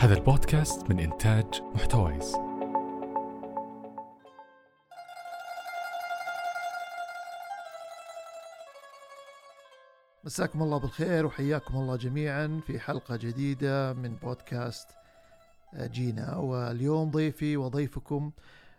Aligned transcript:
هذا 0.00 0.14
البودكاست 0.14 0.90
من 0.90 1.00
إنتاج 1.00 1.62
محتويس. 1.74 2.34
مساكم 10.24 10.62
الله 10.62 10.78
بالخير 10.78 11.26
وحياكم 11.26 11.76
الله 11.76 11.96
جميعا 11.96 12.60
في 12.66 12.78
حلقة 12.78 13.16
جديدة 13.16 13.92
من 13.92 14.16
بودكاست 14.16 14.88
جينا. 15.76 16.36
واليوم 16.36 17.10
ضيفي 17.10 17.56
وضيفكم 17.56 18.32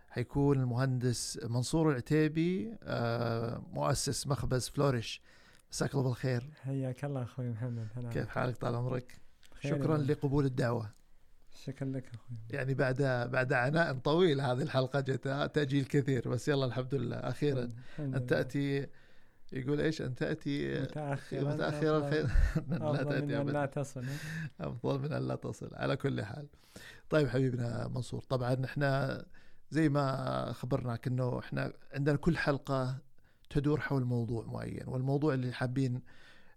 حيكون 0.09 0.59
المهندس 0.59 1.39
منصور 1.43 1.91
العتيبي 1.91 2.77
آه، 2.83 3.61
مؤسس 3.73 4.27
مخبز 4.27 4.69
فلوريش. 4.69 5.21
مساك 5.71 5.93
الله 5.93 6.03
بالخير. 6.03 6.49
حياك 6.63 7.05
الله 7.05 7.23
أخوي 7.23 7.49
محمد 7.49 7.87
هلا. 7.95 8.09
كيف 8.09 8.29
حالك 8.29 8.57
طال 8.57 8.75
عمرك؟ 8.75 9.21
بخير 9.51 9.75
شكرا. 9.75 9.97
لقبول 9.97 10.45
الدعوة. 10.45 11.00
شكرا 11.65 11.87
لك 11.87 12.05
أخوي. 12.13 12.37
يعني 12.49 12.73
بعد 12.73 13.01
بعد 13.31 13.53
عناء 13.53 13.93
طويل 13.93 14.41
هذه 14.41 14.61
الحلقة 14.61 14.99
جت 14.99 15.27
تأجيل 15.53 15.85
كثير 15.85 16.29
بس 16.29 16.47
يلا 16.47 16.65
الحمد 16.65 16.95
لله. 16.95 17.17
أن 17.99 18.05
لله. 18.11 18.17
تأتي 18.19 18.87
يقول 19.53 19.81
إيش؟ 19.81 20.01
أن 20.01 20.15
تأتي 20.15 20.81
متاخرا 20.81 21.53
متأخرا 21.53 21.99
أفضل- 22.01 22.13
خير 22.13 22.27
من 22.69 22.77
لا 22.77 23.01
أن 23.01 23.31
أبدا. 23.31 23.51
لا 23.51 23.65
تصل. 23.65 24.03
أفضل 24.61 24.99
من 24.99 25.13
أن 25.13 25.27
لا 25.27 25.35
تصل. 25.35 25.69
على 25.73 25.95
كل 25.95 26.21
حال. 26.23 26.47
طيب 27.09 27.27
حبيبنا 27.27 27.87
منصور 27.87 28.21
طبعا 28.21 28.65
إحنا 28.65 29.23
زي 29.71 29.89
ما 29.89 30.51
خبرناك 30.53 31.07
إنه 31.07 31.39
إحنا 31.39 31.73
عندنا 31.93 32.15
كل 32.15 32.37
حلقة 32.37 32.97
تدور 33.49 33.79
حول 33.79 34.03
موضوع 34.03 34.45
معين 34.45 34.83
والموضوع 34.87 35.33
اللي 35.33 35.51
حابين 35.53 36.01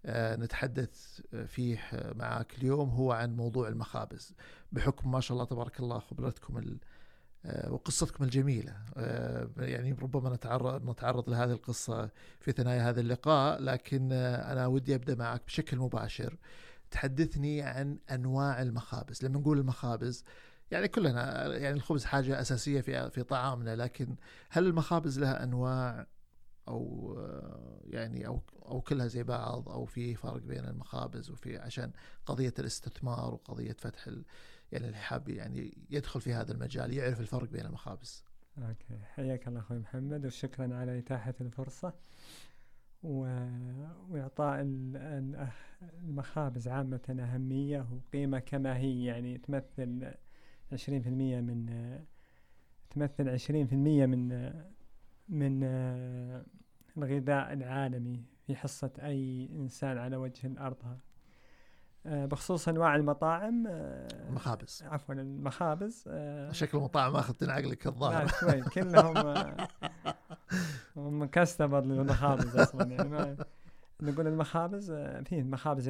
نتحدث 0.07 1.21
فيه 1.47 1.81
معك 2.15 2.55
اليوم 2.59 2.89
هو 2.89 3.13
عن 3.13 3.37
موضوع 3.37 3.69
المخابز. 3.69 4.35
بحكم 4.73 5.11
ما 5.11 5.21
شاء 5.21 5.35
الله 5.35 5.45
تبارك 5.45 5.81
الله 5.81 5.99
خبرتكم 5.99 6.79
آه، 7.47 7.73
وقصتكم 7.73 8.25
الجميلة. 8.25 8.77
آه، 8.97 9.49
يعني 9.59 9.93
ربما 9.93 10.35
نتعرض 10.35 10.91
نتعرض 10.91 11.31
لهذه 11.31 11.51
القصة 11.51 12.11
في 12.41 12.53
ثنايا 12.53 12.91
هذا 12.91 13.01
اللقاء 13.01 13.63
لكن 13.63 14.09
آه، 14.13 14.53
أنا 14.53 14.67
ودي 14.67 14.95
أبدأ 14.95 15.15
معك 15.15 15.43
بشكل 15.47 15.77
مباشر. 15.77 16.37
تحدثني 16.91 17.63
عن 17.63 17.99
أنواع 18.11 18.63
المخابز. 18.63 19.25
لما 19.25 19.39
نقول 19.39 19.59
المخابز 19.59 20.25
يعني 20.71 20.89
كلنا 20.89 21.47
يعني 21.57 21.77
الخبز 21.77 22.05
حاجة 22.05 22.41
أساسية 22.41 22.81
في 22.81 23.11
في 23.11 23.23
طعامنا 23.23 23.77
لكن 23.77 24.17
هل 24.51 24.67
المخابز 24.67 25.19
لها 25.19 25.43
أنواع 25.43 26.07
أو 26.69 27.15
يعني 27.85 28.27
أو 28.27 28.41
أو 28.67 28.81
كلها 28.81 29.07
زي 29.07 29.23
بعض 29.23 29.69
أو 29.69 29.85
في 29.85 30.15
فرق 30.15 30.43
بين 30.43 30.65
المخابز 30.65 31.31
وفي 31.31 31.59
عشان 31.59 31.93
قضية 32.27 32.55
الاستثمار 32.59 33.35
وقضية 33.35 33.77
فتح 33.79 34.09
يعني 34.73 34.87
اللي 34.87 34.97
حاب 34.97 35.29
يعني 35.29 35.79
يدخل 35.91 36.21
في 36.21 36.33
هذا 36.35 36.53
المجال 36.53 36.93
يعرف 36.93 37.21
الفرق 37.21 37.51
بين 37.51 37.67
المخابز 37.67 38.25
أوكي 38.59 38.99
حياك 39.05 39.49
الله 39.49 39.61
أخوي 39.61 39.79
محمد 39.79 40.27
وشكرا 40.27 40.75
على 40.75 40.99
إتاحة 40.99 41.35
الفرصة 41.41 41.93
و... 43.03 43.19
وإعطاء. 44.11 44.61
ال- 44.61 45.49
المخابز 46.03 46.69
عامة 46.69 47.17
أهمية 47.21 47.87
وقيمة 47.93 48.39
كما 48.39 48.77
هي 48.77 49.05
يعني 49.05 49.39
تمثل 49.39 50.13
20% 50.73 50.89
من 50.89 51.99
تمثل 52.91 53.39
20% 53.39 53.53
من 53.83 54.29
من 55.29 55.63
الغذاء 56.97 57.53
العالمي 57.53 58.25
في 58.47 58.57
حصة 58.57 58.91
أي 58.99 59.49
إنسان 59.53 59.99
على 59.99 60.17
وجه 60.17 60.47
الأرض 60.47 60.77
آه، 62.07 62.27
بخصوص 62.27 62.69
أنواع 62.69 62.97
المطاعم 62.97 63.67
آه، 63.67 64.29
المخابز. 64.29 64.83
عفوا 64.87 65.15
المخابز 65.15 66.05
آه، 66.09 66.53
شكل 66.53 66.79
المطاعم 66.79 67.17
اخذت 67.17 67.43
عقلك 67.43 67.87
الظاهر. 67.87 68.27
شوي. 68.27 68.63
كلهم 68.63 69.17
آه، 69.17 69.69
هم 70.97 71.25
كاستمر 71.25 71.81
للمخابز 71.81 72.57
أصلا. 72.57 72.91
يعني 72.95 73.09
ما 73.09 73.37
نقول 74.03 74.27
المخابز 74.27 74.91
آه، 74.91 75.21
فيه 75.23 75.41
المخابز 75.41 75.89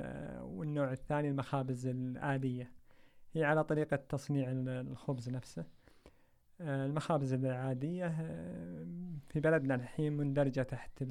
آه، 0.00 0.44
والنوع 0.44 0.92
الثاني 0.92 1.28
المخابز 1.28 1.86
الآلية. 1.86 2.72
هي 3.34 3.44
على 3.44 3.64
طريقة 3.64 3.96
تصنيع 3.96 4.50
ال- 4.50 4.68
الخبز 4.68 5.28
نفسه. 5.30 5.62
آه، 5.62 5.66
المخابز 6.60 7.32
العادية 7.32 8.06
آه، 8.06 8.86
في 9.28 9.40
بلدنا 9.40 9.74
الحين 9.74 10.12
مندرجة 10.12 10.62
تحت 10.62 11.02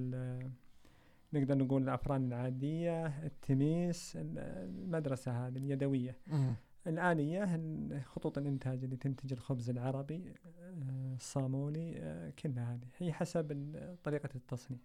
نقدر 1.34 1.58
نقول 1.58 1.84
الأفران 1.84 2.26
العادية 2.28 3.06
التميس 3.08 4.16
ال- 4.16 4.40
المدرسة 4.40 5.48
هذه 5.48 5.58
اليدوية. 5.58 6.18
الآلية 6.88 7.56
ال- 7.56 8.04
خطوط 8.06 8.38
الإنتاج 8.38 8.84
اللي 8.84 8.96
تنتج 8.96 9.34
الخبز 9.34 9.70
العربي 9.70 10.34
آه، 10.60 11.14
الصامولي 11.16 11.94
آه، 11.98 12.30
كلها 12.44 12.74
هذه 12.74 12.88
هي 12.98 13.14
حسب 13.14 13.76
طريقة 14.04 14.30
التصنيع 14.36 14.80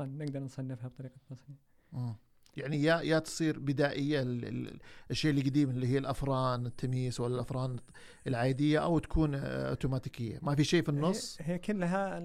نقدر 0.00 0.40
نصنفها 0.40 0.88
بطريقة 0.88 1.14
التصنيع. 1.16 1.58
يعني 2.56 2.82
يا 2.82 3.00
يا 3.00 3.18
تصير 3.18 3.58
بدائية 3.58 4.22
ال- 4.22 4.44
ال- 4.44 4.78
الشيء 5.10 5.30
القديم 5.38 5.70
اللي 5.70 5.86
هي 5.86 5.98
الأفران 5.98 6.66
التميس 6.66 7.20
ولا 7.20 7.34
الأفران 7.34 7.76
العادية 8.26 8.78
أو 8.84 8.98
تكون 8.98 9.34
آه، 9.34 9.70
أوتوماتيكية. 9.70 10.38
ما 10.42 10.54
في 10.54 10.64
شيء 10.64 10.82
في 10.82 10.88
النص؟ 10.88 11.38
هي, 11.40 11.54
هي 11.54 11.58
كلها 11.58 12.20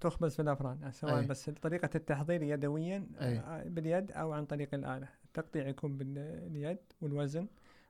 تخبز 0.00 0.34
في 0.34 0.42
الأفران 0.42 0.90
سواء 0.92 1.18
أي. 1.18 1.26
بس 1.26 1.50
طريقة 1.50 1.90
التحضير 1.94 2.42
يدويا 2.42 3.06
أي. 3.20 3.38
آه، 3.38 3.64
باليد 3.68 4.12
أو 4.12 4.32
عن 4.32 4.44
طريق 4.44 4.74
الآلة. 4.74 5.08
التقطيع 5.24 5.68
يكون 5.68 5.96
باليد 5.98 6.78
والوزن 7.00 7.46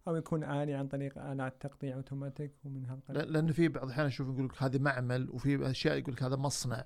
أو 0.08 0.16
يكون 0.16 0.44
آلي 0.44 0.74
عن 0.74 0.88
طريق 0.88 1.18
آلات 1.18 1.54
تقطيع 1.60 1.96
أوتوماتيك 1.96 2.52
ومن 2.64 2.84
هالقبيل 2.86 3.18
لا- 3.22 3.24
لأنه 3.32 3.52
في 3.52 3.68
بعض 3.68 3.84
الأحيان 3.84 4.06
أشوف 4.06 4.28
يقول 4.28 4.44
لك 4.44 4.62
هذه 4.62 4.78
معمل 4.78 5.30
وفي 5.30 5.70
أشياء 5.70 5.96
يقول 5.98 6.14
لك 6.14 6.22
هذا 6.22 6.36
مصنع. 6.36 6.84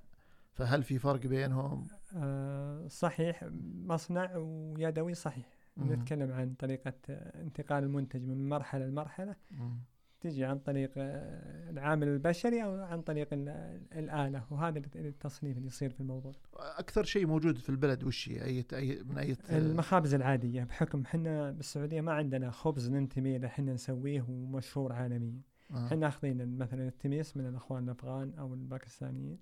فهل 0.58 0.82
في 0.82 0.98
فرق 0.98 1.26
بينهم؟ 1.26 1.86
آه، 2.16 2.86
صحيح 2.88 3.44
مصنع 3.84 4.36
ويدوي 4.36 5.14
صحيح 5.14 5.46
مم. 5.76 5.92
نتكلم 5.92 6.32
عن 6.32 6.54
طريقة 6.54 6.92
آه، 7.10 7.42
انتقال 7.42 7.84
المنتج 7.84 8.22
من 8.24 8.48
مرحلة 8.48 8.86
لمرحلة 8.86 9.36
مم. 9.50 9.78
تجي 10.20 10.44
عن 10.44 10.58
طريق 10.58 10.90
آه، 10.96 11.70
العامل 11.70 12.08
البشري 12.08 12.64
أو 12.64 12.82
عن 12.82 13.02
طريق 13.02 13.28
ال- 13.32 13.80
الآلة 13.92 14.44
وهذا 14.50 14.78
التصنيف 14.96 15.56
اللي 15.56 15.66
يصير 15.68 15.90
في 15.90 16.00
الموضوع 16.00 16.32
أكثر 16.56 17.04
شيء 17.04 17.26
موجود 17.26 17.58
في 17.58 17.68
البلد 17.68 18.04
وش 18.04 18.28
هي؟ 18.28 18.44
أي 18.44 18.64
أي 18.72 19.02
من 19.04 19.18
أي 19.18 19.36
المخابز 19.50 20.14
العادية 20.14 20.64
بحكم 20.64 21.04
حنا 21.04 21.50
بالسعودية 21.50 22.00
ما 22.00 22.12
عندنا 22.12 22.50
خبز 22.50 22.90
ننتمي 22.90 23.38
له 23.38 23.48
حنا 23.48 23.72
نسويه 23.72 24.24
ومشهور 24.28 24.92
عالميا 24.92 25.40
آه. 25.70 25.88
حنا 25.88 26.08
اخذين 26.08 26.58
مثلا 26.58 26.88
التميس 26.88 27.36
من 27.36 27.46
الأخوان 27.46 27.84
الأفغان 27.84 28.34
أو 28.38 28.54
الباكستانيين 28.54 29.38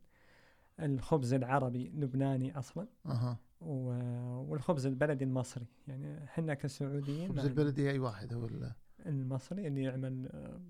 الخبز 0.80 1.34
العربي 1.34 1.92
لبناني 1.94 2.58
أصلا 2.58 2.86
أها. 3.06 3.38
والخبز 3.60 4.86
البلدي 4.86 5.24
المصري. 5.24 5.66
يعني 5.88 6.26
حنا 6.26 6.54
كسعوديين 6.54 7.28
خبز 7.28 7.38
ما 7.40 7.46
البلدي 7.50 7.90
أي 7.90 7.98
واحد 7.98 8.34
هو 8.34 8.44
ال- 8.46 8.72
المصري 9.06 9.66
اللي 9.66 9.82
يعمل 9.82 10.28
آه، 10.34 10.60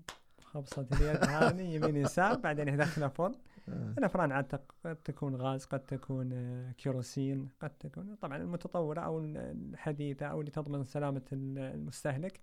خبصة 0.41 0.87
اليد 0.93 1.23
هذه 1.23 1.61
يمين 1.75 1.95
يسار 1.95 2.37
بعدين 2.37 2.67
يدخلها 2.67 3.07
فرن 3.07 3.35
آه. 3.69 3.93
الأفران 3.97 4.31
عادة 4.31 4.61
قد 4.85 4.95
تكون 4.95 5.35
غاز 5.35 5.65
قد 5.65 5.79
تكون 5.79 6.29
آه، 6.33 6.71
كيروسين 6.71 7.49
قد 7.61 7.69
تكون. 7.69 8.15
طبعا 8.15 8.37
المتطورة 8.37 8.99
أو 9.01 9.19
الحديثة 9.19 10.25
أو 10.25 10.39
اللي 10.39 10.51
تضمن 10.51 10.83
سلامة 10.83 11.21
ال- 11.33 11.57
المستهلك 11.59 12.41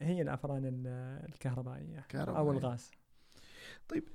هي 0.00 0.22
الأفران 0.22 0.64
ال- 0.64 0.86
الكهربائية 1.28 1.98
أو 1.98 2.02
كهربائية. 2.08 2.50
الغاز. 2.58 2.90
طيب 3.88 4.08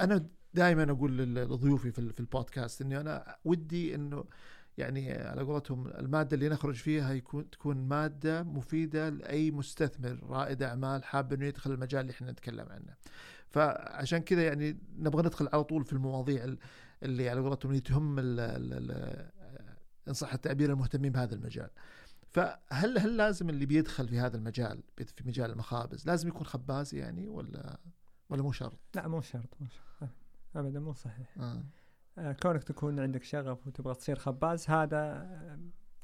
أنا 0.00 0.26
دائما 0.54 0.90
أقول 0.92 1.18
لضيوفي 1.34 1.90
في 1.90 1.98
ال- 1.98 2.12
في 2.12 2.20
البودكاست 2.20 2.82
إني 2.82 3.00
أنا 3.00 3.36
ودي 3.44 3.94
إنه 3.94 4.24
يعني 4.78 5.12
على 5.12 5.42
قولتهم 5.42 5.86
المادة 5.88 6.34
اللي 6.34 6.48
نخرج 6.48 6.74
فيها 6.74 7.12
يكون 7.12 7.50
تكون 7.50 7.76
مادة 7.76 8.42
مفيدة 8.42 9.08
لأي 9.08 9.50
مستثمر 9.50 10.18
رائد 10.22 10.62
أعمال 10.62 11.04
حاب 11.04 11.32
إنه 11.32 11.46
يدخل 11.46 11.72
المجال 11.72 12.00
اللي 12.00 12.12
إحنا 12.12 12.30
نتكلم 12.32 12.66
عنه. 12.70 12.94
فعشان 13.50 14.18
كذا 14.18 14.42
يعني 14.46 14.78
نبغى 14.98 15.22
ندخل 15.22 15.48
على 15.52 15.64
طول 15.64 15.84
في 15.84 15.92
المواضيع 15.92 16.44
ال- 16.44 16.58
اللي 17.02 17.28
على 17.30 17.40
قولتهم 17.40 17.70
اللي 17.70 17.80
تهم 17.80 18.18
إن 20.08 20.12
صح 20.12 20.32
التعبير 20.32 20.70
المهتمين 20.70 21.12
بهذا 21.12 21.34
المجال. 21.34 21.70
فهل 22.28 22.98
هل 22.98 23.16
لازم 23.16 23.50
اللي 23.50 23.66
بيدخل 23.66 24.08
في 24.08 24.18
هذا 24.18 24.36
المجال 24.36 24.82
في 24.96 25.24
مجال 25.26 25.50
المخابز 25.50 26.06
لازم 26.06 26.28
يكون 26.28 26.46
خباز 26.46 26.94
يعني 26.94 27.28
ولا 27.28 27.78
ولا 28.30 28.42
مو 28.42 28.52
شرط؟ 28.52 28.78
لا 28.94 29.08
مو 29.08 29.20
شرط 29.20 29.54
مو 29.60 29.66
شرط 29.68 30.10
أبدا 30.56 30.80
مو 30.80 30.92
صحيح 30.92 31.38
آه. 31.38 31.62
آه، 32.18 32.32
كونك 32.32 32.64
تكون 32.64 33.00
عندك 33.00 33.22
شغف 33.22 33.66
وتبغى 33.66 33.94
تصير 33.94 34.16
خباز 34.16 34.70
هذا 34.70 34.98
آه، 34.98 35.58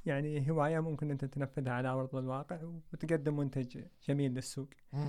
يعني 0.06 0.50
هواية 0.50 0.80
ممكن 0.80 1.10
أنت 1.10 1.24
تنفذها 1.24 1.72
على 1.72 1.88
أرض 1.88 2.16
الواقع 2.16 2.62
وتقدم 2.92 3.36
منتج 3.36 3.84
جميل 4.08 4.34
للسوق 4.34 4.68
مم. 4.92 5.08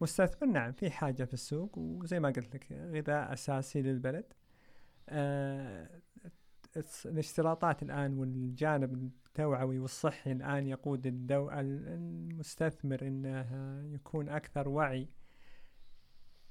مستثمر 0.00 0.48
نعم 0.48 0.72
في 0.72 0.90
حاجة 0.90 1.24
في 1.24 1.34
السوق 1.34 1.78
وزي 1.78 2.20
ما 2.20 2.28
قلت 2.28 2.54
لك 2.54 2.72
غذاء 2.72 3.32
أساسي 3.32 3.82
للبلد 3.82 4.32
آه، 5.08 6.00
الاشتراطات 7.06 7.82
الآن 7.82 8.18
والجانب 8.18 8.94
التوعوي 9.26 9.78
والصحي 9.78 10.32
الآن 10.32 10.66
يقود 10.66 11.06
الدو 11.06 11.50
ال- 11.50 11.88
المستثمر 11.88 12.98
أنه 13.02 13.46
يكون 13.94 14.28
أكثر 14.28 14.68
وعي 14.68 15.08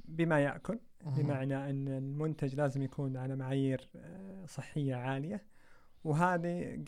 بما 0.08 0.40
يأكل 0.40 0.80
مهم. 1.06 1.16
بمعنى 1.16 1.70
أن 1.70 1.88
المنتج 1.88 2.56
لازم 2.56 2.82
يكون 2.82 3.18
على 3.18 3.36
معايير 3.36 3.90
آه، 3.96 4.46
صحية 4.46 4.96
عالية 4.96 5.44
وهذه 6.04 6.84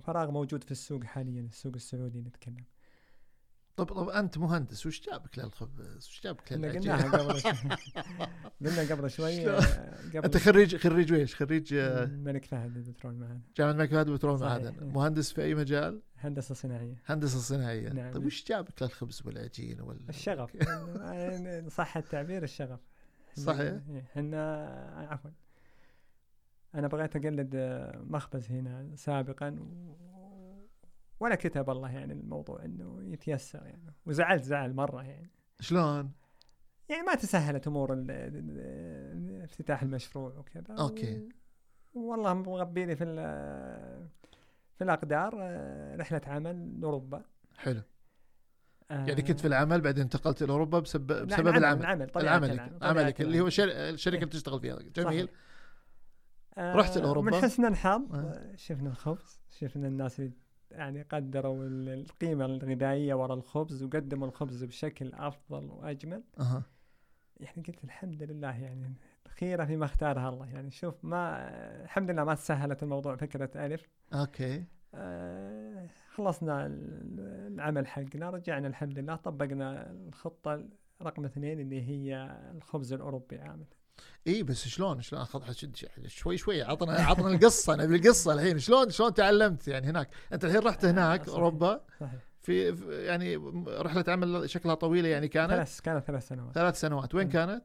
فراغ 0.00 0.30
موجود 0.30 0.64
في 0.64 0.70
السوق 0.70 1.04
حاليا 1.04 1.42
السوق 1.42 1.72
السعودي 1.74 2.20
نتكلم 2.20 2.64
طب 3.76 3.84
طب 3.86 4.08
أنت 4.08 4.38
مهندس 4.38 4.86
وش 4.86 5.00
جابك 5.00 5.38
للخبز؟ 5.38 6.08
وش 6.08 6.20
جابك 6.24 6.52
للعجين؟ 6.52 6.92
قلناها 6.92 7.10
قبل 7.10 7.40
شوي 7.40 7.52
قلنا 8.64 8.94
قبل 8.94 9.10
شوي؟ 9.10 9.50
آه، 9.50 9.58
أنت 10.04 10.16
قبل 10.16 10.40
خريج 10.40 10.76
خريج 10.76 11.12
ويش؟ 11.12 11.34
خريج 11.34 11.74
آه، 11.74 12.04
الملك 12.04 12.44
فهد 12.44 12.76
البترول 12.76 13.14
معنا 13.14 13.40
جامعة 13.56 13.72
الملك 13.72 13.90
فهد 13.90 14.10
بترول 14.10 14.38
صحيح، 14.38 14.52
معدن 14.52 14.78
إيه. 14.78 14.92
مهندس 14.92 15.32
في 15.32 15.42
أي 15.42 15.54
مجال؟ 15.54 16.02
هندسة 16.18 16.54
صناعية 16.54 17.02
هندسة 17.06 17.38
صناعية 17.38 17.88
نعم. 17.88 18.12
طيب 18.12 18.26
وش 18.26 18.44
جابك 18.44 18.82
للخبز 18.82 19.22
والعجين 19.24 19.80
وال 19.80 20.08
الشغف 20.08 20.56
صح 21.76 21.96
التعبير 21.96 22.42
الشغف 22.42 22.80
صحيح. 23.36 23.74
إحنا 23.98 25.06
عفوا 25.10 25.30
أنا 26.74 26.88
بغيت 26.88 27.16
أقلد 27.16 27.50
آه، 27.54 28.02
مخبز 28.06 28.50
هنا 28.50 28.88
سابقا 28.96 29.50
و... 29.50 29.94
ولا 31.20 31.34
كتب 31.34 31.70
الله 31.70 31.90
يعني 31.90 32.12
الموضوع 32.12 32.64
إنه 32.64 33.02
يتيسر 33.02 33.66
يعني 33.66 33.94
وزعلت 34.06 34.42
زعل 34.42 34.74
مرة 34.74 35.02
يعني 35.02 35.30
شلون؟ 35.60 36.12
يعني 36.88 37.02
ما 37.02 37.14
تسهلت 37.14 37.66
أمور 37.66 38.04
افتتاح 39.44 39.82
المشروع 39.82 40.38
وكذا 40.38 40.74
أوكي. 40.78 41.28
و... 41.94 42.00
والله 42.10 42.34
مغبي 42.34 42.86
لي 42.86 42.96
في 42.96 43.04
في 44.74 44.84
الأقدار 44.84 45.34
آه، 45.40 45.96
رحلة 45.96 46.20
عمل 46.26 46.80
لأوروبا 46.80 47.22
حلو 47.56 47.82
آه، 48.90 49.06
يعني 49.06 49.22
كنت 49.22 49.40
في 49.40 49.46
العمل 49.46 49.80
بعدين 49.80 50.02
انتقلت 50.02 50.42
إلى 50.42 50.52
أوروبا 50.52 50.78
بسبب 50.78 51.06
بسبب 51.06 51.48
العمل 51.48 51.58
العمل 51.58 51.80
العمل 51.80 52.08
طبيعة 52.08 52.36
العمل 52.36 52.50
العمل، 52.50 52.78
طبيعة 52.78 52.90
عملك 52.90 53.20
اللي 53.20 53.40
هو. 53.40 53.48
شر... 53.48 53.64
الشركة 53.64 54.14
إيه. 54.14 54.22
اللي 54.22 54.32
تشتغل 54.32 54.60
فيها 54.60 54.78
جميل. 54.96 55.28
آه، 56.58 56.74
رحت 56.74 56.98
لأوروبا؟ 56.98 57.30
من 57.30 57.42
حسن 57.42 57.64
الحظ. 57.64 58.14
آه. 58.14 58.52
شفنا 58.56 58.90
الخبز 58.90 59.40
شفنا 59.50 59.88
الناس 59.88 60.20
اللي 60.20 60.32
يعني 60.70 61.02
قدروا 61.02 61.64
ال- 61.66 61.88
القيمة 61.88 62.44
الغذائية 62.44 63.14
وراء 63.14 63.36
الخبز 63.36 63.82
وقدموا 63.82 64.28
الخبز 64.28 64.64
بشكل 64.64 65.12
أفضل 65.14 65.70
وأجمل. 65.70 66.22
أها. 66.40 66.62
يعني 67.40 67.62
قلت 67.68 67.84
الحمد 67.84 68.22
لله 68.22 68.56
يعني 68.62 68.94
الخيرة 69.26 69.64
فيما 69.64 69.84
اختارها 69.84 70.28
الله. 70.28 70.46
يعني 70.50 70.70
شوف 70.70 71.04
ما 71.04 71.48
الحمد 71.84 72.10
لله 72.10 72.24
ما 72.24 72.34
تسهلت 72.34 72.82
الموضوع 72.82 73.16
فكرة 73.16 73.66
ألف. 73.66 73.88
أوكي. 74.14 74.64
آه 74.94 75.88
خلصنا 76.14 76.66
ال- 76.66 77.20
العمل 77.54 77.86
حقنا 77.86 78.30
رجعنا 78.30 78.68
الحمد 78.68 78.98
لله 78.98 79.16
طبقنا 79.16 79.90
الخطة 79.90 80.68
رقم 81.02 81.24
اثنين 81.24 81.60
اللي 81.60 81.82
هي 81.88 82.36
الخبز 82.54 82.92
الأوروبي 82.92 83.38
عامة. 83.38 83.66
اي 84.26 84.42
بس 84.42 84.68
شلون؟ 84.68 85.00
شلون؟ 85.02 85.24
خذ 85.24 85.52
شد 85.52 85.76
شوي 86.06 86.36
شوي 86.36 86.62
عطنا 86.62 86.92
عطنا 86.92 87.28
القصة. 87.28 87.76
نبي 87.76 87.96
القصة 87.96 88.32
الحين. 88.32 88.58
شلون 88.58 88.90
شلون 88.90 89.14
تعلمت؟ 89.14 89.68
يعني 89.68 89.86
هناك. 89.86 90.08
أنت 90.32 90.44
الحين 90.44 90.60
رحت 90.60 90.84
هناك 90.84 91.20
صحيح. 91.22 91.34
أوروبا. 91.34 91.80
صحيح. 92.00 92.20
في 92.42 92.68
يعني 93.06 93.36
رحلة 93.68 94.04
عمل 94.08 94.50
شكلها 94.50 94.74
طويلة 94.74 95.08
يعني 95.08 95.28
كانت؟ 95.28 95.50
ثلاث 95.52 95.80
كانت 95.80 96.06
ثلاث 96.06 96.28
سنوات. 96.28 96.54
ثلاث 96.54 96.80
سنوات. 96.80 97.14
وين 97.14 97.26
مم. 97.26 97.32
كانت؟ 97.32 97.62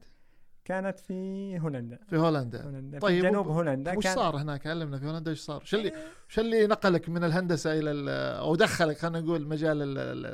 كانت 0.64 1.00
في 1.00 1.58
هولندا. 1.60 1.98
في 2.08 2.16
هولندا. 2.16 2.62
هولندا 2.64 2.98
طيب، 2.98 3.22
في 3.24 3.30
جنوب 3.30 3.46
وب- 3.46 3.52
هولندا. 3.52 3.96
وش 3.98 4.04
كان 4.04 4.14
صار 4.14 4.36
هناك؟ 4.36 4.66
علمنا 4.66 4.98
في 4.98 5.06
هولندا 5.06 5.30
إيش 5.30 5.40
صار؟ 5.40 5.64
شو 5.64 5.76
اللي 5.76 5.92
شو 6.28 6.40
اللي 6.40 6.66
نقلك 6.66 7.08
من 7.08 7.24
الهندسة 7.24 7.72
إلى 7.78 7.90
ال- 7.90 8.08
أو 8.38 8.56
دخلك 8.56 8.98
خلينا 8.98 9.20
نقول 9.20 9.48
مجال 9.48 9.82
ال 9.82 9.98
ال 9.98 10.26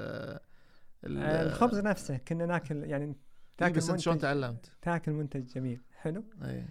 ال- 1.04 1.46
الخبز 1.46 1.78
نفسه 1.78 2.16
كنا 2.16 2.46
ناكل 2.46 2.84
يعني 2.84 3.04
إيه 3.04 3.25
تاكل 3.56 3.76
بس 3.76 3.90
انت 3.90 4.00
شلون 4.00 4.18
تعلمت؟ 4.18 4.72
تاكل 4.82 5.12
منتج 5.12 5.44
جميل. 5.44 5.80
حلو. 5.92 6.24
اي 6.42 6.64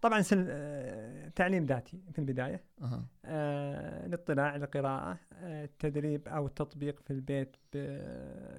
طبعا 0.00 0.20
سل... 0.20 0.46
آه، 0.48 1.28
تعليم 1.28 1.64
ذاتي 1.64 2.02
في 2.12 2.18
البداية. 2.18 2.64
أها. 2.82 3.06
آه، 3.24 4.06
الاطلاع 4.06 4.56
القراءة 4.56 5.18
آه، 5.32 5.64
التدريب 5.64 6.28
أو 6.28 6.46
التطبيق 6.46 7.00
في 7.00 7.10
البيت 7.10 7.56
ب... 7.72 7.76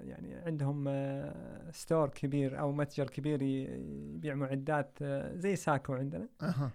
يعني 0.08 0.36
عندهم 0.36 0.86
آه، 0.88 1.72
store 1.72 2.10
كبير 2.10 2.60
أو 2.60 2.72
متجر 2.72 3.10
كبير 3.10 3.42
يبيع 3.42 4.36
معدات 4.36 4.98
آه، 5.02 5.36
زي 5.36 5.56
ساكو 5.56 5.94
عندنا. 5.94 6.30
أها. 6.42 6.72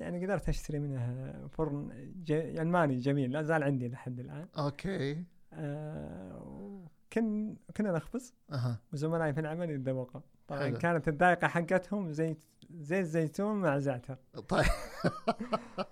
يعني 0.00 0.26
قدرت 0.26 0.48
أشتري 0.48 0.78
منه 0.78 1.48
فرن 1.48 1.88
ج... 2.24 2.32
ألماني 2.32 2.98
جميل 2.98 3.32
لا 3.32 3.42
زال 3.42 3.62
عندي 3.62 3.88
لحد 3.88 4.20
الآن. 4.20 4.48
okay. 4.58 5.24
آه، 5.52 6.86
وكن 7.12 7.56
كنا 7.76 7.92
نخبز. 7.92 8.34
أها. 8.52 8.78
وزملائي 8.92 9.32
في 9.32 9.40
العمل 9.40 9.70
يتذوقوا 9.70 10.20
طبعا 10.48 10.60
حلو. 10.60 10.78
كانت 10.78 11.08
الذائقة 11.08 11.48
حقتهم 11.48 12.12
زيت 12.12 12.38
زيت 12.70 13.04
زيتون 13.06 13.56
مع 13.56 13.78
زعتر. 13.78 14.16
طيب. 14.48 14.64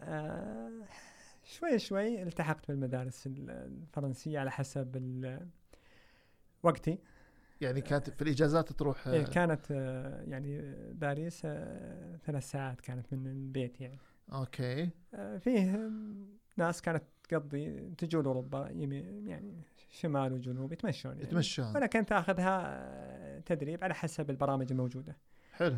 آه 0.00 0.70
شوي 1.44 1.78
شوي 1.78 2.22
التحقت 2.22 2.68
بالمدارس 2.68 3.26
ال- 3.26 3.50
الفرنسية 3.50 4.38
على 4.38 4.50
حسب 4.50 4.96
وقتي. 6.62 6.98
يعني 7.60 7.80
كانت 7.80 8.10
في 8.10 8.22
الإجازات 8.22 8.72
تروح 8.72 9.08
إيه 9.08 9.24
كانت 9.24 9.66
آه 9.70 10.22
يعني 10.22 10.74
باريس 10.92 11.42
آه 11.44 12.16
ثلاث 12.16 12.50
ساعات 12.50 12.80
كانت 12.80 13.12
من 13.14 13.26
البيت 13.26 13.80
يعني. 13.80 13.98
okay. 14.32 14.90
آه 15.14 15.36
فيه 15.38 15.90
ناس 16.56 16.82
كانت 16.82 17.02
تقضي 17.28 17.90
تجول 17.98 18.24
أوروبا 18.24 18.68
يعني 18.70 19.62
شمال 19.92 20.32
وجنوب 20.32 20.72
يتمشون 20.72 21.12
يعني 21.12 21.24
يتمشون 21.24 21.76
ولكن 21.76 22.06
تاخذها 22.06 22.60
آه، 22.66 23.38
تدريب 23.40 23.84
على 23.84 23.94
حسب 23.94 24.30
البرامج 24.30 24.72
الموجودة 24.72 25.16
حلو 25.52 25.76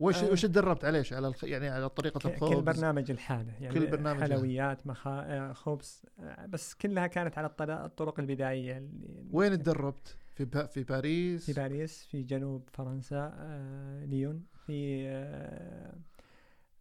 وش 0.00 0.22
آه. 0.24 0.32
وش 0.32 0.42
تدربت 0.42 0.84
عليه؟ 0.84 1.04
على 1.12 1.28
الخ... 1.28 1.44
يعني 1.44 1.68
على 1.68 1.88
طريقة 1.88 2.28
الخبز 2.28 2.54
كل 2.54 2.62
برنامج 2.62 3.10
الحالة 3.10 3.52
يعني 3.60 3.74
كل 3.74 3.86
برنامج. 3.86 4.20
حلويات 4.20 4.86
مخا... 4.86 5.20
آه، 5.20 5.52
خبز 5.52 6.02
آه، 6.18 6.46
بس 6.46 6.74
كلها 6.74 7.06
كانت 7.06 7.38
على 7.38 7.46
الطرق, 7.46 8.20
البدائية 8.20 8.78
اللي 8.78 9.24
وين 9.32 9.58
تدربت؟ 9.58 10.16
في 10.34 10.44
با... 10.44 10.66
في 10.66 10.82
باريس 10.82 11.46
في 11.46 11.52
باريس 11.52 12.04
في 12.04 12.22
جنوب 12.22 12.68
فرنسا 12.72 13.34
آه، 13.38 14.04
ليون 14.04 14.44
في 14.66 15.08
آه، 15.08 15.94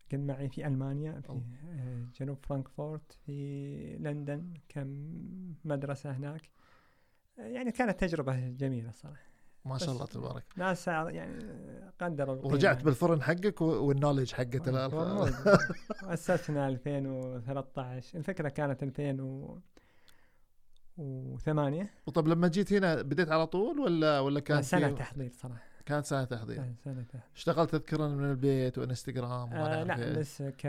كان 0.10 0.28
معي 0.28 0.50
في 0.50 0.68
ألمانيا 0.68 1.22
في. 1.22 1.32
آه، 1.32 2.06
جنوب 2.20 2.38
فرانكفورت 2.46 3.12
في 3.26 3.98
لندن 4.00 4.54
كم 4.70 4.88
مدرسة 5.66 6.12
هناك 6.12 6.50
يعني 7.38 7.72
كانت 7.72 8.00
تجربة 8.00 8.50
جميلة 8.50 8.92
صراحة. 8.92 9.28
ما 9.66 9.78
شاء 9.78 9.90
بس- 9.90 9.94
الله 9.96 10.06
تبارك. 10.06 10.44
ناس 10.56 10.88
يعني 10.88 11.40
قدروا 12.02 12.36
القيمة. 12.36 12.54
ورجعت 12.54 12.84
بالفرن 12.84 13.22
حقك 13.22 13.62
و- 13.62 13.66
والنولج 13.88 14.32
حقت 14.34 14.68
ال- 14.68 14.92
موجود. 14.96 15.34
أسسنا 16.04 16.68
2013 16.68 18.18
الفكرة 18.18 18.50
كانت 18.50 18.84
2008 20.98 21.90
وطب 22.08 22.28
لما 22.28 22.48
جيت 22.48 22.74
هنا 22.74 23.02
بديت 23.02 23.30
على 23.32 23.48
طول 23.48 23.80
ولا 23.80 24.20
ولا 24.20 24.40
كان 24.40 24.62
سنة 24.62 24.88
في- 24.90 24.96
تحضير 24.96 25.32
صراحة. 25.34 25.62
كانت 25.86 26.06
سنة 26.06 26.24
تحضير. 26.24 26.56
سنة 26.56 26.74
سنة 26.84 27.04
تحضير. 27.04 27.22
اشتغلت 27.36 27.70
تذكرا 27.72 28.08
من 28.08 28.24
البيت 28.32 28.78
وإنستغرام 28.78 29.54
آه 29.54 29.84
لا. 29.84 30.20
لسه 30.20 30.50
ك 30.50 30.66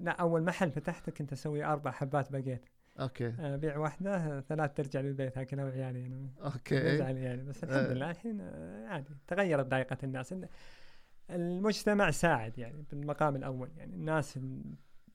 لا 0.00 0.10
أول 0.20 0.42
محل 0.42 0.70
فتحته 0.70 1.12
كنت 1.12 1.32
أسوي 1.32 1.64
أربع 1.64 1.90
حبات 1.90 2.32
baguette 2.32 2.64
okay. 3.00 3.26
آه 3.40 3.56
بيع 3.56 3.78
واحدة 3.78 4.40
ثلاث 4.40 4.74
ترجع 4.74 5.00
للبيت 5.00 5.38
أكلها 5.38 5.64
وعيالي 5.64 6.06
أنا 6.06 6.28
okay. 6.40 6.78
نزعل 6.94 7.16
يعني 7.16 7.42
بس 7.42 7.64
الحمد 7.64 7.76
آه. 7.78 7.92
لله 7.94 8.10
الحين 8.10 8.40
آه، 8.40 8.86
عادي. 8.86 9.14
تغيرت 9.26 9.66
ذائقة 9.70 9.98
الناس. 10.04 10.32
ال- 10.32 10.48
المجتمع 11.30 12.10
ساعد 12.10 12.58
يعني 12.58 12.84
بالمقام 12.90 13.36
الأول 13.36 13.70
يعني. 13.76 13.94
الناس 13.94 14.36
ال- 14.36 14.74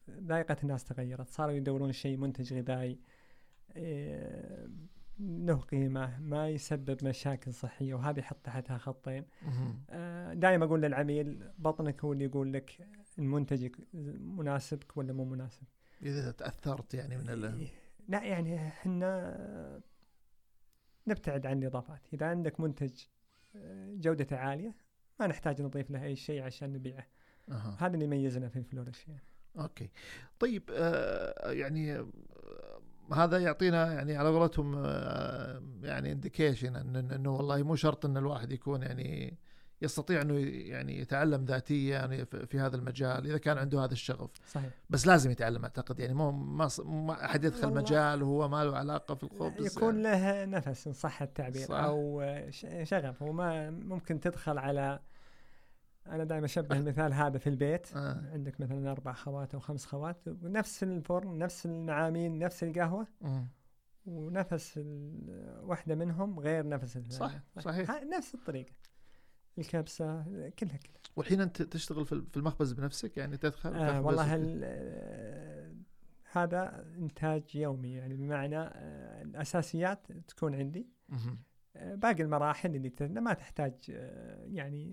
ذائقة 0.10 0.58
الناس 0.64 0.84
تغيرت. 0.86 1.28
صاروا 1.30 1.54
يدورون 1.54 1.92
شيء 1.92 2.18
منتج 2.18 2.54
غذائي 2.54 3.00
له 5.20 5.56
قيمة 5.56 6.20
ما 6.20 6.50
يسبب 6.50 6.98
مشاكل 7.06 7.54
صحية 7.54 7.94
وهذه 7.94 8.20
يحط 8.20 8.38
تحتها 8.44 8.78
خطين. 8.78 9.26
دائما 10.34 10.66
أقول 10.66 10.82
للعميل 10.82 11.50
بطنك 11.58 12.04
هو 12.06 12.14
اللي 12.14 12.26
يقول 12.26 12.54
لك 12.54 12.88
المنتج 13.20 13.70
مناسبك 14.20 14.98
ولا 14.98 15.14
مو 15.14 15.26
مناسب. 15.26 15.64
إذا 16.04 16.32
تأثرت 16.32 16.94
يعني 16.94 17.18
من 17.18 17.30
ال... 17.30 17.60
إيه، 17.60 17.68
لا 18.08 18.24
يعني 18.24 18.68
إحنا 18.68 19.82
نبتعد 21.08 21.46
عن 21.46 21.58
الإضافات 21.58 22.02
إذا 22.14 22.26
عندك 22.26 22.60
منتج 22.60 22.92
آه، 23.56 23.94
جودته 23.96 24.38
عالية 24.38 24.76
ما 25.20 25.28
نحتاج 25.28 25.62
نضيف 25.62 25.92
له 25.92 26.04
أي 26.04 26.16
شيء 26.16 26.42
عشان 26.42 26.74
نبيعه 26.74 27.08
أها. 27.50 27.78
هذا 27.80 27.94
اللي 27.94 28.06
يميزنا 28.06 28.50
في 28.50 28.64
Flourish 28.64 29.08
يعني. 29.08 29.24
أوكي 29.60 29.90
طيب 30.40 30.64
آه 30.72 31.52
يعني 31.52 31.96
آه، 31.96 32.08
هذا 33.14 33.38
يعطينا 33.38 33.94
يعني 33.94 34.16
على 34.16 34.30
قولتهم 34.30 34.76
آه 34.78 35.64
يعني 35.82 36.12
indication 36.12 36.76
إنه 36.96 37.36
والله 37.36 37.64
مو 37.64 37.76
شرط 37.76 38.06
إن 38.06 38.18
الواحد 38.18 38.52
يكون 38.52 38.82
يعني 38.82 39.38
يستطيع 39.84 40.22
إنه 40.22 40.40
يعني 40.70 41.00
يتعلم 41.00 41.46
ذاتيا 41.46 41.90
يعني 41.90 42.26
في 42.26 42.60
هذا 42.60 42.76
المجال 42.76 43.28
إذا 43.28 43.38
كان 43.38 43.58
عنده 43.58 43.84
هذا 43.84 43.94
الشغف 43.94 44.30
صحيح 44.48 44.70
بس 44.90 45.08
لازم 45.08 45.32
يتعلم 45.32 45.64
أعتقد 45.64 46.00
يعني 46.00 46.14
مو 46.14 46.32
ما, 46.32 46.70
ما 46.84 47.26
أحد 47.26 47.44
يدخل. 47.44 47.74
مجال 47.74 48.24
وهو 48.24 48.48
ما 48.48 48.64
له 48.64 48.78
علاقة 48.78 49.16
في 49.16 49.24
الخبز 49.24 49.78
يكون 49.78 50.06
يعني. 50.06 50.52
له 50.52 50.58
نفس 50.58 50.88
إن 50.88 50.94
صح 50.94 51.22
التعبير 51.22 51.68
صح. 51.68 51.76
أو 51.76 52.24
شغف 52.84 53.22
وما 53.22 53.70
ممكن 53.70 54.20
تدخل 54.20 54.58
على 54.58 55.00
أنا 56.08 56.24
دائما 56.24 56.46
أشبه 56.46 56.76
المثال 56.80 57.14
هذا 57.14 57.38
في 57.38 57.48
البيت 57.50 57.96
آه. 57.96 58.30
عندك 58.34 58.62
مثلا 58.62 58.92
أربع 58.92 59.14
خوات 59.14 59.54
أو 59.54 59.60
خمس 59.60 59.86
خوات 59.86 60.18
ونفس 60.28 60.84
الفرن 60.84 61.38
نفس 61.38 61.66
المعامين 61.66 62.40
نفس 62.40 62.64
القهوة. 62.64 63.08
ونفس 64.06 64.80
واحدة 65.62 65.96
منهم 65.96 66.40
غير 66.40 66.68
نفس 66.68 66.98
الثانية. 66.98 67.44
صح، 67.56 67.62
صحيح. 67.62 68.04
نفس 68.04 68.36
الطريقة 68.36 68.72
الكبسة 69.58 70.22
كلها 70.24 70.78
كلها. 70.78 70.78
والحين 71.16 71.42
أنت 71.42 71.62
تشتغل 71.62 72.06
في 72.06 72.38
المخبز 72.38 72.74
بنفسك؟ 72.74 73.18
يعني 73.18 73.38
تدخل 73.38 73.74
آه 73.74 74.02
والله 74.02 74.36
آه، 74.64 75.74
هذا 76.32 76.86
إنتاج 76.98 77.56
يومي. 77.56 77.94
يعني 77.94 78.16
بمعنى 78.16 78.58
آه 78.60 79.22
الأساسيات 79.22 80.12
تكون 80.12 80.56
عندي. 80.56 80.88
آه، 81.76 81.96
باقي 81.96 82.24
المراحل 82.24 82.76
اللي 82.76 82.92
ما 83.22 83.34
تحتاج 83.34 83.74
آه، 83.90 84.46
يعني 84.46 84.92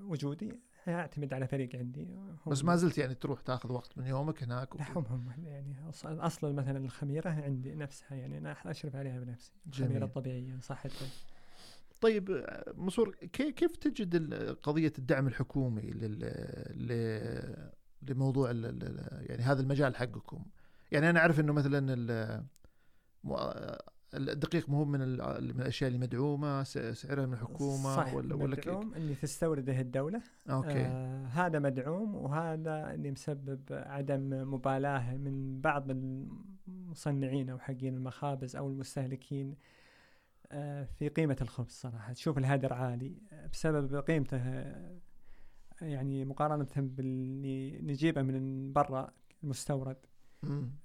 وجودي. 0.00 0.60
أعتمد 0.88 1.34
على 1.34 1.46
فريق 1.46 1.76
عندي. 1.76 2.08
بس 2.46 2.64
ما 2.64 2.76
زلت 2.76 2.98
يعني 2.98 3.14
تروح 3.14 3.40
تاخذ 3.40 3.72
وقت 3.72 3.98
من 3.98 4.06
يومك 4.06 4.42
هناك 4.42 4.76
لا 4.76 4.98
هم 4.98 5.04
هم 5.06 5.44
يعني 5.44 5.76
أصلا 6.04 6.52
مثلا 6.52 6.78
الخميرة 6.78 7.30
عندي 7.30 7.74
نفسها 7.74 8.14
يعني 8.14 8.38
أنا 8.38 8.56
اشرف 8.66 8.96
عليها 8.96 9.20
بنفسي. 9.20 9.52
الخميرة. 9.66 10.04
الطبيعية 10.04 10.58
صح 10.60 10.84
الطيب. 10.84 11.08
طيب 12.00 12.44
منصور 12.76 13.14
كي- 13.32 13.52
كيف 13.52 13.76
تجد 13.76 14.32
قضية 14.62 14.92
الدعم 14.98 15.26
الحكومي 15.26 15.82
لل 15.82 17.70
لموضوع 18.02 18.50
يعني 18.50 19.42
هذا 19.42 19.60
المجال 19.62 19.96
حقكم؟ 19.96 20.44
يعني 20.92 21.10
أنا 21.10 21.20
أعرف 21.20 21.40
إنه 21.40 21.52
مثلا 21.52 21.96
الدقيق 24.14 24.68
مو 24.68 24.84
من 24.84 25.00
من 25.00 25.60
الأشياء 25.60 25.88
اللي 25.88 26.00
مدعومة 26.00 26.62
سعرها 26.62 27.26
من 27.26 27.32
الحكومة 27.32 27.96
صح 27.96 28.14
ولا 28.14 28.34
ولا؟ 28.34 28.56
مدعوم 28.56 28.94
اللي 28.94 29.14
تستورده 29.14 29.80
الدولة. 29.80 30.22
أوكي. 30.50 30.68
آه 30.86 31.26
هذا 31.26 31.58
مدعوم 31.58 32.14
وهذا 32.14 32.94
اللي 32.94 33.10
مسبب 33.10 33.60
عدم 33.70 34.52
مبالاة 34.54 35.16
من 35.16 35.60
بعض 35.60 35.90
المصنعين 35.90 37.50
أو 37.50 37.58
حقين 37.58 37.94
المخابز 37.94 38.56
أو 38.56 38.68
المستهلكين 38.68 39.54
في 40.84 41.08
قيمة 41.08 41.36
الخبز 41.40 41.70
صراحة 41.72 42.12
تشوف 42.12 42.38
الهدر 42.38 42.72
عالي 42.72 43.16
آه، 43.32 43.46
بسبب 43.46 43.96
قيمته 43.96 44.36
آه، 44.36 44.98
يعني 45.80 46.24
مقارنة 46.24 46.68
باللي 46.76 47.78
نجيبه 47.82 48.22
من 48.22 48.72
برا 48.72 49.10
المستورد. 49.44 49.96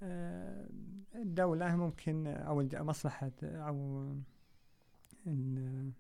آه، 0.04 0.70
الدولة 1.16 1.76
ممكن 1.76 2.28
أو 2.28 2.68
مصلحة 2.74 3.32
أو 3.44 4.12
ال- 5.28 5.92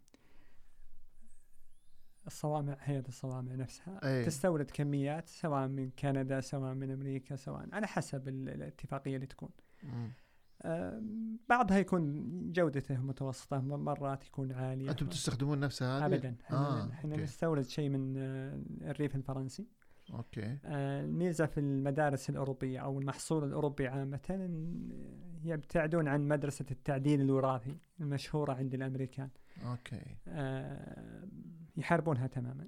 الصوامع 2.27 2.77
هيئة 2.79 3.07
الصوامع 3.07 3.55
نفسها 3.55 3.99
أي. 4.03 4.25
تستورد 4.25 4.71
كميات 4.71 5.29
سواء 5.29 5.67
من 5.67 5.89
كندا 5.99 6.41
سواء 6.41 6.73
من 6.73 6.91
أمريكا 6.91 7.35
سواء 7.35 7.69
على 7.73 7.87
حسب 7.87 8.27
ال- 8.27 8.49
الاتفاقية 8.49 9.15
اللي 9.15 9.27
تكون 9.27 9.49
مم. 9.83 10.11
بعضها 11.49 11.77
يكون 11.77 12.23
جودته 12.51 12.97
متوسطة 12.97 13.59
مرات 13.61 14.25
يكون 14.25 14.51
عالية. 14.51 14.89
أنتم 14.91 15.07
تستخدمون 15.09 15.59
نفسها 15.59 15.99
هذه؟ 15.99 16.05
أبدا. 16.05 16.35
آه، 16.51 16.53
آه 16.53 16.89
إحنا. 16.91 17.17
نستورد 17.17 17.65
شيء 17.65 17.89
من 17.89 18.17
آه، 18.17 18.61
الريف 18.81 19.15
الفرنسي. 19.15 19.67
أوكي. 20.13 20.57
آه، 20.65 21.01
الميزة 21.01 21.45
في 21.45 21.59
المدارس 21.59 22.29
الأوروبية 22.29 22.79
أو 22.79 22.99
المحصول 22.99 23.43
الأوروبي 23.43 23.87
عامة 23.87 24.19
إن 24.29 24.89
يبتعدون 25.43 26.07
عن 26.07 26.27
مدرسة 26.27 26.65
التعديل 26.71 27.21
الوراثي 27.21 27.77
المشهورة 28.01 28.53
عند 28.53 28.73
الأمريكان. 28.73 29.29
أوكي. 29.65 30.17
آه، 30.27 31.27
يحاربونها 31.77 32.27
تماما. 32.27 32.67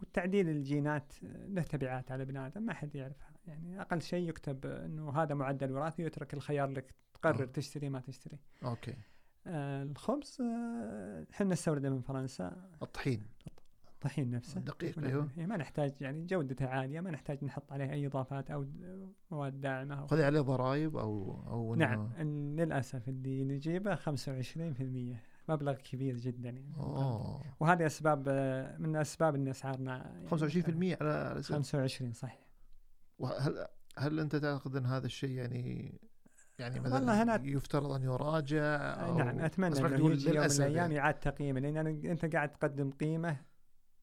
والتعديل 0.00 0.48
الجينات 0.48 1.12
له 1.22 1.62
تبعات 1.62 2.12
على 2.12 2.24
بني 2.24 2.46
آدم 2.46 2.62
ما 2.62 2.74
حد 2.74 2.94
يعرفها. 2.94 3.30
يعني 3.46 3.80
أقل 3.80 4.02
شيء 4.02 4.28
يكتب 4.28 4.66
أنه 4.66 5.10
هذا 5.10 5.34
معدل 5.34 5.72
وراثي 5.72 6.02
ويترك 6.02 6.34
الخيار 6.34 6.70
لك 6.70 6.94
تقرر 7.22 7.42
آه. 7.42 7.46
تشتري 7.46 7.88
ما 7.88 8.00
تشتري. 8.00 8.38
أوكي. 8.64 8.94
آه، 9.46 9.82
الخبز 9.82 10.38
آه، 10.40 11.26
إحنا 11.32 11.46
نستورده 11.46 11.90
من 11.90 12.00
فرنسا. 12.00 12.68
الطحين. 12.82 13.26
طحين 14.00 14.30
نفسه. 14.30 14.60
ونعم- 14.60 15.04
أيوه. 15.04 15.28
إيه، 15.38 15.46
ما 15.46 15.56
نحتاج 15.56 15.92
يعني 16.00 16.26
جودته 16.26 16.66
عالية 16.66 17.00
ما 17.00 17.10
نحتاج 17.10 17.44
نحط 17.44 17.72
عليه 17.72 17.92
أي 17.92 18.06
إضافات 18.06 18.50
أو 18.50 18.62
د- 18.62 19.12
مواد 19.30 19.60
داعمة 19.60 19.94
أو 20.00 20.06
خذ 20.06 20.20
عليه 20.22 20.40
ضرائب 20.40 20.96
أو 20.96 21.42
أو 21.46 21.74
نعم 21.74 22.12
للأسف 22.56 23.08
اللي 23.08 23.44
نجيبه 23.44 23.94
25% 23.94 25.16
مبلغ 25.48 25.72
كبير 25.74 26.16
جدا 26.16 26.48
يعني. 26.50 26.74
أوه. 26.76 27.42
وهذه 27.60 27.86
أسباب 27.86 28.24
آه، 28.28 28.78
من 28.78 28.96
أسباب 28.96 29.34
أن 29.34 29.48
أسعارنا 29.48 29.96
يعني 29.96 30.28
25% 30.28 30.96
على 31.00 31.10
على 31.10 31.42
سعر. 31.42 31.56
25 31.56 32.12
صحيح. 32.12 32.46
وهل 33.18 33.66
هل 33.98 34.20
أنت 34.20 34.36
تعتقد 34.36 34.76
إن 34.76 34.86
هذا 34.86 35.06
الشيء 35.06 35.30
يعني 35.30 36.00
يعني 36.60 36.80
مثلا 36.80 36.94
والله 36.94 37.24
أنا- 37.38 37.40
يفترض 37.44 37.92
أن 37.92 38.02
يراجع 38.02 38.76
أو 38.76 39.18
نعم 39.18 39.36
ما 39.58 39.66
أنه 39.66 39.88
تقول 39.96 40.12
يجي 40.12 40.28
يوم 40.28 40.38
من 40.44 40.50
الأيام 40.50 40.76
يعني. 40.76 40.94
يعاد 40.94 41.14
تقييمه 41.14 41.60
لأن 41.60 41.76
أنا 41.76 41.90
أنت 41.90 42.24
قاعد 42.34 42.52
تقدم 42.52 42.90
قيمة 42.90 43.36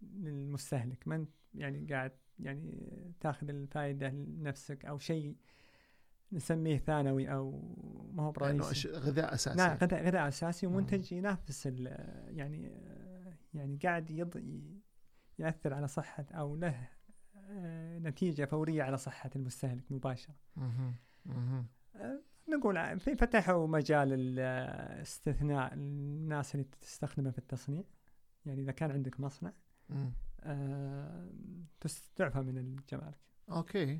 للمستهلك 0.01 1.07
من 1.07 1.25
يعني 1.53 1.87
قاعد 1.89 2.11
يعني 2.39 2.87
تاخذ 3.19 3.49
الفائدة 3.49 4.09
لنفسك 4.09 4.85
أو 4.85 4.97
شيء 4.97 5.35
نسميه 6.31 6.77
ثانوي 6.77 7.31
أو 7.33 7.51
ما 8.13 8.23
هو 8.23 8.33
يعني 8.41 8.57
برئيسي 8.57 8.87
أش- 8.89 8.91
غذاء 8.95 9.33
أساسي 9.33 9.57
نعم 9.57 9.77
غذاء 9.77 10.03
غذاء 10.05 10.27
أساسي. 10.27 10.67
ومنتج 10.67 11.11
ينافس 11.11 11.65
يعني 11.65 12.71
يعني 13.53 13.79
قاعد 13.83 14.11
يض... 14.11 14.43
يأثر 15.39 15.73
على 15.73 15.87
صحة 15.87 16.25
أو 16.31 16.55
له 16.55 16.89
آه، 17.49 17.99
نتيجة 17.99 18.45
فورية 18.45 18.83
على 18.83 18.97
صحة 18.97 19.29
المستهلك 19.35 19.91
مباشرة 19.91 20.35
مهم. 20.55 20.95
مهم. 21.25 21.67
نقول 22.49 22.99
في 22.99 23.15
فتحوا 23.15 23.67
مجال 23.67 24.13
الاستثناء 24.13 25.73
الناس 25.73 26.55
اللي 26.55 26.65
تستخدمه 26.81 27.31
في 27.31 27.37
التصنيع. 27.37 27.83
يعني 28.45 28.61
إذا 28.61 28.71
كان 28.71 28.91
عندك 28.91 29.19
مصنع. 29.19 29.53
آه، 30.43 31.27
تس- 31.79 32.11
تعفى 32.15 32.39
من 32.39 32.57
الجمارك. 32.57 33.19
أوكي. 33.51 33.99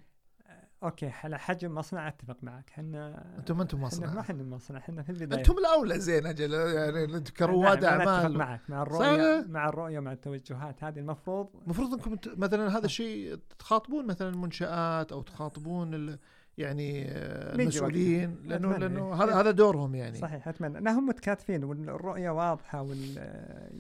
أوكي 0.84 1.12
على 1.24 1.40
حجم 1.40 1.76
مصنع 1.76 2.08
أتفق 2.08 2.38
معك. 2.44 2.70
إحنا 2.70 3.24
أنتم 3.40 3.58
ما 3.58 3.64
إحنا 3.64 3.80
مصنع. 3.80 4.14
ما 4.14 4.20
إحنا 4.20 4.44
مصنع 4.44 4.80
إحنا 4.80 5.04
في 5.04 5.10
البداية. 5.10 5.40
أنتم 5.40 5.58
الأولى 5.58 6.00
زين 6.00 6.26
أجل 6.26 6.54
يعني 6.54 7.04
أنتم 7.04 7.34
كرواد 7.34 7.86
نعم، 7.86 8.02
اعمال 8.08 8.38
معك. 8.38 8.70
مع 8.70 8.82
الرؤية 8.82 9.42
صح؟ 9.42 9.48
مع 9.50 9.70
الرؤية 9.70 10.00
مع 10.00 10.12
التوجهات. 10.12 10.84
هذه 10.84 11.00
المفروض 11.00 11.50
المفروض 11.64 11.94
أنكم 11.94 12.18
مثلا 12.42 12.78
هذا 12.78 12.86
الشيء 12.86 13.36
تخاطبون 13.60 14.08
مثلا 14.08 14.30
المنشآت 14.30 15.12
أو 15.12 15.22
تخاطبون 15.22 16.18
يعني 16.58 17.06
المسؤولين. 17.12 18.36
لأنه 18.44 18.72
أتمنى. 18.76 18.80
لأنه 18.88 19.14
هذا 19.24 19.36
هذا 19.36 19.52
دورهم 19.52 19.96
يعني. 19.96 20.18
صحيح 20.18 20.48
أتمنى. 20.48 20.78
أنهم 20.78 21.06
متكاتفين 21.06 21.64
والرؤية 21.64 22.30
واضحة 22.30 22.82
وال 22.82 23.18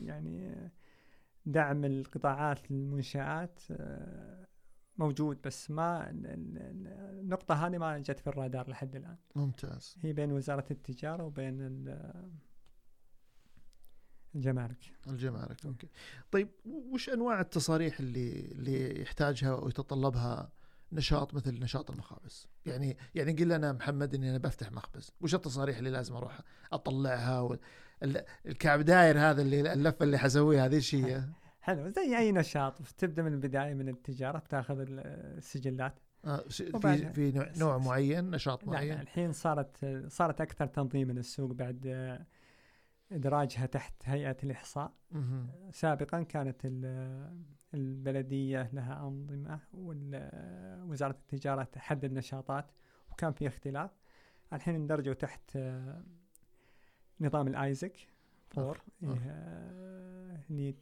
يعني 0.05 0.53
دعم 1.45 1.85
القطاعات 1.85 2.71
للمنشآت 2.71 3.59
آه، 3.71 4.47
موجود 4.97 5.37
بس 5.45 5.71
ما 5.71 6.09
ال- 6.09 6.25
ال- 6.25 6.57
ال- 6.57 7.19
النقطة 7.19 7.67
هذه 7.67 7.77
ما 7.77 7.97
جت 7.99 8.19
في 8.19 8.27
الرادار 8.27 8.69
لحد 8.69 8.95
الآن. 8.95 9.15
ممتاز. 9.35 9.95
هي 10.01 10.13
بين 10.13 10.31
وزارة 10.31 10.65
التجارة 10.71 11.23
وبين 11.23 11.61
ال- 11.61 12.29
الجمارك. 14.35 14.77
الجمارك 15.07 15.65
أوكي. 15.65 15.87
طيب 16.31 16.47
وش 16.65 17.09
أنواع 17.09 17.41
التصاريح 17.41 17.99
اللي 17.99 18.39
اللي 18.51 19.01
يحتاجها 19.01 19.53
ويتطلبها 19.55 20.51
نشاط 20.91 21.33
مثل 21.33 21.59
نشاط 21.59 21.91
المخابز 21.91 22.47
يعني 22.65 22.97
يعني 23.15 23.31
قل 23.31 23.49
لنا 23.49 23.73
محمد 23.73 24.15
إني 24.15 24.29
أنا 24.29 24.37
بفتح 24.37 24.71
مخبز. 24.71 25.11
وش 25.21 25.35
التصاريح 25.35 25.77
اللي 25.77 25.89
لازم 25.89 26.15
أروح 26.15 26.39
أطلعها؟ 26.73 27.39
وال- 27.39 27.59
الكعب 28.45 28.81
داير 28.81 29.19
هذا 29.19 29.41
اللي 29.41 29.73
اللفة 29.73 30.03
اللي 30.03 30.17
حسويها 30.17 30.65
هذه 30.65 30.75
إيش 30.75 30.95
هي؟ 30.95 31.23
حلو. 31.61 31.89
زي 31.89 32.17
أي 32.17 32.31
نشاط؟ 32.31 32.81
تبدأ 32.97 33.21
من 33.23 33.33
البداية 33.33 33.73
من 33.73 33.89
التجارة 33.89 34.37
بتاخذ 34.39 34.79
ال- 34.79 34.99
السجلات. 35.37 35.99
آه، 36.25 36.37
في 36.49 37.13
في 37.13 37.31
نوع, 37.31 37.51
نوع 37.57 37.77
معين 37.77 38.31
نشاط 38.31 38.63
لا 38.63 38.65
لا 38.71 38.75
معين؟ 38.77 38.99
الحين 38.99 39.31
صارت 39.31 39.85
صارت 40.07 40.41
أكثر 40.41 40.67
تنظيما 40.67 41.11
السوق 41.13 41.51
بعد 41.51 41.87
إدراجها 43.11 43.65
تحت 43.65 43.93
هيئة 44.03 44.37
الإحصاء. 44.43 44.93
سابقا 45.71 46.23
كانت 46.23 46.61
ال- 47.73 47.79
البلدية 47.79 48.69
لها 48.73 49.07
أنظمة 49.07 49.59
ووزاره 49.73 51.11
التجارة 51.11 51.63
تحدد 51.63 52.11
نشاطات 52.13 52.71
وكان 53.11 53.31
في 53.33 53.47
اختلاف. 53.47 53.91
الحين 54.53 54.75
اندرجوا 54.75 55.13
تحت 55.13 55.55
آه، 55.55 56.03
نظام 57.21 57.47
ال 57.47 57.56
ISIC. 57.56 57.97
four. 58.49 58.81
أخ. 59.03 59.09
إيه، 59.23 60.43
اللي 60.49 60.75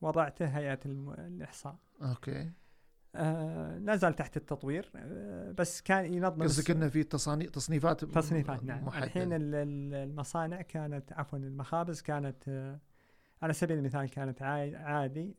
وضعته 0.00 0.46
هيئة 0.46 0.80
الإحصاء. 0.86 1.76
أوكي. 2.02 2.50
آه، 3.14 3.78
لا 3.78 3.96
زال 3.96 4.14
تحت 4.16 4.36
التطوير. 4.36 4.90
آه، 4.96 5.52
بس 5.52 5.82
كان 5.82 6.14
ينظم 6.14 6.42
قصدك 6.42 6.70
إنه 6.70 6.88
في 6.88 7.02
تصاني 7.02 7.46
تصنيفات 7.46 8.04
تصنيفات 8.04 8.64
نعم. 8.64 8.84
محددة. 8.84 9.04
الحين 9.06 9.32
ال- 9.32 9.54
ال- 9.54 9.94
المصانع 9.94 10.62
كانت 10.62 11.12
عفوا 11.12 11.38
المخابز 11.38 12.00
كانت 12.02 12.48
آه، 12.48 12.80
على 13.42 13.52
سبيل 13.52 13.78
المثال 13.78 14.10
كانت 14.10 14.42
عادي. 14.42 15.36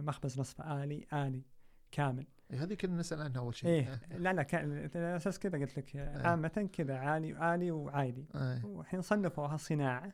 مخبز 0.00 0.40
نصف 0.40 0.60
آلي 0.60 1.06
آلي 1.12 1.42
كامل. 1.92 2.26
إيه، 2.50 2.62
هذه 2.62 2.74
كنا 2.74 2.96
نسأل 2.96 3.22
عنها 3.22 3.38
أول 3.40 3.54
شيء. 3.54 3.70
إيه 3.70 4.00
لا 4.18 4.32
لا 4.32 4.42
كان 4.42 4.90
أساس 4.96 5.38
كذا 5.38 5.58
قلت 5.58 5.78
لك 5.78 5.96
آه، 5.96 6.28
عامة 6.28 6.68
كذا 6.72 6.96
عالي 6.96 7.54
آلي 7.54 7.70
وعادي. 7.70 8.26
إيه. 8.34 8.64
والحين 8.64 9.00
صنفوها 9.00 9.56
صناعة 9.56 10.12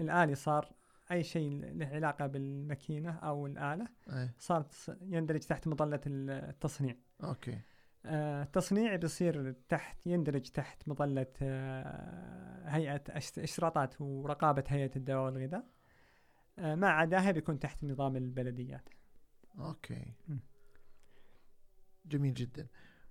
الآلي 0.00 0.34
صار 0.34 0.72
أي 1.12 1.22
شيء 1.22 1.64
له 1.74 1.86
علاقة 1.86 2.26
بالماكينة 2.26 3.10
أو 3.10 3.46
الآلة 3.46 3.88
إيه. 4.12 4.34
صار 4.38 4.66
يندرج 5.02 5.40
تحت 5.40 5.68
مظلة 5.68 6.00
التصنيع. 6.06 6.96
أوكي. 7.24 7.58
آه، 8.06 8.42
التصنيع 8.42 8.96
بيصير 8.96 9.52
تحت 9.68 10.06
يندرج 10.06 10.42
تحت 10.42 10.88
مظلة 10.88 11.26
آه، 11.42 12.68
هيئة 12.68 13.02
أش- 13.08 13.38
اشتراطات 13.38 14.00
ورقابة 14.00 14.64
هيئة 14.68 14.90
الدواء 14.96 15.24
والغذاء. 15.24 15.60
آه، 15.60 15.81
ما 16.58 16.88
عداها 16.88 17.30
بيكون 17.30 17.58
تحت 17.58 17.84
نظام 17.84 18.16
البلديات. 18.16 18.88
أوكي. 19.58 20.14
م. 20.28 20.36
جميل 22.06 22.34
جدا. 22.34 22.66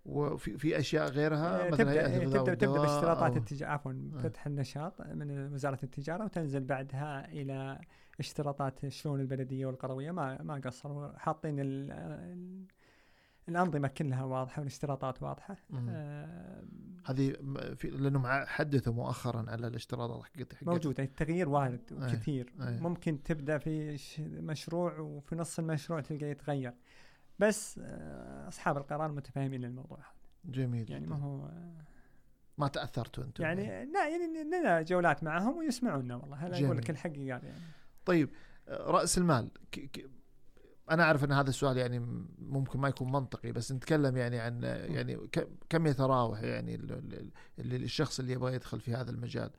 وفي 0.05 0.57
في 0.57 0.79
أشياء 0.79 1.09
غيرها؟ 1.09 1.65
آه، 1.65 1.67
مثل 1.67 1.77
تبدأ 1.77 2.07
إيه، 2.07 2.17
الغذاء 2.23 2.43
تبدأ 2.43 2.67
والدواء 2.69 2.81
باشتراطات 2.81 3.37
التجارة 3.37 3.71
عفوا 3.71 3.93
فتح 4.19 4.47
النشاط 4.47 5.01
من 5.01 5.53
وزارة 5.53 5.79
التجارة 5.83 6.23
وتنزل 6.25 6.63
بعدها 6.63 7.25
إلى 7.31 7.79
اشتراطات 8.19 8.83
الشؤون 8.83 9.19
البلدية 9.19 9.65
والقروية. 9.65 10.11
ما 10.11 10.41
ما 10.41 10.55
قصروا 10.65 11.17
حاطين 11.17 11.55
ال- 11.59 12.67
ال- 13.51 13.57
الأنظمة 13.57 13.87
كلها 13.87 14.23
واضحة 14.23 14.59
والاشتراطات 14.59 15.23
واضحة 15.23 15.57
مم. 15.69 15.87
آه، 15.89 16.63
هذه 17.05 17.33
في 17.75 17.89
لانهم 17.89 18.27
حدثوا 18.45 18.93
مؤخرا 18.93 19.45
على 19.51 19.67
الاشتراطات 19.67 20.23
حقت 20.23 20.53
حقت 20.53 20.63
موجودة 20.63 21.03
التغيير 21.03 21.49
وارد 21.49 21.81
أي، 21.91 21.97
وكثير 21.97 22.53
أي. 22.61 22.79
ممكن 22.79 23.23
تبدأ 23.23 23.57
في 23.57 23.97
مشروع 24.27 24.99
وفي 24.99 25.35
نص 25.35 25.59
المشروع 25.59 25.99
تلقى 26.01 26.25
يتغير 26.25 26.73
بس 27.39 27.79
آه، 27.83 28.47
أصحاب 28.47 28.77
القرار 28.77 29.11
متفاهمين 29.11 29.61
للموضوع 29.61 29.97
هذا. 29.99 30.51
جميل 30.51 30.91
يعني. 30.91 31.07
ما 31.07 31.15
هو 31.15 31.49
ما 32.57 32.67
تأثرتوا 32.67 33.23
أنتم 33.23 33.43
يعني 33.43 33.85
لا 33.85 34.09
يعني 34.09 34.43
لنا 34.43 34.81
جولات 34.81 35.23
معهم 35.23 35.57
ويسمعونا 35.57 36.15
والله 36.15 36.45
أنا 36.47 36.55
أقول 36.65 36.77
لك 36.77 36.83
جميل. 36.83 36.89
الحق 36.89 37.09
قال 37.09 37.21
يعني 37.43 37.61
طيب 38.05 38.29
آه، 38.67 38.91
رأس 38.91 39.17
المال 39.17 39.51
ك... 39.71 39.79
ك... 39.79 40.09
أنا 40.91 41.03
أعرف 41.03 41.23
إن 41.23 41.31
هذا 41.31 41.49
السؤال 41.49 41.77
يعني 41.77 41.99
ممكن 42.39 42.79
ما 42.79 42.89
يكون 42.89 43.11
منطقي 43.11 43.51
بس 43.51 43.71
نتكلم 43.71 44.17
يعني 44.17 44.39
عن 44.39 44.63
يعني. 44.63 45.17
كم 45.69 45.87
يتراوح 45.87 46.41
يعني 46.43 46.75
ال... 46.75 46.91
ال... 46.91 47.29
ال- 47.59 47.83
الشخص 47.83 48.19
اللي 48.19 48.33
يبغى 48.33 48.55
يدخل 48.55 48.79
في 48.79 48.95
هذا 48.95 49.11
المجال 49.11 49.49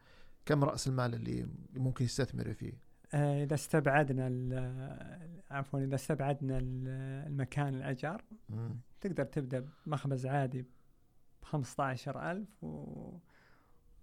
كم 0.47 0.65
رأس 0.65 0.89
المال 0.89 1.15
اللي 1.15 1.47
ممكن 1.75 2.05
يستثمر 2.05 2.53
فيه 2.55 2.73
آه، 3.15 3.43
إذا 3.45 3.55
استبعدنا 3.55 4.27
ال- 4.27 5.43
عفوا 5.51 5.81
إذا 5.81 5.95
استبعدنا 5.95 6.59
ال- 6.59 6.89
المكان 7.27 7.75
الأجار 7.75 8.25
مم. 8.49 8.77
تقدر 9.01 9.25
تبدأ 9.25 9.67
بمخبز 9.87 10.27
عادي 10.27 10.63
ب 10.63 11.45
15000 11.45 12.65
و... 12.65 13.19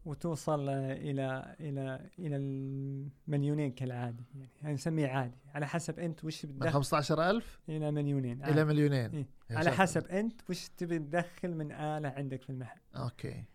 وتوصل 0.05 0.69
إلى 0.69 1.55
إلى 1.59 2.09
إلى 2.19 2.35
المليونين 2.35 3.71
كالعادي 3.71 4.23
يعني 4.35 4.49
يعني 4.61 4.73
نسميه 4.73 5.07
عادي. 5.07 5.37
على 5.53 5.67
حسب 5.67 5.99
أنت 5.99 6.25
وش 6.25 6.45
من 6.45 6.51
بتدخل 6.51 6.71
15000 6.71 7.59
إلى 7.69 7.91
مليونين 7.91 8.37
إلى 8.37 8.45
عادي. 8.45 8.63
مليونين 8.63 9.15
إيه. 9.15 9.27
على. 9.51 9.71
حسب 9.71 10.07
أنت 10.07 10.41
وش 10.49 10.69
تبي 10.69 10.99
تدخل 10.99 11.55
من 11.55 11.71
آلة 11.71 12.09
عندك 12.09 12.41
في 12.41 12.49
المحل. 12.49 12.79
أوكي. 12.95 13.45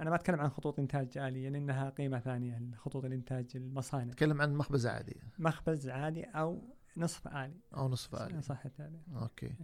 أنا 0.00 0.10
ما 0.10 0.16
أتكلم 0.16 0.40
عن 0.40 0.48
خطوط 0.48 0.78
إنتاج 0.78 1.18
آلية 1.18 1.48
لانها 1.48 1.90
قيمة 1.90 2.18
ثانية 2.18 2.70
خطوط 2.76 3.04
الإنتاج 3.04 3.46
المصانع. 3.54 4.04
نتكلم 4.04 4.42
عن 4.42 4.54
مخبز 4.54 4.86
عادي. 4.86 5.16
مخبز 5.38 5.88
عادي 5.88 6.24
أو 6.24 6.76
نصف 6.96 7.28
آلي 7.28 7.60
أو 7.76 7.88
نصف 7.88 8.14
آلي 8.14 8.42
صح 8.42 8.64
التعبير. 8.66 9.00
أوكي. 9.14 9.54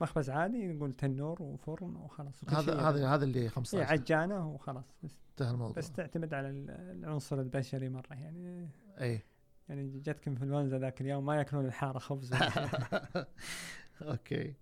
مخبز 0.00 0.30
عادي 0.30 0.66
نقول 0.66 0.92
تنور 0.92 1.42
وفرن 1.42 1.96
وخلاص 1.96 2.44
هذا. 2.48 2.80
هذا 2.80 3.08
هذا 3.08 3.24
اللي 3.24 3.38
إيه 3.38 3.48
15 3.48 3.92
عجانة 3.92 4.48
وخلاص 4.54 4.84
بس 5.02 5.18
انتهى 5.30 5.50
الموضوع 5.50 5.76
بس 5.76 5.92
تعتمد 5.92 6.34
على 6.34 6.48
ال- 6.50 6.70
العنصر 6.70 7.40
البشري 7.40 7.88
مرة 7.88 8.14
يعني 8.14 8.68
اي 9.00 9.20
يعني 9.68 9.98
جتكم 9.98 10.30
انفلونزا 10.30 10.78
ذاك 10.78 11.00
اليوم 11.00 11.26
ما 11.26 11.36
ياكلون 11.36 11.66
الحارة 11.66 11.98
خبز. 11.98 12.30
أوكي 14.02 14.54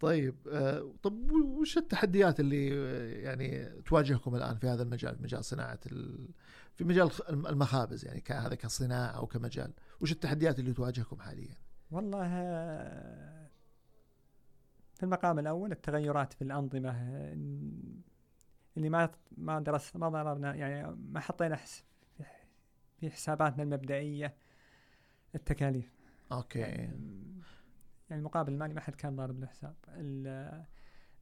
طيب 0.00 0.34
آه، 0.52 0.92
طب 1.02 1.30
وش 1.30 1.78
التحديات 1.78 2.40
اللي 2.40 2.70
آه، 2.74 3.20
يعني 3.20 3.64
تواجهكم 3.82 4.34
الآن 4.36 4.56
في 4.56 4.68
هذا 4.68 4.82
المجال 4.82 5.16
في 5.16 5.22
مجال 5.22 5.44
صناعة. 5.44 5.78
في 6.76 6.84
مجال 6.84 7.10
المخابز 7.28 8.04
يعني 8.04 8.22
هذا 8.30 8.54
كصناعة 8.54 9.06
أو 9.10 9.26
كمجال 9.26 9.72
وش 10.00 10.12
التحديات 10.12 10.58
اللي 10.58 10.72
تواجهكم 10.72 11.20
حاليا 11.20 11.54
والله 11.90 12.26
في 15.00 15.06
المقام 15.06 15.38
الأول 15.38 15.72
التغيرات 15.72 16.32
في 16.32 16.42
الأنظمة 16.42 16.90
آه، 16.90 17.32
اللي 18.76 18.88
ما 18.90 19.10
ما 19.36 19.60
درس 19.60 19.96
ما 19.96 20.08
ضربنا 20.08 20.54
يعني 20.54 20.96
ما 21.12 21.20
حطينا 21.20 21.56
حس 21.56 21.84
في 23.00 23.10
حساباتنا 23.10 23.62
المبدئية 23.62 24.34
التكاليف. 25.34 25.92
أوكي. 26.32 26.58
يعني 26.58 26.90
المقابل 28.10 28.52
المالي 28.52 28.74
ما 28.74 28.80
حد 28.80 28.94
كان 28.94 29.16
ضارب 29.16 29.40
له 29.40 29.46
حساب. 29.46 29.74
ال- 29.88 30.64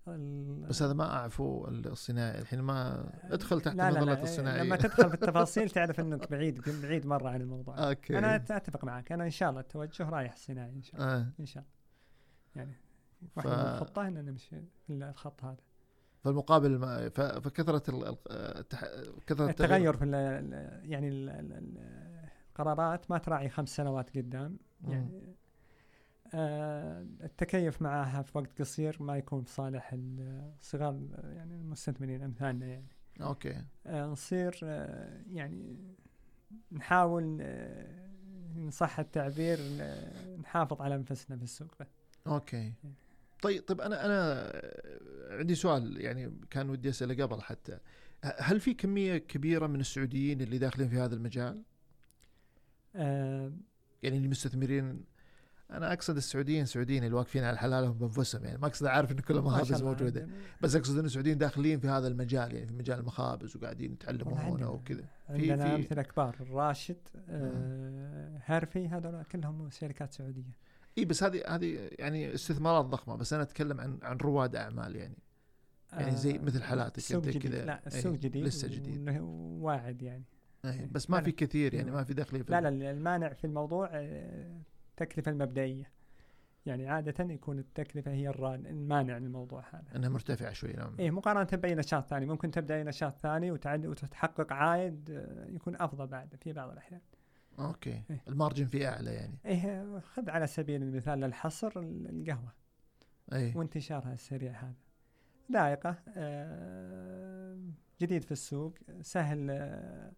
ال- 0.08 0.66
بس 0.68 0.82
هذا 0.82 0.92
ما 0.92 1.04
أعرفه 1.10 1.64
الصناعي 1.68 2.38
الحين 2.40 2.60
ما 2.60 3.08
ادخل 3.22 3.60
تحت 3.60 3.76
لا 3.76 3.90
مظله 3.90 4.04
لا 4.04 4.22
الصناعية. 4.22 4.62
لما 4.62 4.76
تدخل 4.76 5.08
في 5.08 5.14
التفاصيل 5.14 5.70
تعرف 5.70 6.00
إنك 6.00 6.30
بعيد 6.30 6.60
بعيد 6.82 7.06
مرة 7.06 7.28
عن 7.28 7.40
الموضوع. 7.40 7.88
أوكي. 7.88 8.18
أنا 8.18 8.36
أتفق 8.36 8.84
معك. 8.84 9.12
أنا 9.12 9.24
إن 9.24 9.30
شاء 9.30 9.50
الله 9.50 9.60
التوجه 9.60 10.08
رايح 10.08 10.36
صناعي 10.36 10.72
إن 10.72 10.82
شاء 10.82 11.00
الله. 11.00 11.14
آه. 11.16 11.26
إن 11.40 11.46
شاء 11.46 11.62
الله. 11.62 11.72
يعني 12.56 12.76
ف... 13.36 13.46
من 13.46 13.52
الخطه 13.52 14.08
ان 14.08 14.24
نمشي 14.24 14.56
في 14.86 14.92
الخط 14.92 15.44
هذا. 15.44 15.56
فالمقابل 16.24 16.78
ما... 16.78 17.08
ف... 17.08 17.20
فكثرة 17.20 17.82
ال... 17.90 18.08
ال- 18.08 18.18
التح... 18.30 18.84
كثرة 19.26 19.50
التغير 19.50 19.96
في 19.96 20.04
ال 20.04 20.14
يعني 20.90 21.08
ال 21.08 21.28
ال 21.28 21.52
ال 21.52 21.78
القرارات 22.48 23.10
ما 23.10 23.18
تراعي 23.18 23.48
خمس 23.48 23.76
سنوات 23.76 24.16
قدام. 24.16 24.58
يعني 24.88 25.34
آه 26.34 27.02
التكيف 27.02 27.82
معها 27.82 28.22
في 28.22 28.38
وقت 28.38 28.60
قصير 28.60 29.02
ما 29.02 29.16
يكون 29.16 29.42
في 29.42 29.50
صالح 29.50 29.90
الصغار 29.94 31.00
يعني 31.24 31.54
المستثمرين 31.54 32.22
أمثالنا 32.22 32.66
يعني. 32.66 32.88
أوكي. 33.20 33.64
آه 33.86 34.06
نصير 34.06 34.60
آه 34.64 35.22
يعني 35.30 35.76
نحاول 36.72 37.40
إن 38.56 38.70
صح 38.70 38.98
التعبير 38.98 39.58
نحافظ 40.40 40.82
على 40.82 40.94
أنفسنا 40.94 41.36
في 41.36 41.42
السوق. 41.42 41.74
بس. 41.80 41.86
أوكي 42.26 42.74
طيب 43.42 43.62
طيب 43.62 43.80
أنا 43.80 44.06
أنا 44.06 44.52
عندي 45.38 45.54
سؤال 45.54 46.00
يعني 46.00 46.32
كان 46.50 46.70
ودي 46.70 46.88
أسأله 46.88 47.24
قبل 47.24 47.42
حتى. 47.42 47.78
هل 48.38 48.60
في 48.60 48.74
كمية 48.74 49.18
كبيرة 49.18 49.66
من 49.66 49.80
السعوديين 49.80 50.40
اللي 50.40 50.58
داخلين 50.58 50.88
في 50.88 50.96
هذا 50.98 51.14
المجال؟ 51.14 51.62
آه. 52.96 53.52
يعني 54.02 54.16
اللي 54.16 54.28
مستثمرين. 54.28 55.04
أنا 55.70 55.92
أقصد 55.92 56.16
السعوديين 56.16 56.66
سعوديين 56.66 57.04
اللي 57.04 57.14
واقفين 57.16 57.44
على 57.44 57.58
حلالهم 57.58 57.92
بأنفسهم 57.92 58.44
يعني 58.44 58.58
ما 58.58 58.66
أقصد 58.66 58.86
عارف 58.86 59.12
إن 59.12 59.16
كل 59.18 59.36
المخابز 59.36 59.82
موجودة 59.82 60.28
بس 60.60 60.76
أقصد 60.76 60.98
إن 60.98 61.04
السعوديين 61.04 61.38
داخلين 61.38 61.80
في 61.80 61.88
هذا 61.88 62.08
المجال 62.08 62.54
يعني 62.54 62.66
في 62.66 62.72
مجال 62.72 62.98
المخابز 62.98 63.56
وقاعدين 63.56 63.92
يتعلموا 63.92 64.32
والله 64.32 64.48
هنا 64.48 64.68
وكذا. 64.68 65.04
في- 65.26 65.32
عندنا 65.52 65.74
أمثلة 65.74 66.02
كبار. 66.02 66.36
راشد 66.50 66.96
آه 67.28 68.40
هارفي 68.46 68.88
هذول 68.88 69.22
كلهم 69.32 69.70
شركات 69.70 70.12
سعودية. 70.12 70.67
اي 70.98 71.04
بس 71.04 71.22
هذه 71.22 71.42
هذه 71.48 71.90
يعني 71.98 72.34
استثمارات 72.34 72.84
ضخمة 72.84 73.16
بس 73.16 73.32
أنا 73.32 73.42
أتكلم 73.42 73.80
عن 73.80 73.98
عن 74.02 74.16
رواد 74.16 74.56
أعمال 74.56 74.96
يعني 74.96 75.18
يعني 75.92 76.16
زي 76.16 76.38
مثل 76.38 76.62
حالاتك 76.62 77.12
جديد 77.12 77.42
كذا. 77.42 77.64
لا 77.64 77.86
السوق 77.86 78.12
جديد 78.12 78.44
لسه 78.44 78.68
جديد. 78.68 79.18
واعد 79.60 80.02
يعني 80.02 80.24
أي 80.64 80.70
إيه. 80.70 80.88
بس 80.92 81.10
ما 81.10 81.20
في. 81.20 81.32
كثير 81.32 81.74
يعني 81.74 81.90
ما 81.90 82.04
في 82.04 82.14
داخلين 82.14 82.42
في 82.42 82.52
لا 82.52 82.60
لا 82.60 82.90
المانع 82.90 83.32
في 83.32 83.46
الموضوع 83.46 83.90
آه، 83.92 84.60
التكلفة 84.90 85.30
المبدئية 85.30 85.92
يعني 86.66 86.88
عادة 86.88 87.24
يكون 87.24 87.58
التكلفة 87.58 88.10
هي 88.10 88.30
المانع 88.30 89.18
للموضوع 89.18 89.64
هذا 89.70 89.96
إنها 89.96 90.08
مرتفعة 90.08 90.52
شوي 90.52 90.72
نعم 90.72 90.94
إيه 90.98 91.10
مقارنة 91.10 91.48
بأي 91.52 91.74
نشاط 91.74 92.06
ثاني 92.06 92.26
ممكن 92.26 92.50
تبدأ 92.50 92.76
أي 92.76 92.84
نشاط 92.84 93.18
ثاني 93.18 93.50
وتعد 93.50 93.86
وتحقق 93.86 94.52
عائد 94.52 95.10
آه، 95.10 95.46
يكون 95.46 95.76
أفضل 95.76 96.06
بعد 96.06 96.34
في 96.40 96.52
بعض 96.52 96.70
الأحيان 96.70 97.00
أوكي. 97.58 98.02
إيه. 98.10 98.22
ال 98.28 98.34
margin 98.34 98.66
فيه 98.66 98.88
أعلى 98.88 99.14
يعني. 99.14 99.38
إيه 99.44 100.00
خذ 100.00 100.30
على 100.30 100.46
سبيل 100.46 100.82
المثال 100.82 101.20
للحصر 101.20 101.80
ال- 101.80 102.20
القهوة. 102.20 102.52
اي 103.32 103.52
وانتشارها 103.56 104.12
السريع 104.12 104.52
هذا. 104.52 104.74
ذائقة 105.52 105.96
آه، 106.16 107.58
جديد 108.00 108.22
في 108.22 108.32
السوق 108.32 108.74
سهل 109.02 109.50
آه،. 109.50 110.12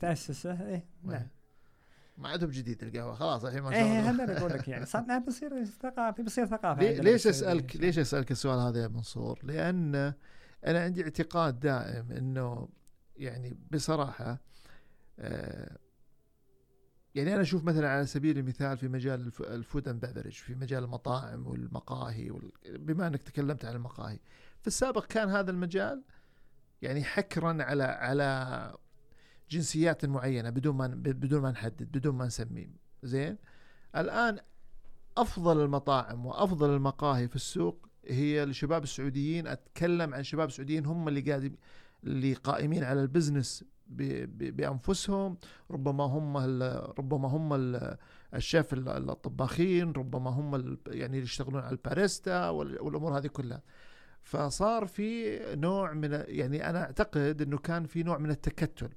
تأسسه. 0.00 0.68
إيه 0.68 0.84
نعم. 1.02 1.28
ما 2.18 2.28
عندهم 2.28 2.50
جديد 2.50 2.82
القهوة 2.82 3.14
خلاص 3.14 3.44
الحين 3.44 3.62
ما 3.62 3.70
شاء 3.70 3.80
إيه 3.82 4.10
الله. 4.10 4.24
هذا 4.24 4.38
بقول 4.38 4.52
لك 4.52 4.68
يعني 4.68 4.86
صار 4.86 5.18
بيصير 5.18 5.64
ثقافة 5.64 6.22
بيصير 6.22 6.46
ثقافة 6.46 6.82
ليش 6.82 7.26
أسألك 7.26 7.76
ليش 7.76 7.98
أسألك 7.98 8.30
السؤال 8.30 8.58
هذا 8.58 8.82
يا 8.82 8.88
منصور؟ 8.88 9.40
لأن 9.42 9.94
أنا 10.66 10.84
عندي 10.84 11.02
اعتقاد 11.02 11.60
دائم 11.60 12.12
إنه 12.12 12.68
يعني 13.16 13.56
بصراحة 13.72 14.40
يعني 17.14 17.34
أنا 17.34 17.42
أشوف 17.42 17.64
مثلا 17.64 17.88
على 17.90 18.06
سبيل 18.06 18.38
المثال 18.38 18.78
في 18.78 18.88
مجال 18.88 19.20
ال 19.20 19.27
f- 19.27 19.42
ال 19.42 19.51
food 19.51 19.88
and 19.88 20.06
beverage 20.06 20.32
في 20.32 20.54
مجال 20.54 20.84
المطاعم 20.84 21.46
والمقاهي 21.46 22.30
وال... 22.30 22.50
بما 22.78 23.06
أنك 23.06 23.22
تكلمت 23.22 23.64
عن 23.64 23.74
المقاهي. 23.74 24.18
في 24.60 24.66
السابق 24.66 25.06
كان 25.06 25.28
هذا 25.28 25.50
المجال 25.50 26.02
يعني 26.82 27.04
حكرا 27.04 27.62
على 27.62 27.82
على 27.84 28.76
جنسيات 29.50 30.04
معينة 30.04 30.50
بدون 30.50 30.76
ما 30.76 30.86
بدون 30.86 31.42
ما 31.42 31.50
نحدد 31.50 31.82
بدون 31.92 32.14
ما 32.14 32.26
نسمي 32.26 32.70
زين؟ 33.02 33.36
الآن 33.96 34.38
أفضل 35.16 35.64
المطاعم 35.64 36.26
وأفضل 36.26 36.74
المقاهي 36.74 37.28
في 37.28 37.36
السوق 37.36 37.88
هي 38.06 38.42
الشباب 38.42 38.82
السعوديين. 38.82 39.46
أتكلم 39.46 40.14
عن 40.14 40.22
شباب 40.22 40.50
سعوديين 40.50 40.86
هم 40.86 41.08
اللي 41.08 41.20
قاعد 41.20 41.56
اللي 42.04 42.34
قائمين 42.34 42.84
على 42.84 43.02
ال 43.02 43.09
business 43.09 43.64
بأنفسهم 43.90 45.36
ربما 45.70 46.04
هم 46.04 46.36
ربما 46.98 47.28
هم 47.28 47.54
ال- 47.54 47.96
الشيف 48.34 48.72
ال- 48.74 49.10
الطباخين 49.10 49.92
ربما 49.92 50.30
هم 50.30 50.76
يعني 50.86 51.12
اللي 51.16 51.22
يشتغلون 51.22 51.62
على 51.62 51.70
الباريستا 51.72 52.48
وال- 52.48 52.80
والأمور 52.82 53.18
هذه 53.18 53.26
كلها. 53.26 53.62
فصار 54.22 54.86
في 54.86 55.38
نوع 55.56 55.92
من 55.92 56.24
يعني 56.28 56.70
أنا 56.70 56.82
أعتقد 56.84 57.42
إنه 57.42 57.58
كان 57.58 57.84
في 57.86 58.02
نوع 58.02 58.18
من 58.18 58.30
التكتل. 58.30 58.88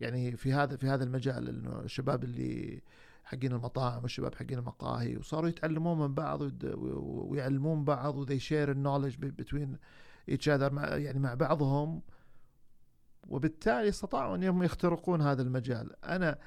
يعني 0.00 0.36
في 0.36 0.52
هذا 0.52 0.76
في 0.76 0.86
هذا 0.86 1.04
المجال 1.04 1.48
إنه 1.48 1.80
الشباب 1.80 2.24
اللي 2.24 2.82
حقين 3.24 3.52
المطاعم 3.52 4.02
والشباب 4.02 4.34
حقين 4.34 4.58
المقاهي 4.58 5.16
وصاروا 5.16 5.48
يتعلمون 5.48 5.98
من 5.98 6.14
بعض 6.14 6.40
ويعلمون 6.74 7.84
بعض 7.84 8.16
و 8.16 8.20
they 8.20 8.38
share 8.38 8.70
ال 8.70 8.75
knowledge 8.75 9.16
between 9.16 9.76
ايتش 10.28 10.48
اذر 10.48 10.98
يعني 10.98 11.18
مع 11.18 11.34
بعضهم. 11.34 12.02
وبالتالي 13.28 13.88
استطاعوا 13.88 14.36
انهم 14.36 14.62
يخترقون 14.62 15.22
هذا 15.22 15.42
المجال 15.42 16.04
أنا 16.04 16.38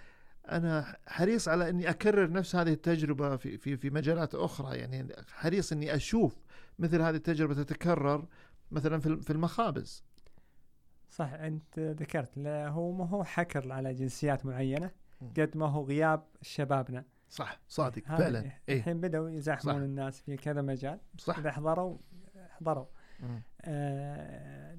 أنا 0.51 0.97
حريص 1.07 1.47
على 1.47 1.69
أني 1.69 1.89
أكرر 1.89 2.31
نفس 2.31 2.55
هذه 2.55 2.73
التجربة 2.73 3.35
في 3.35 3.57
في 3.57 3.77
في 3.77 3.89
مجالات 3.89 4.35
أخرى 4.35 4.77
يعني 4.77 5.15
حريص 5.29 5.71
أني 5.71 5.95
أشوف 5.95 6.35
مثل 6.79 7.01
هذه 7.01 7.15
التجربة 7.15 7.53
تتكرر 7.53 8.27
مثلا 8.71 8.99
في 8.99 9.21
في 9.21 9.33
المخابز 9.33 10.03
صح 11.09 11.33
أنت 11.33 11.79
ذكرت 11.79 12.37
هو 12.47 12.91
ما 12.91 13.07
هو 13.07 13.23
حكر 13.23 13.71
على 13.71 13.93
جنسيات 13.93 14.45
معينة. 14.45 14.91
قد 15.37 15.57
ما 15.57 15.65
هو 15.65 15.83
غياب 15.83 16.23
شبابنا 16.41 17.03
صح 17.29 17.59
صادق 17.67 18.03
فعلا 18.03 18.51
إيه. 18.69 18.77
الحين 18.77 19.01
بدأوا 19.01 19.29
يزاحمون. 19.29 19.83
الناس 19.83 20.21
في 20.21 20.37
كذا 20.37 20.61
مجال 20.61 20.99
صح 21.17 21.37
إذا 21.37 21.51
حضروا 21.51 21.97
حضروا. 22.49 22.85
آه، 23.61 24.77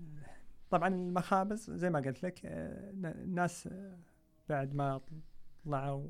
طبعا 0.70 0.88
المخابز 0.88 1.70
زي 1.70 1.90
ما 1.90 1.98
قلت 2.00 2.22
لك 2.22 2.40
آه، 2.46 2.90
الناس 2.90 3.66
آه، 3.66 3.98
بعد 4.48 4.74
ما 4.74 5.00
طلعوا 5.64 6.08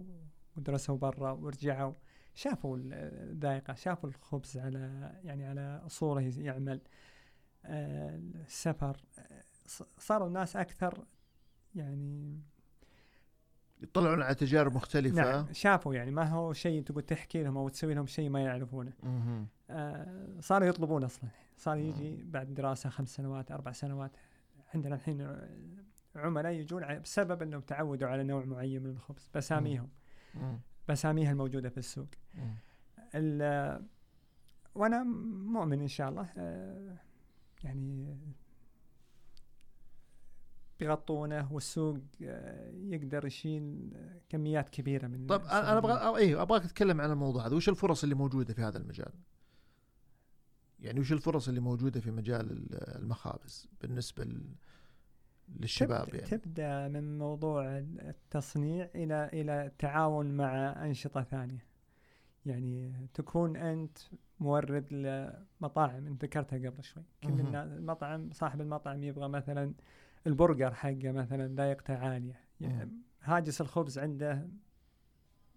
ودرسوا 0.56 0.96
برا 0.98 1.30
ورجعوا 1.32 1.92
شافوا 2.34 2.76
ال- 2.76 2.92
الذائقة 3.30 3.74
شافوا 3.74 4.08
الخبز 4.08 4.58
على 4.58 5.12
يعني 5.24 5.46
على 5.46 5.82
أصوله 5.86 6.32
يعمل 6.38 6.80
آه، 7.64 8.20
السفر 8.46 8.96
آه، 9.18 9.42
صاروا 9.98 10.28
الناس 10.28 10.56
أكثر 10.56 11.04
يعني 11.74 12.40
يطلعون 13.82 14.22
على 14.22 14.34
تجارب 14.34 14.74
مختلفة. 14.74 15.14
نعم 15.22 15.46
شافوا 15.52 15.94
يعني 15.94 16.10
ما 16.10 16.24
هو 16.24 16.52
شيء 16.52 16.82
تقول 16.82 17.02
تحكي 17.02 17.42
لهم 17.42 17.56
أو 17.56 17.68
تسوي 17.68 17.94
لهم 17.94 18.06
شيء 18.06 18.28
ما 18.30 18.40
يعرفونه. 18.44 18.92
آه، 19.70 20.40
صاروا 20.40 20.68
يطلبون 20.68 21.04
أصلا 21.04 21.30
صار 21.56 21.76
يجي 21.76 22.22
بعد 22.24 22.54
دراسة 22.54 22.90
خمس 22.90 23.14
سنوات 23.14 23.50
أربع 23.52 23.72
سنوات. 23.72 24.10
عندنا 24.74 24.94
الحين 24.94 25.36
عملاء 26.16 26.52
يجون 26.52 27.00
بسبب 27.00 27.42
إنهم 27.42 27.60
تعودوا 27.60 28.08
على 28.08 28.22
نوع 28.24 28.44
معين 28.44 28.82
من 28.82 28.90
الخبز 28.90 29.30
بساميهم. 29.34 29.88
بساميها 30.88 31.32
الموجودة 31.32 31.68
في 31.68 31.78
السوق. 31.78 32.08
وأنا 34.74 35.02
مؤمن 35.52 35.80
إن 35.80 35.88
شاء 35.88 36.08
الله 36.08 36.28
آه، 36.36 36.96
يعني 37.64 38.18
بيغطونه 40.80 41.52
والسوق 41.52 41.98
آه، 42.22 42.70
يقدر 42.70 43.26
يشيل 43.26 43.90
كميات 44.28 44.68
كبيرة 44.68 45.06
من 45.06 45.26
طب 45.26 45.40
أنا. 45.40 45.78
أبغى 45.78 46.16
أيوه 46.16 46.42
أبغاك 46.42 46.62
تتكلم 46.62 47.00
عن 47.00 47.10
الموضوع 47.10 47.46
هذا. 47.46 47.56
وش 47.56 47.68
الفرص 47.68 48.02
اللي 48.02 48.14
موجودة 48.14 48.54
في 48.54 48.62
هذا 48.62 48.78
المجال؟ 48.78 49.12
يعني 50.80 51.00
وش 51.00 51.12
الفرص 51.12 51.48
اللي 51.48 51.60
موجودة 51.60 52.00
في 52.00 52.10
مجال 52.10 52.50
ال- 52.50 52.96
المخابز 53.02 53.68
بالنسبة 53.80 54.26
للشباب 55.60 56.04
تبدأ, 56.06 56.18
يعني 56.18 56.30
تبدأ 56.30 56.88
من 56.88 57.18
موضوع 57.18 57.78
التصنيع 57.78 58.88
إلى 58.94 59.30
إلى 59.32 59.66
التعاون 59.66 60.36
مع 60.36 60.84
أنشطة 60.86 61.22
ثانية 61.22 61.64
يعني 62.46 63.06
تكون 63.14 63.56
أنت 63.56 63.98
مورد 64.40 64.92
لمطاعم 64.92 66.06
أنت 66.06 66.24
ذكرتها 66.24 66.70
قبل 66.70 66.82
شوي 66.84 67.02
كل. 67.24 67.28
الناس 67.28 67.68
المطعم 67.72 68.30
صاحب 68.32 68.60
المطعم 68.60 69.04
يبغى 69.04 69.28
مثلا 69.28 69.74
البرجر 70.26 70.74
حقه 70.74 71.10
مثلا 71.12 71.54
ذائقته 71.54 71.96
عالية 71.98 72.40
يعني. 72.60 72.90
هاجس 73.22 73.60
الخبز 73.60 73.98
عنده 73.98 74.48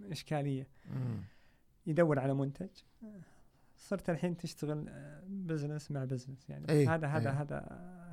إشكالية 0.02 0.68
مم. 0.90 1.22
يدور 1.88 2.20
على 2.20 2.34
منتج 2.34 2.70
صرت 3.82 4.10
الحين 4.10 4.38
تشتغل 4.38 4.86
آه، 4.90 5.24
business 5.28 5.92
مع 5.92 6.06
business 6.06 6.50
يعني. 6.50 6.70
إيه، 6.70 6.96
هذا 6.96 7.08
هذا 7.08 7.30
إيه. 7.30 7.42
هذا 7.42 7.66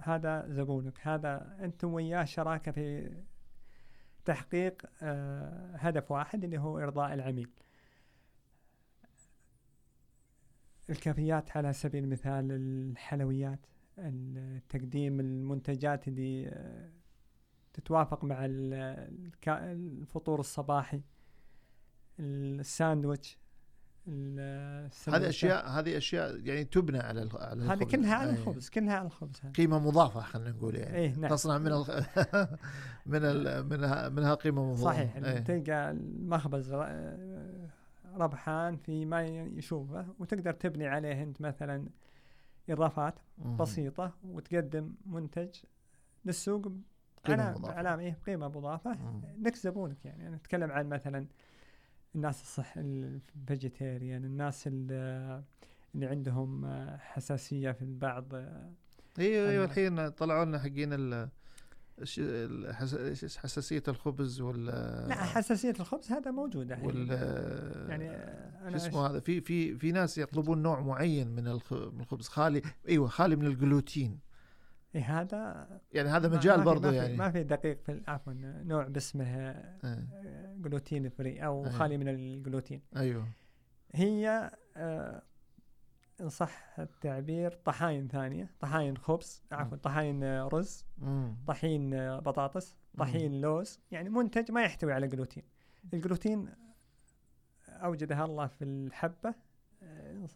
هذا 0.02 0.48
زبونك. 0.48 0.98
هذا 1.02 1.57
أنتم 1.64 1.92
وياه 1.92 2.24
شراكة 2.24 2.72
في 2.72 3.11
تحقيق 4.24 4.83
آه، 5.02 5.76
هدف 5.76 6.11
واحد 6.11 6.44
اللي 6.44 6.59
هو 6.59 6.78
إرضاء 6.78 7.14
العميل. 7.14 7.50
الكافيات 10.90 11.57
على 11.57 11.72
سبيل 11.72 12.04
المثال 12.04 12.52
الحلويات 12.52 13.66
تقديم 14.68 15.20
المنتجات 15.20 16.09
اللي 16.09 16.48
آه، 16.48 16.90
تتوافق 17.72 18.24
مع 18.24 18.37
الكا- 18.46 19.72
الفطور 19.72 20.40
الصباحي 20.40 21.02
الساندويتش. 22.20 23.33
ال- 23.35 23.47
هذه. 25.09 25.29
أشياء 25.29 25.68
هذه 25.68 25.97
أشياء 25.97 26.40
يعني 26.40 26.64
تبنى 26.64 26.99
على 26.99 27.29
على 27.35 27.62
هذه 27.62 27.73
الخبز. 27.75 27.90
كلها 27.90 28.14
على 28.14 28.31
أي. 28.31 28.35
الخبز 28.35 28.68
كلها 28.68 28.94
على 28.94 29.07
الخبز 29.07 29.40
هذه 29.44 29.53
قيمة 29.53 29.79
مضافة 29.79 30.21
خلينا 30.21 30.51
نقول 30.51 30.75
يعني 30.75 30.97
إيه 30.97 31.14
نعم 31.14 31.31
تصنع 31.31 31.59
من 31.59 31.66
الخ... 31.73 31.90
من 33.12 33.25
ال... 33.25 33.68
منها 33.68 34.09
منها 34.09 34.35
قيمة 34.35 34.64
مضافة 34.64 34.85
صحيح 34.85 35.16
أي. 35.16 35.40
تلقى 35.40 35.90
المخبز 35.90 36.75
ربحان 38.14 38.77
في 38.77 39.05
ما 39.05 39.27
يشوفه 39.27 40.07
وتقدر 40.18 40.53
تبني 40.53 40.87
عليه 40.87 41.23
أنت 41.23 41.40
مثلا 41.40 41.88
إضافات. 42.71 43.14
بسيطة 43.59 44.12
وتقدم 44.25 44.94
منتج 45.07 45.49
للسوق 46.25 46.73
مضافة. 47.29 47.73
علامة 47.73 48.03
إيه 48.03 48.18
قيمة 48.27 48.49
مضافة. 48.49 48.97
لك 49.42 49.57
زبونك 49.57 50.05
يعني 50.05 50.29
أنا 50.29 50.37
أتكلم 50.37 50.71
عن 50.71 50.88
مثلا 50.88 51.27
الناس 52.14 52.42
الصح 52.42 52.75
الفيجيتيريان 52.77 54.25
الناس 54.25 54.64
ال- 54.66 55.42
اللي 55.94 56.07
عندهم 56.07 56.64
آه، 56.64 56.97
حساسية 56.97 57.71
في 57.73 57.83
البعض 57.83 58.35
أيوه 58.35 59.51
أيوه 59.51 59.64
الحين 59.64 60.09
طلعوا 60.09 60.44
لنا 60.44 60.59
حقين 60.59 60.88
ال 60.92 61.29
حساسية 63.37 63.83
الخبز 63.88 64.40
وال 64.40 64.64
لا 65.09 65.14
حساسية 65.14 65.75
الخبز 65.81 66.12
هذا 66.12 66.31
موجوده 66.31 66.75
الحين. 66.75 66.87
وال 66.87 67.09
يعني 67.90 68.11
آه، 68.11 68.61
شو 68.61 68.66
أنا 68.68 68.77
اسمه 68.77 69.07
هذا 69.07 69.21
في 69.21 69.40
في 69.40 69.79
في 69.79 69.92
ناس 69.92 70.18
يطلبون 70.18 70.62
نوع 70.62 70.81
معين 70.81 71.29
من 71.29 71.47
الخبز 71.49 72.29
خالي 72.29 72.62
إيوه 72.88 73.09
خالي 73.09 73.37
من 73.37 73.47
الجلوتين 73.47 74.18
إيه 74.98 75.20
هذا 75.20 75.68
يعني 75.92 76.08
هذا 76.08 76.28
مجال 76.28 76.80
في- 76.80 76.96
يعني. 76.96 77.16
ما 77.16 77.30
في 77.30 77.42
دقيق 77.44 77.80
في 77.80 78.02
عفوا 78.08 78.32
نوع 78.64 78.84
باسمه 78.88 79.24
آه، 79.24 79.78
إيه. 79.84 80.54
gluten 80.59 81.09
free 81.09 81.44
أو 81.44 81.64
أيه. 81.64 81.70
خالي 81.70 81.96
من 81.98 82.08
الجلوتين 82.08 82.82
أيوه. 82.96 83.28
هي 83.94 84.50
آه، 84.76 85.22
إن 86.20 86.28
صح 86.28 86.76
التعبير 86.78 87.50
طحاين 87.64 88.08
ثانية 88.08 88.50
طحاين 88.61 88.96
خبز 88.98 89.42
عفوا 89.52 89.76
طحاين 89.76 90.24
آه، 90.24 90.48
رز 90.52 90.84
مم. 90.98 91.37
طحين 91.46 91.94
آه، 91.94 92.18
بطاطس 92.18 92.76
طحين 92.98 93.40
لوز 93.40 93.80
يعني 93.90 94.08
منتج 94.08 94.50
ما 94.52 94.62
يحتوي 94.62 94.92
على 94.92 95.08
جلوتين 95.08 95.42
الجلوتين 95.94 96.48
أوجدها 97.68 98.24
الله 98.24 98.46
في 98.46 98.64
الحبة 98.64 99.34
آه، 99.82 100.26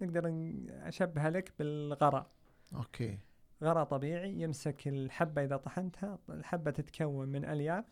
نقدر 0.00 0.32
أشبهها 0.70 1.30
لك 1.30 1.52
بالغراء. 1.58 2.26
okay. 2.74 3.18
غراء 3.62 3.84
طبيعي 3.84 4.40
يمسك 4.40 4.88
الحبة 4.88 5.44
إذا 5.44 5.56
طحنتها 5.56 6.18
الحبة 6.28 6.70
تتكون 6.70 7.28
من 7.28 7.44
ألياف 7.44 7.84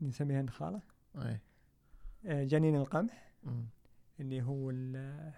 نسميها 0.00 0.40
النخالة 0.40 0.80
إي. 1.16 1.38
آه، 2.26 2.44
جنين 2.44 2.76
القمح. 2.76 3.32
مم. 3.44 3.64
اللي 4.20 4.42
هو 4.42 4.70
ال- 4.70 5.32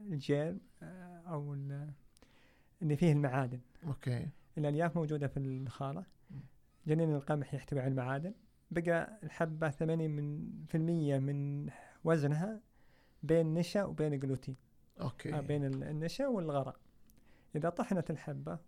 الجيل 0.00 0.58
آه، 0.82 1.22
أو 1.26 1.54
ال- 1.54 1.90
اللي 2.82 2.96
فيه 2.96 3.12
المعادن. 3.12 3.60
okay. 3.86 4.28
الألياف 4.58 4.96
موجودة 4.96 5.26
في 5.28 5.36
النخالة. 5.36 6.04
جنين 6.86 7.14
القمح 7.14 7.54
يحتوي 7.54 7.80
على 7.80 7.88
المعادن. 7.90 8.34
بقى 8.70 9.20
الحبة 9.22 9.70
80 9.70 10.10
من 10.10 10.50
في 10.68 10.74
المية 10.76 11.18
من 11.18 11.70
وزنها 12.04 12.60
بين 13.22 13.54
نشا 13.54 13.84
وبين 13.84 14.12
الجلوتين 14.12 14.56
أوكي. 15.00 15.34
آه، 15.34 15.40
بين 15.40 15.64
ال- 15.64 15.84
النشا 15.84 16.28
والغراء 16.28 16.76
إذا 17.56 17.68
طحنت 17.68 18.10
الحبة 18.10 18.58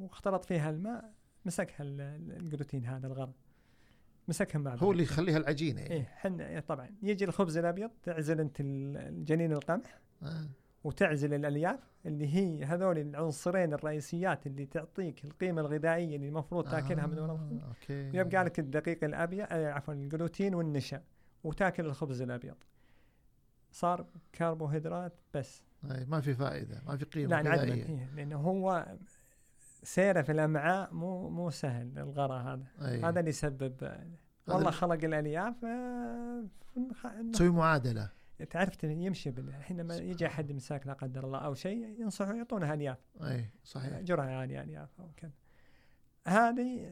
واختلط 0.00 0.44
فيها 0.44 0.70
الماء 0.70 1.12
مسكها 1.44 1.82
ال- 1.82 2.00
ال- 2.00 2.32
الجلوتين 2.36 2.84
هذا 2.86 3.06
الغراء 3.06 3.32
مسكها 4.28 4.58
مع 4.58 4.70
هو 4.74 4.76
بعض. 4.76 4.88
اللي 4.90 5.02
يخليها 5.02 5.36
العجينة 5.36 5.80
يعني. 5.80 5.94
إيه 5.94 6.02
حنا 6.04 6.48
إيه 6.48 6.60
طبعا 6.60 6.90
يجي 7.02 7.24
الخبز 7.24 7.56
الأبيض 7.58 7.90
تعزل 8.02 8.40
أنت 8.40 8.60
ال- 8.60 8.96
الجنين 8.96 9.52
القمح 9.52 10.00
آه. 10.22 10.48
وتعزل 10.84 11.34
الألياف 11.34 11.80
اللي 12.06 12.34
هي 12.34 12.64
هذول 12.64 12.98
العنصرين 12.98 13.72
الرئيسيات 13.72 14.46
اللي 14.46 14.66
تعطيك 14.66 15.24
القيمة 15.24 15.60
الغذائية 15.60 16.16
اللي 16.16 16.28
المفروض 16.28 16.68
تاكلها 16.70 17.06
من 17.06 17.18
ورا 17.18 17.32
الخبز 17.32 17.60
آه. 17.62 17.66
أوكي 17.68 18.10
ويبقى 18.10 18.44
لك 18.44 18.58
الدقيق 18.58 19.04
الابيض 19.04 19.46
آه، 19.50 19.72
عفوا 19.72 19.94
الجلوتين 19.94 20.54
والنشا 20.54 21.02
وتاكل 21.44 21.86
الخبز 21.86 22.22
الأبيض 22.22 22.54
صار 23.70 24.06
كربوهيدرات 24.34 25.12
بس 25.34 25.62
أي 25.84 26.04
ما 26.04 26.20
في 26.20 26.34
فائدة 26.34 26.82
ما 26.86 26.96
في 26.96 27.04
قيمة 27.04 27.42
لا. 27.42 27.62
إيه، 27.64 28.10
لأنه 28.14 28.36
هو 28.36 28.86
سيرة 29.82 30.22
في 30.22 30.32
الأمعاء 30.32 30.94
مو 30.94 31.28
مو 31.30 31.50
سهل 31.50 31.98
الغراء 31.98 32.42
هذا. 32.42 32.66
أي. 32.88 33.02
هذا 33.02 33.20
اللي 33.20 33.28
يسبب 33.30 33.90
والله 34.48 34.70
خلق 34.70 35.04
الألياف 35.04 35.64
آه، 35.64 36.44
تسوي 37.32 37.50
معادلة. 37.50 38.10
تعرف 38.50 38.84
يمشي 38.84 39.30
بال- 39.30 39.48
الحين 39.48 39.76
لما 39.80 39.96
يجي 39.96 40.26
أحد 40.26 40.52
مساك 40.52 40.86
لا 40.86 40.92
قدر 40.92 41.24
الله 41.24 41.38
أو 41.38 41.54
شيء 41.54 42.00
ينصحوا 42.00 42.34
يعطونه 42.34 42.72
ألياف. 42.74 42.98
أي 43.22 43.50
صحيح. 43.64 44.00
جرعة 44.00 44.26
عاليه 44.26 44.62
ألياف 44.62 45.00
أو 45.00 45.10
كذا. 45.16 45.30
هذه 46.26 46.90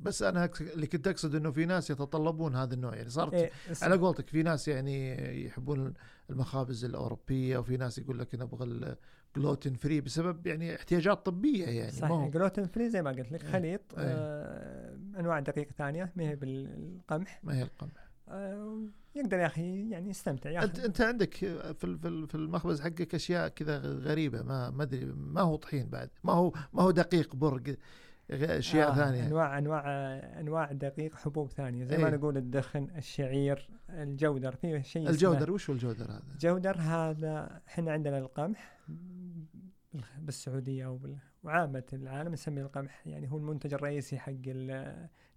بس 0.00 0.22
أنا 0.22 0.50
اللي 0.60 0.86
كنت 0.86 1.08
أقصد 1.08 1.34
إنه 1.34 1.50
في 1.50 1.64
ناس 1.66 1.90
يتطلبون 1.90 2.56
هذا 2.56 2.74
النوع. 2.74 2.94
يعني 2.94 3.08
صارت 3.10 3.34
إيه 3.34 3.50
على 3.82 3.96
قولتك 3.96 4.28
في 4.28 4.42
ناس 4.42 4.68
يعني 4.68 5.16
يحبون 5.46 5.94
المخابز 6.30 6.84
الأوروبية 6.84 7.58
وفي 7.58 7.76
ناس 7.76 7.98
يقول 7.98 8.18
لك 8.18 8.34
نبغى 8.34 8.94
ال 9.36 9.41
gluten 9.41 9.74
free 9.74 10.00
بسبب 10.00 10.46
يعني 10.46 10.74
احتياجات 10.76 11.26
طبية 11.26 11.66
يعني 11.66 11.90
صحيح 11.92 12.10
هو. 12.10 12.30
gluten 12.30 12.66
free 12.66 12.90
زي 12.90 13.02
ما 13.02 13.10
قلت 13.10 13.32
لك 13.32 13.44
إيه، 13.44 13.50
خليط 13.50 13.80
إيه. 13.98 14.04
آه 14.06 14.96
أنواع 15.18 15.40
دقيق 15.40 15.68
ثانية 15.78 16.12
ما 16.16 16.24
هي 16.28 16.36
بالقمح. 16.36 17.40
ما 17.44 17.56
هي 17.56 17.62
القمح. 17.62 18.10
آه 18.28 18.80
يقدر 19.14 19.38
يا 19.38 19.46
أخي 19.46 19.90
يعني 19.90 20.10
يستمتع 20.10 20.50
انت 20.50 20.76
ياخذ 20.78 20.84
انت 20.84 21.00
عندك 21.00 21.34
في 21.34 21.74
في 21.74 21.84
ال- 21.84 22.28
في 22.28 22.34
المخبز 22.34 22.80
حقك 22.80 23.14
أشياء 23.14 23.48
كذا 23.48 23.78
غريبة 23.78 24.42
ما 24.42 24.70
ما 24.70 24.82
أدري 24.82 25.04
ما 25.04 25.40
هو 25.40 25.56
طحين 25.56 25.86
بعد 25.88 26.10
ما 26.24 26.32
هو 26.32 26.52
ما 26.72 26.82
هو 26.82 26.90
دقيق 26.90 27.36
برق. 27.36 27.76
أشياء 28.30 28.90
آه 28.90 28.94
ثانية. 28.94 29.26
أنواع 29.26 29.58
أنواع 29.58 29.84
أنواع 30.40 30.72
دقيق 30.72 31.14
حبوب 31.14 31.50
ثانية. 31.50 31.84
زي 31.84 31.98
ما 31.98 32.08
إيه. 32.08 32.14
نقول 32.14 32.36
الدخن 32.36 32.88
الشعير 32.96 33.70
الجودر 33.90 34.54
في 34.56 34.82
شيء 34.82 35.08
الجودر 35.08 35.52
وش 35.52 35.70
هو 35.70 35.74
الجودر 35.74 36.04
هذا؟ 36.04 36.22
جودر 36.40 36.76
هذا 36.76 37.60
إحنا 37.68 37.92
عندنا 37.92 38.18
القمح 38.18 38.78
بالسعودية 40.18 40.98
وعامة 41.42 41.84
العالم 41.92 42.32
نسميه 42.32 42.62
القمح 42.62 43.06
يعني 43.06 43.30
هو 43.30 43.36
المنتج 43.36 43.74
الرئيسي 43.74 44.18
حق 44.18 44.32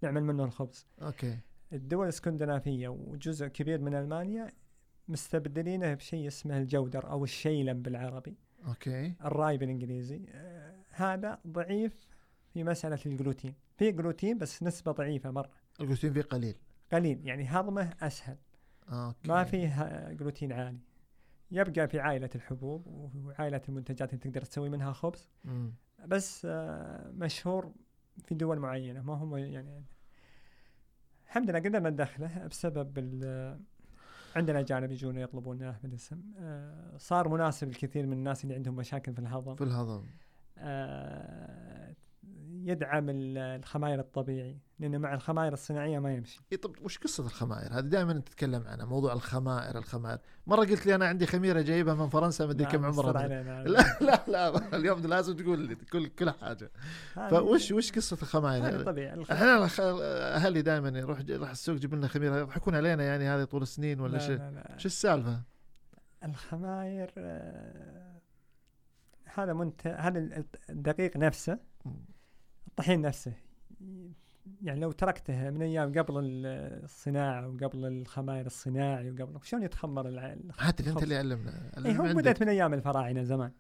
نعمل 0.02 0.24
منه 0.24 0.44
الخبز. 0.44 0.88
okay. 1.02 1.38
الدول 1.74 2.04
الإسكندنافية 2.04 2.88
وجزء 2.88 3.48
كبير 3.48 3.82
من 3.82 3.96
ألمانيا 3.96 4.52
مستبدلينه 5.08 5.94
بشيء 5.94 6.28
اسمه 6.28 6.58
الجودر 6.58 7.10
أو 7.10 7.24
الشيلم 7.24 7.82
بالعربي. 7.82 8.38
okay. 8.68 9.14
ال 9.26 9.34
rye 9.34 9.58
بالانجليزي 9.58 10.26
آه، 10.30 10.74
هذا 10.92 11.40
ضعيف 11.48 12.13
في 12.54 12.64
مسألة 12.64 13.00
الجلوتين. 13.06 13.56
في 13.78 13.92
جلوتين 13.92 14.38
بس 14.38 14.64
نسبة 14.64 14.92
ضعيفة 14.92 15.32
مرة. 15.32 15.50
الجلوتين 15.82 16.14
فيه 16.14 16.22
قليل. 16.22 16.56
قليل 16.94 17.28
يعني 17.28 17.46
هضمه 17.46 17.94
أسهل. 18.02 18.38
okay. 18.90 19.28
ما 19.28 19.44
فيه 19.44 20.12
جلوتين 20.14 20.52
عالي. 20.52 20.80
يبقى 21.52 21.88
في 21.88 22.00
عائلة 22.00 22.30
الحبوب 22.36 22.88
وعائلة 23.16 23.62
المنتجات 23.70 24.14
اللي 24.14 24.22
تقدر 24.22 24.42
تسوي 24.42 24.70
منها 24.70 24.92
خبز. 24.94 25.30
مم. 25.44 25.74
بس 26.06 26.48
آه، 26.50 27.12
مشهور 27.12 27.72
في 28.26 28.36
دول 28.36 28.60
معينة. 28.60 29.02
ما 29.02 29.14
هم 29.14 29.38
يعني 29.38 29.84
الحمد 31.26 31.50
لله 31.50 31.60
قدرنا 31.60 31.90
ندخله 31.90 32.48
بسبب 32.48 33.00
عندنا 34.36 34.60
أجانب 34.60 34.92
يجون 34.92 35.18
يطلبونه 35.18 35.80
بالاسم 35.84 36.22
آه، 36.38 36.98
صار 36.98 37.30
مناسب 37.30 37.68
للكثير 37.68 38.06
من 38.06 38.14
الناس 38.14 38.44
اللي 38.44 38.56
عندهم 38.56 38.76
مشاكل 38.76 39.14
في 39.14 39.20
الهضم. 39.20 39.56
في 39.56 39.64
الهضم. 39.64 40.04
آه، 40.58 41.63
يدعم 42.64 43.10
ال- 43.10 43.38
الخماير 43.38 44.00
الطبيعي 44.00 44.58
لأنه 44.80 44.98
مع 44.98 45.14
الخماير 45.14 45.54
الصناعية 45.54 46.00
ما 46.00 46.14
يمشي 46.14 46.40
إيه 46.52 46.58
طب 46.62 46.76
وش 46.82 46.98
قصة 46.98 47.26
الخمائر؟ 47.26 47.74
هذه 47.74 47.84
دائما 47.86 48.14
تتكلم 48.14 48.64
عنها 48.68 48.86
موضوع 48.86 49.14
الخمائر 49.14 49.78
الخمائر، 49.78 50.18
مرة 50.48 50.60
قلت 50.66 50.86
لي 50.86 50.96
أنا 50.96 51.06
عندي 51.08 51.26
خميرة 51.26 51.62
جايبها 51.62 51.94
من 51.94 52.10
فرنسا 52.10 52.46
كم 52.54 52.82
ما 52.82 52.88
عمرها 52.88 52.90
مستر 53.10 53.10
مدري. 53.24 53.36
علينا. 53.36 53.64
لا 53.64 53.98
لا 54.02 54.24
لا 54.28 54.76
اليوم 54.76 55.02
لازم 55.02 55.36
تقول 55.36 55.60
لي 55.60 55.76
كل 55.76 56.08
كل 56.08 56.30
حاجة، 56.30 56.72
هذه- 57.16 57.30
فوش 57.30 57.72
وش 57.72 57.92
قصة 57.92 58.16
هذه 58.16 58.22
الخمائر؟ 58.24 58.84
طبيعي 58.84 59.24
إحنا 59.32 59.68
أهلي 60.36 60.62
دائما 60.62 61.00
يروح 61.00 61.20
راح 61.30 61.50
السوق 61.50 61.76
يجيب 61.76 61.94
لنا 61.94 62.08
خميرة 62.08 62.38
يضحكون 62.38 62.76
علينا 62.76 63.04
يعني 63.04 63.28
هذه 63.28 63.44
طول 63.44 63.62
السنين 63.62 64.00
ولا 64.00 64.12
لا 64.12 64.20
شيء. 64.20 64.40
شو 64.78 64.86
السالفة؟ 64.86 65.42
الخماير 66.26 67.12
آه، 67.18 68.14
هذا 69.26 69.54
منت 69.54 69.88
هذا 69.88 70.44
الدقيق 70.70 71.18
نفسه 71.18 71.60
الطحين 72.74 73.02
نفسه. 73.02 73.34
يعني 74.62 74.80
لو 74.80 74.92
تركته 74.92 75.50
من 75.50 75.62
أيام 75.62 75.92
قبل 76.00 76.20
ال- 76.20 76.84
الصناعة 76.84 77.48
وقبل 77.50 77.86
الخماير 77.86 78.46
الصناعي 78.46 79.12
وقبل 79.12 79.40
شلون 79.44 79.64
يتخمر 79.64 80.04
حتى 80.58 80.90
أنت؟ 80.90 81.04
اللي 81.04 81.18
علمنا. 81.18 81.72
علم 81.78 82.02
هو. 82.02 82.14
بدأت 82.14 82.42
من 82.42 82.50
أيام 82.50 82.74
الفراعنة 82.74 83.24
زمان. 83.24 83.52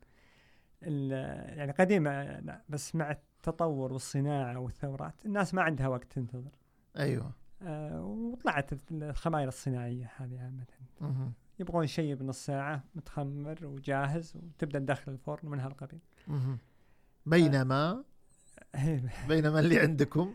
يعني 0.81 1.71
قديم 1.71 2.07
آه، 2.07 2.39
لا، 2.39 2.61
بس 2.69 2.95
مع 2.95 3.11
التطور 3.11 3.93
والصناعة 3.93 4.59
والثورات 4.59 5.25
الناس 5.25 5.53
ما 5.53 5.61
عندها 5.61 5.87
وقت 5.87 6.11
تنتظر. 6.11 6.51
أيوه. 6.97 7.31
آه، 7.61 8.01
وطلعت 8.01 8.69
الخماير 8.91 9.47
الصناعية 9.47 10.11
هذه 10.17 10.39
عامة. 10.39 10.65
يبغون 11.59 11.87
شيء 11.87 12.15
بنص 12.15 12.45
ساعة 12.45 12.83
متخمر 12.95 13.65
وجاهز 13.65 14.35
وتبدأ 14.35 14.79
تدخل 14.79 15.11
الفرن 15.11 15.49
من 15.49 15.59
هالقبيل. 15.59 15.99
مهم. 16.27 16.57
بينما 17.25 18.03
بينما 19.29 19.59
اللي 19.59 19.79
عندكم؟ 19.79 20.33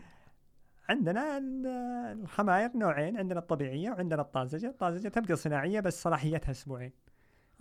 عندنا 0.89 1.37
ال- 1.37 1.67
الخماير 2.21 2.77
نوعين 2.77 3.17
عندنا 3.17 3.39
الطبيعية 3.39 3.89
وعندنا 3.89 4.21
الطازجة. 4.21 4.67
الطازجة 4.67 5.07
تبقى 5.07 5.35
صناعية 5.35 5.79
بس 5.79 6.01
صلاحيتها 6.01 6.51
أسبوعين 6.51 6.91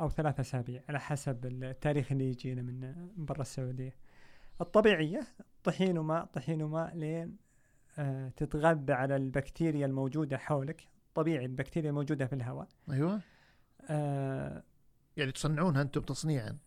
أو 0.01 0.09
ثلاثة 0.11 0.41
أسابيع 0.41 0.83
على 0.89 1.01
حسب 1.01 1.47
التاريخ 1.47 2.13
اللي 2.13 2.31
يجينا 2.31 2.63
من 2.63 2.81
من 3.17 3.25
برا 3.25 3.41
السعودية. 3.41 3.95
الطبيعية 4.61 5.27
طحين 5.65 5.99
وماء 5.99 6.25
طحين 6.25 6.63
وماء 6.63 6.97
لين 6.97 7.37
آه 7.99 8.29
تتغذى 8.29 8.93
على 8.93 9.17
البكتيريا 9.17 9.87
الموجودة 9.87 10.39
حولك 10.39 10.89
طبيعي 11.15 11.45
البكتيريا 11.45 11.91
الموجودة 11.91 12.27
في 12.27 12.33
الهواء. 12.35 12.69
أيوه. 12.91 13.21
آه 13.91 14.63
يعني 15.17 15.33
تصنعونها 15.33 15.83
أنتم 15.83 16.01
تصنيعا. 16.01 16.59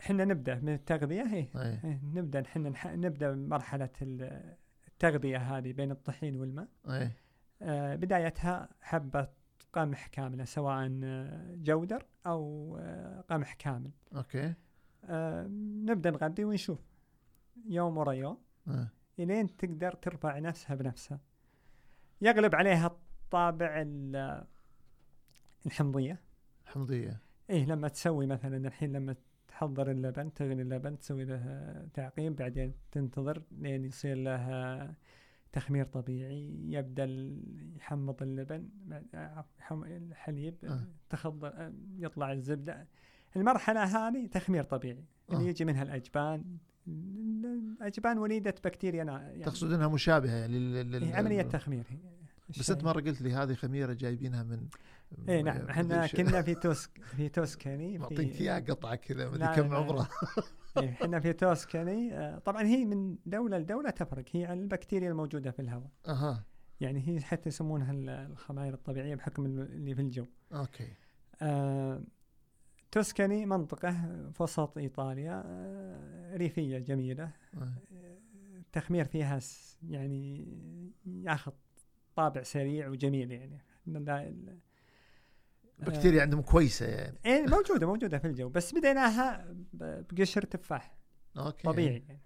إحنا 0.00 0.24
نبدأ 0.24 0.54
من 0.54 0.72
التغذية 0.74 1.22
هي 1.22 1.48
أي. 1.56 1.80
إيه، 1.84 2.00
نبدأ 2.14 2.40
إحنا 2.40 2.70
نح- 2.70 2.86
نبدأ 2.86 3.34
مرحلة 3.34 3.90
ال- 4.02 4.56
التغذية 4.88 5.38
هذه 5.38 5.72
بين 5.72 5.90
الطحين 5.90 6.36
والماء. 6.36 6.68
اي 6.90 7.10
آه، 7.62 7.94
بدايتها 7.96 8.68
حبة 8.80 9.28
قمح 9.72 10.06
كاملة 10.06 10.44
سواء 10.44 11.00
آه، 11.04 11.54
جودر 11.54 12.06
أو 12.26 12.76
آه، 12.80 13.20
قمح 13.20 13.54
كامل. 13.54 13.90
okay. 14.16 14.54
آه، 15.04 15.46
نبدأ 15.84 16.10
نغذي 16.10 16.44
ونشوف 16.44 16.78
يوم 17.68 17.98
ورا 17.98 18.12
يوم. 18.12 18.38
آه. 18.68 18.88
إلين 19.18 19.56
تقدر 19.56 19.92
ترفع 19.92 20.38
نفسها 20.38 20.76
بنفسها. 20.76 21.20
يغلب 22.20 22.54
عليها 22.54 22.86
الطابع 22.86 23.82
ال- 23.82 24.46
الحمضية. 25.66 26.20
حمضيه 26.66 27.20
إيه 27.50 27.66
لما 27.66 27.88
تسوي 27.88 28.26
مثلا 28.26 28.56
الحين 28.68 28.92
لما 28.92 29.16
تحضر 29.56 29.90
اللبن 29.90 30.32
تغلي 30.34 30.62
اللبن 30.62 30.98
تسوي 30.98 31.24
له 31.24 31.88
تعقيم 31.94 32.34
بعدين 32.34 32.72
تنتظر 32.92 33.42
لين 33.58 33.84
يصير 33.84 34.16
له 34.16 34.94
تخمير 35.52 35.84
طبيعي 35.84 36.50
يبدأ 36.68 37.04
يحمض 37.76 38.22
اللبن 38.22 38.68
الحليب 39.72 40.54
آه. 40.64 40.80
تخضر 41.10 41.72
يطلع 41.98 42.32
الزبدة 42.32 42.86
المرحلة 43.36 43.82
هذه 43.84 44.26
تخمير 44.26 44.64
طبيعي 44.64 45.04
آه. 45.30 45.32
اللي 45.34 45.48
يجي 45.48 45.64
منها 45.64 45.82
الأجبان 45.82 46.44
الأجبان 46.88 48.18
وليدة 48.18 48.54
بكتيريا 48.64 49.04
يعني 49.04 49.44
تقصد 49.44 49.72
إنها 49.72 49.88
مشابهة 49.88 50.34
يعني 50.34 50.58
لل- 50.58 50.92
لل- 50.92 51.04
هي 51.04 51.14
عملية 51.14 51.42
تخمير. 51.42 51.84
بس 52.48 52.70
أنت 52.70 52.84
مرة 52.84 53.00
قلت 53.00 53.22
لي 53.22 53.32
هذه 53.32 53.54
خميرة 53.54 53.92
جايبينها 53.92 54.42
من 54.42 54.68
اي 55.28 55.42
نعم 55.42 55.68
إحنا. 55.68 56.06
كنا 56.06 56.42
في 56.42 56.54
توسك 56.54 57.04
في 57.04 57.28
توسكاني 57.28 57.98
معطيك 57.98 58.32
في 58.32 58.40
إياه 58.40 58.60
قطعة 58.60 58.94
كذا 58.94 59.28
مدري 59.28 59.38
لا، 59.38 59.54
كم. 59.54 59.74
عمره 59.74 60.08
إيه، 60.78 60.90
إحنا 61.02 61.20
في 61.20 61.32
توسكاني 61.32 62.14
آه، 62.18 62.38
طبعا 62.38 62.62
هي 62.62 62.84
من 62.84 63.16
دولة 63.26 63.58
لدولة 63.58 63.90
تفرق 63.90 64.24
هي 64.32 64.44
عن 64.44 64.58
البكتيريا 64.60 65.08
الموجودة 65.10 65.50
في 65.50 65.62
الهواء 65.62 65.90
أها 66.08 66.44
يعني 66.80 67.08
هي 67.08 67.20
حتى 67.20 67.48
يسمونها 67.48 67.92
ال- 67.92 68.08
الخمائر 68.08 68.74
الطبيعية 68.74 69.14
بحكم 69.14 69.46
ال- 69.46 69.60
اللي 69.72 69.94
في 69.94 70.00
الجو 70.02 70.26
أوكي 70.52 70.88
آه، 71.42 72.02
توسكاني 72.92 73.46
منطقة 73.46 73.90
في 74.32 74.42
وسط 74.42 74.78
إيطاليا 74.78 75.42
آه، 75.46 76.36
ريفية 76.36 76.78
جميلة 76.78 77.30
آه. 77.54 77.72
التخمير 78.56 79.04
فيها 79.04 79.40
يعني 79.88 80.46
ياخذ 81.06 81.52
طابع 82.16 82.42
سريع 82.42 82.88
وجميل 82.88 83.30
يعني 83.32 83.58
ال- 85.80 85.88
البكتيريا 85.88 86.22
عندهم 86.22 86.42
كويسة 86.42 86.86
يعني. 86.86 87.18
إيه 87.26 87.42
موجودة 87.46 87.86
موجودة 87.86 88.18
في 88.18 88.26
الجو. 88.26 88.48
بس 88.48 88.74
بديناها 88.74 89.54
بقشر 89.72 90.42
تفاح. 90.42 90.94
okay. 91.38 91.62
طبيعي 91.62 92.02
يعني. 92.08 92.20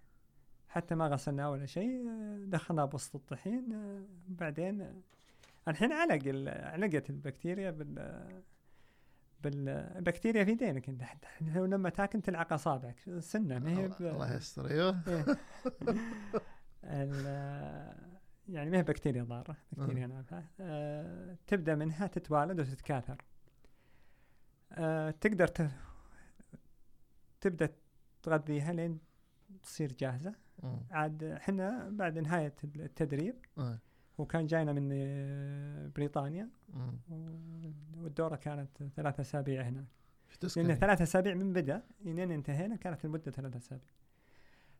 حتى 0.68 0.94
ما 0.94 1.06
غسلناه 1.08 1.50
ولا 1.50 1.66
شيء 1.66 2.08
آه، 2.08 2.38
دخلناه 2.46 2.84
بوسط 2.84 3.14
الطحين 3.14 3.72
آه، 3.72 4.02
بعدين 4.28 4.80
آه، 4.80 4.94
الحين 5.68 5.92
علق 5.92 6.48
علقت 6.48 7.10
البكتيريا 7.10 7.70
بال 7.70 8.24
بالبكتيريا 9.42 10.44
في 10.44 10.50
يدينك 10.50 10.88
أنت 10.88 11.02
لما 11.56 11.88
تاكل 11.90 12.20
تلعق 12.22 12.52
أصابعك. 12.52 12.96
سنة 13.18 13.58
ما 13.58 13.70
هي 13.78 13.86
الله 14.00 14.36
يستر 14.36 14.70
أيوه. 14.70 15.00
إيه. 15.08 15.24
يعني 18.48 18.70
ما 18.70 18.78
هي 18.78 18.82
بكتيريا 18.82 19.22
ضارة 19.22 19.56
بكتيريا 19.72 20.06
نافعة. 20.06 20.44
آه، 20.60 21.36
تبدأ 21.46 21.74
منها 21.74 22.06
تتوالد 22.06 22.60
وتتكاثر. 22.60 23.16
آه، 24.72 25.10
تقدر 25.10 25.46
ت... 25.46 25.70
تبدأ 27.40 27.68
تغذيها 28.22 28.72
لين 28.72 28.98
تصير 29.62 29.92
جاهزة 29.92 30.34
مم. 30.62 30.80
عاد 30.90 31.24
إحنا 31.24 31.88
بعد 31.92 32.18
نهاية 32.18 32.54
التدريب 32.64 33.34
آه. 33.58 33.78
وكان 34.18 34.46
جاينا 34.46 34.72
من 34.72 34.90
آه، 34.92 35.86
بريطانيا. 35.96 36.48
و- 37.10 37.70
والدورة 37.96 38.36
كانت 38.36 38.68
ثلاثة 38.96 39.20
أسابيع 39.20 39.62
هناك 39.62 39.84
لأن 40.56 40.74
ثلاثة 40.74 41.02
أسابيع 41.02 41.34
من 41.34 41.52
بدأ 41.52 41.82
إلين 42.06 42.30
انتهينا 42.32 42.76
كانت 42.76 43.04
المدة 43.04 43.30
ثلاثة 43.30 43.56
أسابيع 43.56 43.88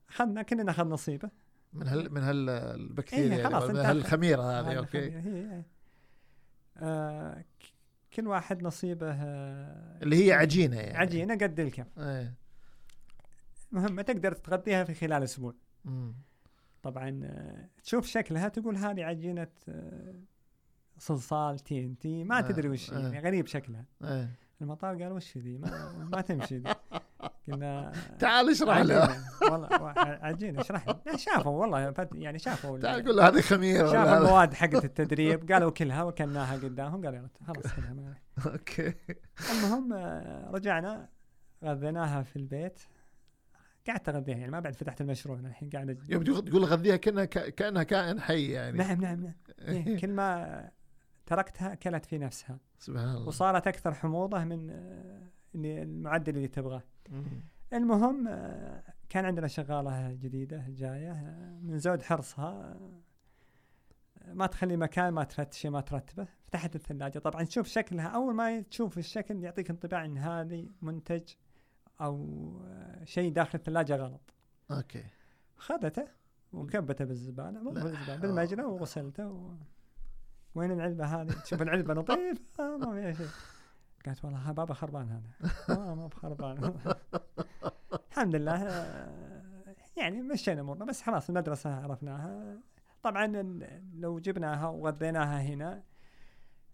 أخذنا 0.09 0.42
كلنا 0.42 0.62
ناخذ 0.62 0.85
نصيبة 0.88 1.31
من 1.72 1.87
هال 1.87 2.14
من 2.14 2.22
هال 2.22 2.48
البكتيريا 2.50 3.37
إيه، 3.37 3.42
يعني 3.42 3.66
من 3.68 3.76
هالخميرة 3.76 4.42
هذه 4.42 4.79
أوكي 4.79 5.11
هي. 5.11 5.62
آه 6.76 7.44
كل 8.14 8.27
واحد 8.27 8.62
نصيبه 8.62 9.11
آه 9.11 9.99
اللي 10.03 10.27
هي 10.27 10.33
عجينة 10.33 10.77
يعني. 10.77 10.99
عجينة 10.99 11.35
قد 11.35 11.61
الكف 11.61 11.99
إيه. 11.99 12.35
مهمة 13.73 14.03
تقدر 14.03 14.33
تغذيها 14.33 14.85
في 14.85 14.94
خلال 14.94 15.23
أسبوع. 15.23 15.55
طبعا 16.83 17.20
آه، 17.25 17.68
تشوف 17.83 18.07
شكلها 18.07 18.49
تقول 18.49 18.77
هذه 18.77 19.05
عجينة 19.05 19.49
آه، 19.68 20.14
صلصال 20.99 21.59
تي 21.59 21.85
إن 21.85 21.99
تي 21.99 22.25
ما 22.25 22.38
آه، 22.38 22.40
تدري 22.40 22.68
وش 22.68 22.92
هي، 22.92 22.96
آه. 22.96 23.01
يعني 23.01 23.20
غريب 23.20 23.46
شكلها. 23.46 23.85
إيه. 24.05 24.31
المطار 24.62 25.03
قال 25.03 25.12
وش 25.12 25.38
ذي؟ 25.38 25.59
ما, 25.59 25.92
ما 26.12 26.20
تمشي 26.20 26.57
ذي. 26.59 26.75
قلنا 27.53 27.92
تعال 28.18 28.51
اشرح 28.51 28.79
له. 28.79 29.16
والله 29.42 29.83
وا- 29.83 30.25
عجينه 30.27 30.61
اشرح 30.61 30.88
لا، 31.07 31.16
شافوا 31.16 31.53
والله 31.53 31.94
يعني 32.12 32.38
شافوا 32.38 32.77
ال- 32.77 32.83
تعال 32.83 33.05
قول 33.05 33.16
له 33.16 33.29
هذه 33.29 33.40
خميرة. 33.40 33.92
شافوا 33.92 34.18
المواد 34.18 34.55
حقت 34.55 34.85
التدريب. 34.85 35.53
قالوا 35.53 35.70
كلها 35.70 36.03
وكلناها 36.03 36.55
قدامهم 36.57 37.05
قالوا 37.07 37.29
خلاص 37.46 37.75
كلها 37.75 38.14
أوكي. 38.46 38.94
المهم 39.53 39.92
آه، 39.92 40.51
رجعنا 40.51 41.09
غذيناها 41.64 42.23
في 42.23 42.37
البيت. 42.37 42.81
قعدت 43.88 44.09
أغذيها 44.09 44.37
يعني 44.37 44.53
ما 44.53 44.61
بعد 44.61 44.75
فتحت 44.75 45.01
المشروع 45.01 45.38
أنا 45.38 45.49
الحين 45.49 45.70
قاعد 45.70 45.99
يوم 46.09 46.23
تقول 46.25 46.64
غذيها 46.64 46.96
كأنها 46.96 47.25
كأنها 47.25 47.83
كائن 47.83 48.20
حي 48.20 48.51
يعني. 48.51 48.79
نعم 48.79 49.01
نعم 49.01 49.20
نعم. 49.23 49.35
إيه 49.61 49.96
كل 50.01 50.11
ما 50.11 50.70
تركتها 51.30 51.72
أكلت 51.72 52.04
في 52.04 52.18
نفسها. 52.18 52.58
سبحان 52.78 53.08
الله. 53.08 53.28
وصارت 53.28 53.66
أكثر 53.66 53.94
حموضة 53.94 54.44
من 54.44 54.70
آه، 54.70 55.22
اللي 55.54 55.82
المعدل 55.82 56.36
اللي 56.36 56.48
تبغاه. 56.48 56.82
المهم 57.72 58.28
آه، 58.28 58.82
كان 59.08 59.24
عندنا 59.24 59.46
شغالة 59.46 60.12
جديدة 60.12 60.64
جاية 60.68 61.12
آه، 61.12 61.58
من 61.62 61.78
زود 61.78 62.02
حرصها. 62.02 62.80
ما 64.26 64.46
تخلي 64.46 64.76
مكان 64.76 65.12
ما 65.12 65.24
تفتشه 65.24 65.70
ما 65.70 65.80
ترتبه. 65.80 66.28
فتحت 66.44 66.76
الثلاجة. 66.76 67.18
طبعا 67.18 67.44
تشوف 67.44 67.66
شكلها 67.66 68.06
أول 68.06 68.34
ما 68.34 68.60
تشوف 68.60 68.98
الشكل 68.98 69.44
يعطيك 69.44 69.70
انطباع 69.70 70.04
إن 70.04 70.18
هذه 70.18 70.68
منتج 70.82 71.22
أو 72.00 72.52
شيء 73.04 73.32
داخل 73.32 73.58
الثلاجة 73.58 73.96
غلط. 73.96 74.34
أوكي. 74.70 75.04
خذته 75.56 76.04
وكبته 76.52 77.04
بالزبالة 77.04 77.70
بالزبالة. 77.70 78.16
بالمجرى 78.16 78.62
وغسلته 78.62 79.28
و... 79.28 79.54
وين 80.54 80.72
العلبة 80.72 81.04
هذه؟ 81.04 81.32
تشوف 81.44 81.62
العلبة 81.62 81.92
آه 82.60 82.76
ما 82.76 82.92
فيها 82.92 83.12
شيء. 83.12 83.28
قالت 84.06 84.24
والله 84.24 84.38
ها 84.38 84.52
بابا 84.52 84.74
خربان 84.74 85.08
هذا. 85.08 85.78
ما 85.94 86.06
بخربان. 86.06 86.74
الحمد 88.10 88.36
لله 88.36 88.66
آه، 88.68 89.74
يعني 89.96 90.22
مشينا 90.22 90.60
أمورنا 90.60 90.84
بس 90.84 91.02
خلاص 91.02 91.28
المدرسة 91.28 91.74
عرفناها. 91.74 92.58
طبعا 93.02 93.26
لو 93.94 94.18
جبناها 94.18 94.68
وغذيناها 94.68 95.40
هنا 95.40 95.82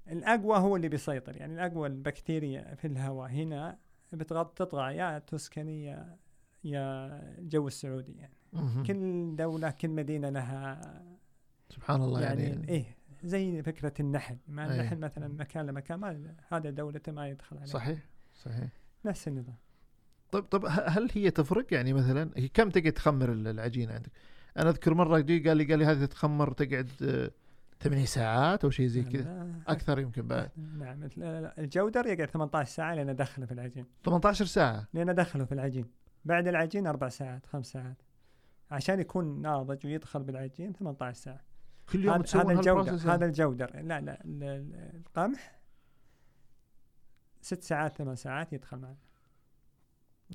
الأقوى 0.08 0.58
هو 0.58 0.76
اللي 0.76 0.88
بيسيطر. 0.88 1.36
يعني 1.36 1.54
الأقوى 1.54 1.88
البكتيريا 1.88 2.74
في 2.74 2.86
الهواء 2.86 3.30
هنا 3.30 3.78
بتغط 4.12 4.58
تطغى 4.58 4.96
يا 4.96 5.18
توسكاني 5.18 5.84
يا 5.84 6.18
يا 6.64 7.06
الجو 7.38 7.66
السعودي 7.66 8.12
يعني. 8.12 8.36
كل 8.86 9.36
دولة 9.36 9.70
كل 9.70 9.88
مدينة 9.88 10.28
لها 10.28 10.80
سبحان 11.68 12.02
الله 12.02 12.22
يعني, 12.22 12.42
يعني, 12.42 12.68
إيه 12.68 12.96
زي 13.24 13.62
فكرة 13.62 13.92
النحل 14.00 14.36
ما 14.48 14.64
أيه. 14.74 14.80
النحل 14.80 14.98
مثلا 14.98 15.28
مكان 15.28 15.66
لمكان 15.66 15.98
ما 15.98 16.34
هذا 16.48 16.70
دولته 16.70 17.12
ما 17.12 17.28
يدخل 17.28 17.56
عليه 17.56 17.66
صحيح 17.66 17.98
صحيح. 18.34 18.68
نفس 19.04 19.28
النظام 19.28 19.56
طب 20.32 20.64
ه- 20.66 20.68
هل 20.68 21.08
هي 21.14 21.30
تفرق؟ 21.30 21.74
يعني 21.74 21.92
مثلا 21.92 22.30
هي 22.36 22.48
كم 22.48 22.70
تقعد 22.70 22.92
تخمر 22.92 23.32
ال- 23.32 23.48
العجينة 23.48 23.92
عندك؟ 23.94 24.10
أنا 24.56 24.70
أذكر 24.70 24.94
مرة 24.94 25.18
جي 25.18 25.48
قال 25.48 25.56
لي 25.56 25.64
قال 25.64 25.78
لي 25.78 25.84
هذه 25.84 26.04
تتخمر 26.04 26.52
تقعد 26.52 26.88
آه، 27.02 27.30
ثمانية 27.80 28.04
ساعات 28.04 28.64
أو 28.64 28.70
شيء 28.70 28.86
زي 28.86 29.02
كذا. 29.02 29.52
أكثر 29.68 29.98
يمكن 29.98 30.22
بعد. 30.28 30.50
نعم 30.78 31.08
الجودر 31.58 32.06
يقعد 32.06 32.30
18 32.30 32.68
ساعة 32.70 32.94
لين 32.94 33.08
ادخله 33.08 33.46
في 33.46 33.52
العجين. 33.52 33.86
18 34.04 34.44
ساعة؟ 34.44 34.88
لين 34.94 35.08
ادخله 35.08 35.44
في 35.44 35.52
العجين. 35.52 35.86
بعد 36.24 36.48
العجين 36.48 36.86
أربع 36.86 37.08
ساعات 37.08 37.46
خمس 37.46 37.66
ساعات. 37.66 37.96
عشان 38.70 39.00
يكون 39.00 39.42
ناضج 39.42 39.86
ويدخل 39.86 40.22
بالعجين 40.22 40.72
18 40.72 41.12
ساعة. 41.20 41.40
كل 41.92 42.04
يوم 42.04 42.14
هذا 42.14 42.22
تسوون 42.22 42.44
هذا 42.50 42.52
الجودر 42.60 43.14
هذا. 43.14 43.26
الجودر 43.26 43.70
لا 43.76 44.00
لا 44.00 44.24
ال- 44.24 44.42
ال- 44.42 44.96
القمح 44.96 45.58
ست 47.40 47.62
ساعات 47.62 47.96
ثمان 47.96 48.16
ساعات 48.16 48.52
يدخل 48.52 48.78
معنا 48.78 48.96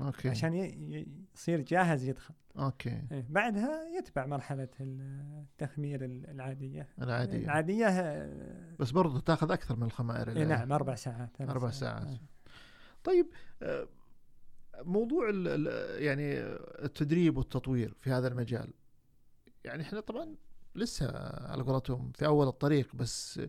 okay. 0.01 0.29
عشان 0.29 0.53
ي- 0.53 0.65
ي- 0.65 1.07
يصير 1.35 1.61
جاهز 1.61 2.03
يدخل. 2.03 2.33
okay. 2.59 3.01
إيه. 3.11 3.25
بعدها 3.29 3.83
يتبع 3.97 4.25
مرحلة 4.25 4.67
التخمير 4.79 6.05
ال- 6.05 6.29
العادية. 6.29 6.87
العادية. 7.01 7.43
العادية 7.45 7.85
آه، 7.87 8.75
بس 8.79 8.91
برضو 8.91 9.19
تاخذ 9.19 9.51
أكثر 9.51 9.75
من 9.75 9.83
الخمائر 9.83 10.27
إيه 10.27 10.33
اللي- 10.33 10.45
نعم 10.45 10.71
أربع 10.73 10.95
ساعات 10.95 11.29
ثلاث 11.37 11.49
أربع 11.49 11.69
ساعات. 11.69 12.07
إيه. 12.07 12.21
طيب 13.03 13.27
آه، 13.63 13.87
موضوع 14.81 15.29
ال 15.29 15.47
ال 15.47 16.03
يعني 16.03 16.33
التدريب 16.85 17.37
والتطوير 17.37 17.95
في 17.99 18.11
هذا 18.11 18.27
المجال. 18.27 18.73
يعني 19.63 19.83
إحنا 19.83 19.99
طبعا 19.99 20.35
لسه 20.75 21.05
على 21.47 21.63
قولتهم 21.63 22.11
في 22.15 22.25
أول 22.25 22.47
الطريق 22.47 22.95
بس 22.95 23.41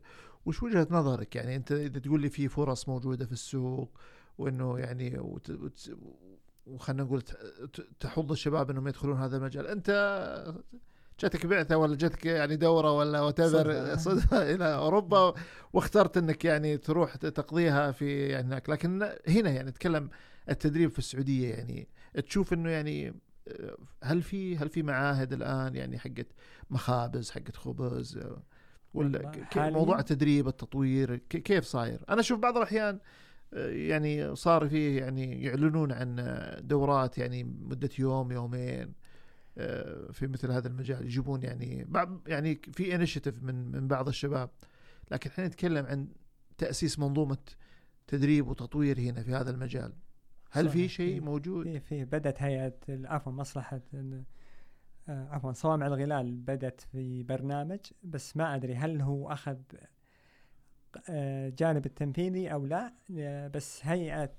وش 0.47 0.63
وجهة 0.63 0.87
نظرك؟ 0.91 1.37
يعني 1.37 1.57
أنت 1.57 1.73
إذا 1.73 1.99
تقول 1.99 2.21
لي 2.21 2.29
في 2.31 2.49
فرص 2.49 2.89
موجودة 2.89 3.27
في 3.27 3.33
السوق 3.33 3.91
وإنه 4.39 4.79
يعني 4.79 5.19
وت- 5.19 5.51
وت- 5.51 5.97
وخلنا 6.67 7.03
نقول 7.03 7.23
تحض 8.01 8.31
الشباب 8.33 8.71
إنهم 8.71 8.89
يدخلون 8.89 9.17
هذا 9.17 9.37
المجال 9.37 9.67
أنت 9.67 9.91
جاتك 11.21 11.47
بعثة 11.47 11.77
ولا 11.77 11.97
جاتك 11.97 12.27
يعني 12.27 12.57
دورة 12.57 12.93
ولا 12.93 13.21
وتبر 13.21 13.49
صدفة. 13.49 13.97
صدفة 13.97 14.43
إلى 14.55 14.75
أوروبا 14.75 15.35
واخترت 15.73 16.17
إنك 16.17 16.45
يعني 16.45 16.77
تروح 16.77 17.17
تقضيها 17.17 17.93
في 17.93 18.29
يعني 18.29 18.47
هناك 18.49 18.71
لكن 18.71 19.03
هنا 19.29 19.51
يعني 19.51 19.71
نتكلم 19.71 20.11
التدريب 20.49 20.91
في 20.91 20.99
السعودية 20.99 21.55
يعني 21.55 21.89
تشوف 22.27 22.53
إنه 22.53 22.71
يعني 22.71 23.15
هل 24.03 24.23
في 24.23 24.57
هل 24.57 24.69
في 24.69 24.83
معاهد 24.83 25.33
الآن؟ 25.33 25.75
يعني 25.77 25.99
حقت 25.99 26.27
مخابز 26.71 27.31
حقت 27.31 27.57
خبز 27.57 28.17
آه، 28.19 28.43
ولا 28.95 29.19
موضوع 29.79 29.99
التدريب 29.99 30.49
التطوير 30.49 31.17
كيف 31.17 31.65
صاير؟ 31.65 32.01
أنا 32.09 32.21
أشوف 32.21 32.41
بعض 32.41 32.57
الأحيان 32.57 32.99
آه، 33.55 33.69
يعني 33.69 34.37
صار 34.37 34.69
فيه 34.69 35.01
يعني 35.01 35.43
يعلنون 35.43 35.93
عن 35.93 36.17
دورات 36.61 37.19
يعني 37.19 37.45
مدة 37.45 37.91
يوم 37.99 38.33
يومين 38.33 38.93
آه، 39.59 40.13
في 40.13 40.27
مثل 40.27 40.51
هذا 40.51 40.69
المجال 40.69 41.05
يجيبون 41.05 41.43
يعني 41.43 41.85
بعض- 41.89 42.29
يعني 42.29 42.61
في 42.73 42.95
انشيتيف 42.95 43.43
من 43.43 43.73
من 43.73 43.89
بعض 43.89 44.09
الشباب. 44.09 44.51
لكن 45.11 45.31
إحنا 45.31 45.47
نتكلم 45.47 45.87
عن 45.87 46.09
تأسيس 46.59 46.99
منظومة 46.99 47.39
تدريب 48.07 48.49
وتطوير 48.49 49.01
هنا 49.01 49.23
في 49.23 49.35
هذا 49.35 49.51
المجال. 49.51 49.93
هل 50.53 50.69
في. 50.69 50.89
شيء 50.89 51.15
في- 51.15 51.21
موجود 51.21 51.65
في 51.67 51.81
في 51.81 52.05
بدأت 52.05 52.43
هيئة 52.43 52.75
عفوا 52.91 53.33
مصلحة 53.33 53.81
آه، 55.09 55.29
عفوا 55.29 55.53
صوامع 55.53 55.87
الغلال 55.87 56.37
بدأت 56.37 56.81
في 56.81 57.23
برنامج 57.23 57.81
بس 58.03 58.37
ما 58.37 58.55
أدري 58.55 58.75
هل 58.75 59.01
هو 59.01 59.33
أخذ 59.33 59.57
آه، 61.11 61.49
جانب 61.49 61.87
التنفيذي 61.87 62.53
أو 62.53 62.67
لا 62.67 62.93
آه، 63.19 63.49
بس 63.49 63.81
هيئة 63.87 64.33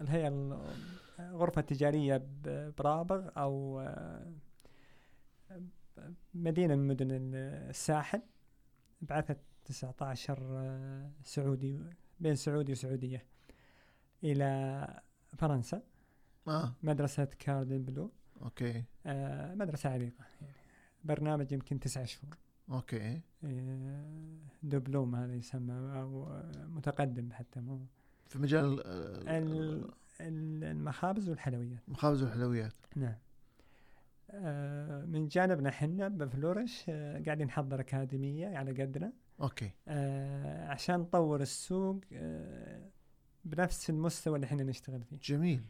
الهيئة 0.00 0.28
ال- 0.28 0.58
الغرفة 1.18 1.60
التجارية 1.60 2.26
برابغ 2.78 3.28
أو 3.36 3.80
مدينة 6.34 6.74
من 6.76 6.88
مدن 6.88 7.10
ال- 7.10 7.34
الساحل 7.70 8.22
بعثت 9.02 9.38
19 9.64 10.38
آه، 10.58 11.10
سعودي 11.22 11.80
بين 12.20 12.34
سعودي 12.34 12.72
وسعودية 12.72 13.24
إلى 14.24 15.00
فرنسا. 15.38 15.82
آه. 16.48 16.72
مدرسة 16.82 17.24
Cordon 17.24 17.82
Bleu. 17.84 18.10
okay. 18.42 18.84
آه 19.06 19.54
مدرسة 19.54 19.90
عريقة 19.90 20.24
يعني. 20.40 20.52
برنامج 21.04 21.52
يمكن 21.52 21.80
تسعة 21.80 22.04
شهور. 22.04 22.36
okay. 22.70 23.20
آه 23.44 24.36
دبلوم 24.62 25.14
هذا 25.16 25.34
يسمى 25.34 25.72
آه، 25.72 26.66
متقدم 26.68 27.32
حتى 27.32 27.60
مو 27.60 27.80
في 28.26 28.38
مجال 28.38 28.80
آه، 28.86 29.38
ال- 29.38 29.90
ال- 30.20 30.64
المخابز 30.64 31.28
والحلويات. 31.28 31.80
المخابز 31.88 32.22
والحلويات. 32.22 32.72
نعم. 32.96 33.14
آه 34.30 35.04
من 35.04 35.28
جانبنا 35.28 35.70
حنا 35.70 36.08
ب 36.08 36.16
Flourish 36.16 36.84
آه 36.88 37.22
قاعدين 37.24 37.46
نحضر 37.46 37.80
أكاديمية 37.80 38.56
على 38.58 38.82
قدنا. 38.82 39.12
okay. 39.40 39.70
آه 39.88 40.68
عشان 40.68 41.00
نطور 41.00 41.40
السوق 41.40 42.00
آه 42.12 42.88
بنفس 43.44 43.90
المستوى 43.90 44.34
اللي 44.36 44.44
إحنا 44.46 44.62
نشتغل 44.62 45.02
فيه. 45.02 45.16
جميل 45.22 45.62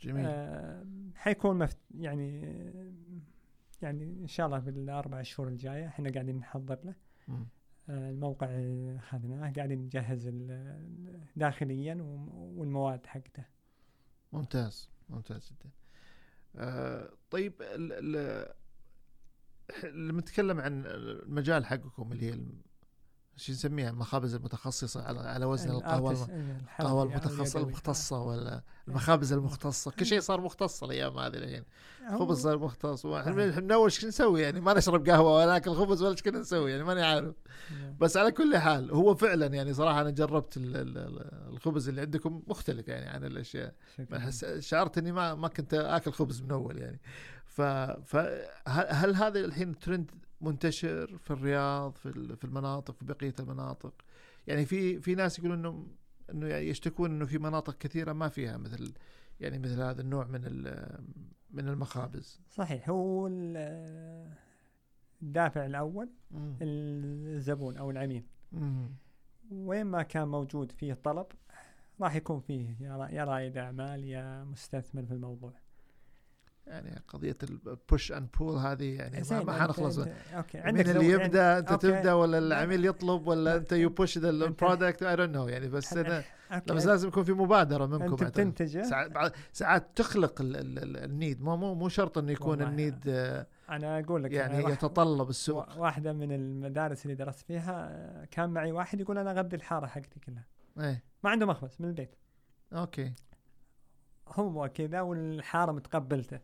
جميل. 0.00 0.24
آه، 0.26 0.86
حيكون 1.14 1.58
مفت... 1.58 1.78
يعني 1.98 2.40
يعني 3.82 4.04
إن 4.04 4.26
شاء 4.26 4.46
الله 4.46 4.58
بالأربع 4.58 5.22
شهور 5.22 5.48
الجاية 5.48 5.86
إحنا 5.86 6.10
قاعدين 6.10 6.36
نحضر 6.36 6.78
له. 6.84 6.94
آه، 7.88 8.10
الموقع 8.10 8.46
اخذناه 8.96 9.52
قاعدين 9.56 9.78
نجهز 9.78 10.28
داخليا 11.36 11.94
والمواد 12.32 13.06
حقته. 13.06 13.44
ممتاز 14.32 14.90
ممتاز 15.08 15.50
جدا. 15.52 15.70
آه 16.56 17.10
طيب 17.30 17.52
ال- 17.62 18.16
ال- 18.16 18.54
ح- 19.72 19.84
لما 19.84 20.20
نتكلم 20.20 20.60
عن 20.60 20.86
المجال 20.86 21.66
حقكم 21.66 22.12
اللي 22.12 22.26
هي 22.32 22.38
شو 23.40 23.52
نسميها؟ 23.52 23.90
المخابز 23.90 24.34
المتخصصة 24.34 25.02
على 25.02 25.20
على 25.20 25.44
وزن 25.44 25.70
القهوة 25.70 26.14
الآرتس- 26.14 26.28
الم- 26.30 26.56
الحرفي 26.64 26.82
القهوة 26.82 27.02
أو 27.02 27.08
المتخصصة 27.08 27.42
اليدوي. 27.42 27.62
المختصة 27.62 28.20
ولا 28.22 28.62
المخابز 28.88 29.32
المختصة. 29.32 29.90
كل 29.90 30.06
شيء 30.06 30.20
صار 30.20 30.40
مختص 30.40 30.82
الأيام 30.82 31.18
هذه 31.18 31.34
الحين 31.36 31.64
خبز 32.18 32.42
صار 32.42 32.58
مختص 32.58 33.06
صحيح. 33.06 33.26
من 33.26 33.72
أول 33.72 33.84
إيش 33.84 34.04
نسوي 34.04 34.42
يعني؟ 34.42 34.60
ما 34.60 34.74
نشرب 34.74 35.08
قهوة 35.08 35.34
ولا 35.36 35.46
ناكل 35.46 35.74
خبز 35.74 36.02
ولا 36.02 36.12
إيش 36.12 36.22
كنا 36.22 36.38
نسوي 36.38 36.70
يعني؟ 36.70 36.84
ماني 36.84 37.02
عارف. 37.02 37.34
بس 38.00 38.16
على 38.16 38.32
كل 38.32 38.56
حال 38.56 38.90
هو 38.90 39.14
فعلا 39.14 39.46
يعني 39.46 39.74
صراحة 39.74 40.00
أنا 40.00 40.10
جربت 40.10 40.56
ال- 40.56 40.76
ال- 40.76 40.98
ال- 40.98 41.48
الخبز 41.52 41.88
اللي 41.88 42.00
عندكم 42.00 42.42
مختلف 42.46 42.88
يعني 42.88 43.06
عن. 43.06 43.44
بحس 43.98 44.44
شعرت 44.44 44.98
اني 44.98 45.12
ما 45.12 45.34
ما 45.34 45.48
كنت 45.48 45.74
آكل 45.74 46.12
خبز 46.12 46.42
من 46.42 46.50
أول 46.50 46.78
يعني. 46.78 47.00
فهل 48.04 48.46
هل 48.90 49.14
هذا 49.14 49.40
الحين 49.40 49.78
ترند 49.78 50.10
منتشر 50.40 51.18
في 51.18 51.30
الرياض 51.30 51.96
في 51.96 52.36
في 52.36 52.44
المناطق 52.44 52.96
في 52.96 53.04
بقية 53.04 53.34
المناطق. 53.40 53.92
يعني 54.46 54.64
في 54.66 55.00
في 55.00 55.14
ناس 55.14 55.38
يقولون 55.38 55.58
إنه 55.58 55.86
إنه 56.30 56.46
يعني 56.46 56.68
يشتكون 56.68 57.10
إنه 57.10 57.24
في 57.26 57.38
مناطق 57.38 57.78
كثيرة 57.78 58.12
ما 58.12 58.28
فيها 58.28 58.56
مثل 58.56 58.92
يعني 59.40 59.58
مثل 59.58 59.80
هذا 59.82 60.00
النوع 60.02 60.26
من 60.26 60.40
من 61.50 61.68
المخابز. 61.68 62.40
صحيح. 62.50 62.88
هو 62.88 63.26
ال- 63.26 64.34
الدافع 65.22 65.66
الأول 65.66 66.08
مم. 66.30 66.56
الزبون 66.60 67.76
أو 67.76 67.90
العميل. 67.90 68.24
مم. 68.52 68.88
وين 69.50 69.86
ما 69.86 70.02
كان 70.02 70.28
موجود 70.28 70.72
فيه 70.72 70.94
طلب 70.94 71.26
راح 72.00 72.14
يكون 72.14 72.40
فيه 72.40 72.76
يا 73.10 73.24
رائد 73.24 73.56
أعمال 73.56 74.04
يا 74.04 74.44
مستثمر 74.44 75.02
في 75.06 75.12
الموضوع. 75.12 75.52
يعني 76.66 77.02
قضية 77.08 77.36
ال 77.42 77.56
push 77.56 78.12
and 78.12 78.28
pull 78.38 78.56
هذه 78.58 78.94
يعني 78.96 79.22
ما, 79.30 79.52
حنخلص. 79.52 79.98
okay. 79.98 80.58
عندك 80.58 80.88
اللي 80.88 80.92
لو- 80.92 81.20
يبدأ 81.20 81.58
أنت 81.58 81.72
okay. 81.72 81.86
تبدأ 81.92 82.12
ولا 82.12 82.40
لا، 82.40 82.46
العميل 82.46 82.84
يطلب 82.86 83.26
ولا 83.26 83.44
لا، 83.44 83.56
أنت 83.56 83.72
you 83.72 83.88
push 83.90 84.18
ذا 84.18 84.30
ال 84.30 84.39
product 84.39 85.02
I 85.02 85.16
don't 85.16 85.34
know 85.36 85.48
يعني 85.48 85.68
بس 85.68 85.92
أنا 85.96 86.22
بس 86.68 86.86
لازم 86.86 87.08
يكون 87.08 87.24
في 87.24 87.32
مبادرة 87.32 87.86
منكم 87.86 88.04
أنت. 88.12 88.24
بتنتجه؟ 88.24 88.82
ساعات 88.82 89.32
ساعات 89.52 89.86
تخلق 89.96 90.40
ال 90.40 90.56
ال 90.56 90.78
ال 90.78 90.96
ال 90.96 91.04
need. 91.04 91.42
مو 91.42 91.56
مو 91.56 91.74
مو 91.74 91.88
شرط 91.88 92.18
إنه 92.18 92.32
يكون 92.32 92.62
ال 92.62 92.70
need 92.70 93.04
آه، 93.08 93.46
أنا 93.70 93.98
أقول 94.00 94.24
لك 94.24 94.32
يعني 94.32 94.62
واحد- 94.62 94.72
يتطلب 94.72 95.28
السوق. 95.28 95.68
وا- 95.68 95.74
واحدة 95.78 96.12
من 96.12 96.32
المدارس 96.32 97.02
اللي 97.04 97.14
درست 97.14 97.40
فيها 97.40 97.88
آه، 97.90 98.24
كان 98.30 98.50
معي 98.50 98.72
واحد 98.72 99.00
يقول 99.00 99.18
أنا 99.18 99.30
أغذي 99.30 99.56
الحارة 99.56 99.86
حقتي 99.86 100.20
كلها. 100.20 100.44
إيه. 100.80 101.02
ما 101.24 101.30
عنده 101.30 101.46
مخبز 101.46 101.76
من 101.80 101.88
البيت. 101.88 102.14
okay. 102.72 103.12
هو 104.32 104.68
كذا 104.68 105.00
والحارة 105.00 105.72
متقبلته. 105.72 106.40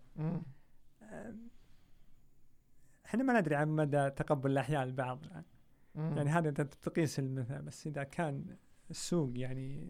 إحنا 3.07 3.23
ما 3.23 3.41
ندري 3.41 3.55
عن 3.55 3.69
مدى 3.69 4.11
تقبل 4.11 4.51
الاحياء 4.51 4.83
البعض 4.83 5.25
الآن. 5.25 5.45
مم. 5.95 6.17
يعني 6.17 6.31
هذا 6.31 6.49
أنت 6.49 6.61
تقيس 6.61 7.19
المثل 7.19 7.63
بس 7.63 7.87
إذا 7.87 8.03
كان 8.03 8.57
السوق 8.91 9.33
يعني 9.35 9.87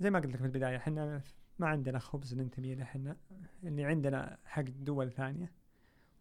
زي 0.00 0.10
ما 0.10 0.18
قلت 0.18 0.32
لك 0.32 0.36
في 0.36 0.44
البداية 0.44 0.76
إحنا 0.76 1.22
ما 1.58 1.68
عندنا 1.68 1.98
خبز 1.98 2.34
ننتمي 2.34 2.74
له 2.74 2.82
إحنا 2.82 3.16
اللي 3.64 3.84
عندنا 3.84 4.38
حق 4.44 4.62
دول 4.62 5.12
ثانية. 5.12 5.44
هل, 5.44 5.52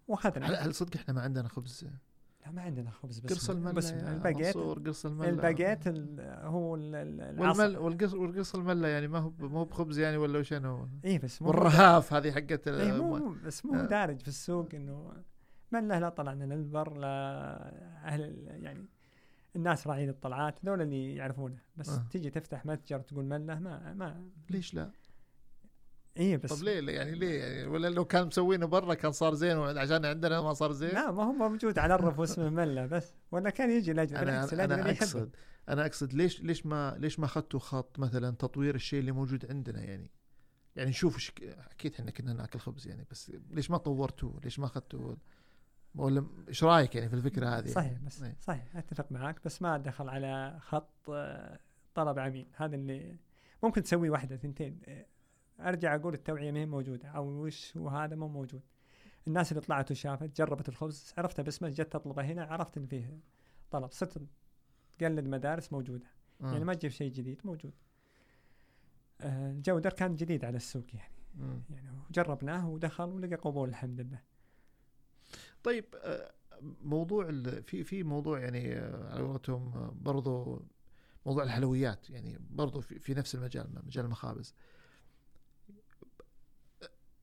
واخذنا 0.08 0.48
هل 0.48 0.76
صدق 0.76 0.96
إحنا 0.96 1.14
ما 1.14 1.22
عندنا 1.22 1.48
خبز؟ 1.48 1.88
لا 2.46 2.52
ما 2.52 2.62
عندنا 2.62 2.92
خبز 2.92 3.20
بس 3.20 3.34
قرص 3.34 3.50
المله 3.50 3.72
بس 3.72 3.92
الباجيت 3.92 4.58
قرص 4.58 5.06
المله 5.06 5.30
الباجيت 5.30 5.88
ال- 5.88 6.22
هو 6.44 6.72
والمل 6.72 7.78
والقرص 7.78 8.14
والقرص 8.14 8.56
المله 8.56 8.88
يعني 8.88 9.08
ما 9.08 9.20
هو 9.20 9.30
ب- 9.30 9.42
مو 9.44 9.64
بخبز 9.64 10.00
يعني 10.00 10.18
ولا 10.18 10.40
وش 10.40 10.54
هو 10.54 10.88
اي 11.06 11.18
بس 11.18 11.42
مو 11.42 11.48
والرهاف 11.48 12.14
هذه 12.14 12.32
حقت 12.32 12.68
اي 12.68 12.92
مو 12.92 13.36
بس 13.46 13.66
مو 13.66 13.76
آه. 13.76 13.86
دارج 13.86 14.22
في 14.22 14.28
السوق 14.28 14.68
إنه 14.74 15.14
من 15.72 15.88
له 15.88 16.00
لا 16.00 16.10
طلعنا 16.10 16.44
للبر 16.54 16.98
لا 16.98 17.08
أهل 18.08 18.48
يعني 18.48 18.86
الناس 19.56 19.88
راعين 19.88 20.10
الطلعات 20.10 20.66
هذول 20.66 20.82
اللي 20.82 21.16
يعرفونه 21.16 21.58
بس 21.78 21.90
آه. 21.90 22.06
تيجي 22.12 22.30
تفتح 22.30 22.66
متجر 22.66 23.00
تقول 23.00 23.26
مله 23.26 23.60
ما 23.60 23.94
ما 23.94 24.28
ليش 24.50 24.74
لا؟ 24.74 24.92
اي 26.20 26.38
بس 26.38 26.54
طب 26.54 26.64
ليه 26.64 26.92
يعني 26.92 27.12
ليه 27.12 27.44
يعني 27.44 27.68
ولا 27.68 27.88
لو 27.88 28.06
كان 28.06 28.28
مسوينه 28.28 28.66
برا 28.66 28.94
كان 28.94 29.12
صار 29.12 29.34
زين 29.34 29.58
عشان 29.58 30.06
عندنا 30.06 30.42
ما 30.42 30.54
صار 30.54 30.72
زين؟ 30.72 30.90
لا 30.90 31.12
ما 31.12 31.24
هو 31.24 31.32
موجود 31.32 31.80
على 31.80 31.96
الرف 31.96 32.20
واسمه 32.20 32.50
مله 32.60 32.86
بس 32.86 33.14
ولا 33.32 33.50
كان 33.50 33.72
يجي 33.72 33.94
لاجل 33.94 34.16
أنا 34.16 34.54
أنا, 34.54 34.92
اقصد 34.92 35.30
أنا 35.70 35.86
أقصد 35.86 36.14
ليش 36.14 36.42
ليش 36.42 36.66
ما 36.66 36.96
ليش 37.00 37.20
ما 37.20 37.26
اخذتوا 37.26 37.60
خط 37.60 38.00
مثلا 38.00 38.36
تطوير 38.36 38.76
الشيء 38.76 39.00
اللي 39.00 39.12
موجود 39.12 39.46
عندنا 39.50 39.84
يعني 39.84 40.12
يعني 40.76 40.90
نشوف 40.90 41.32
أكيد 41.72 41.94
إحنا 41.94 42.12
كنا 42.12 42.34
ناكل 42.34 42.60
خبز 42.60 42.88
يعني 42.88 43.06
بس 43.12 43.32
ليش 43.50 43.72
ما 43.72 43.78
طورتوه؟ 43.78 44.40
ليش 44.44 44.60
ما 44.60 44.66
اخذتوه؟ 44.66 45.18
ولا 45.96 46.26
إيش 46.48 46.64
رأيك 46.64 46.96
يعني 46.96 47.10
في 47.10 47.16
الفكرة 47.16 47.48
هذه؟ 47.48 47.68
صحيح 47.68 48.00
بس 48.00 48.24
إيه. 48.24 48.38
صحيح 48.42 48.76
أتفق 48.76 49.12
معك 49.12 49.46
بس 49.46 49.62
ما 49.62 49.78
دخل 49.78 50.10
على 50.10 50.58
خط 50.62 51.10
آه، 51.10 51.60
طلب 51.96 52.20
عميل 52.20 52.48
هذا 52.56 52.76
اللي 52.76 53.18
ممكن 53.64 53.84
تسوي 53.84 54.10
واحدة 54.10 54.38
ثنتين 54.38 54.82
أرجع 55.60 55.96
أقول 55.96 56.14
التوعية 56.14 56.52
ما 56.52 56.60
هي 56.60 56.66
موجودة 56.66 57.08
أو 57.08 57.26
وش 57.46 57.76
وهذا 57.76 58.16
مو 58.16 58.28
موجود. 58.28 58.62
الناس 59.28 59.52
اللي 59.52 59.62
طلعت 59.62 59.92
وشافت 59.92 60.38
جربت 60.38 60.70
الخبز 60.70 61.14
عرفتها 61.18 61.44
باسمه 61.44 61.70
جت 61.70 61.82
تطلبه 61.94 62.24
هنا 62.24 62.44
عرفت 62.44 62.78
إن 62.78 62.86
فيه 62.86 63.20
طلب. 63.72 63.92
صرت 63.92 64.22
تقلد 64.98 65.28
مدارس 65.28 65.74
موجودة. 65.74 66.06
آه. 66.44 66.52
يعني 66.52 66.66
ما 66.66 66.74
تجيب 66.74 66.92
شيء 66.92 67.12
جديد 67.12 67.42
موجود. 67.46 67.74
آه، 69.22 69.52
الجودر 69.52 69.90
كان 69.94 70.16
جديد 70.16 70.46
على 70.46 70.58
السوق 70.58 70.86
يعني. 70.94 71.14
مم. 71.36 71.62
يعني 71.70 71.90
جربناه 72.12 72.70
ودخل 72.70 73.04
ولقى 73.10 73.36
قبول 73.36 73.70
الحمد 73.70 74.02
لله. 74.02 74.22
طيب 75.64 75.86
آه، 75.96 76.32
موضوع 76.82 77.30
ال- 77.30 77.64
في 77.64 77.84
في 77.84 78.04
موضوع 78.04 78.40
يعني 78.40 78.76
آه، 78.76 79.14
على 79.14 79.24
قولتهم 79.24 79.74
آه، 79.74 79.94
برضو 80.02 80.62
موضوع 81.26 81.44
الحلويات 81.44 82.10
يعني 82.10 82.38
برضو 82.50 82.82
في, 82.82 83.00
في 83.00 83.14
نفس 83.14 83.36
المجال 83.36 83.68
مجال 83.86 84.06
المخابز. 84.06 84.54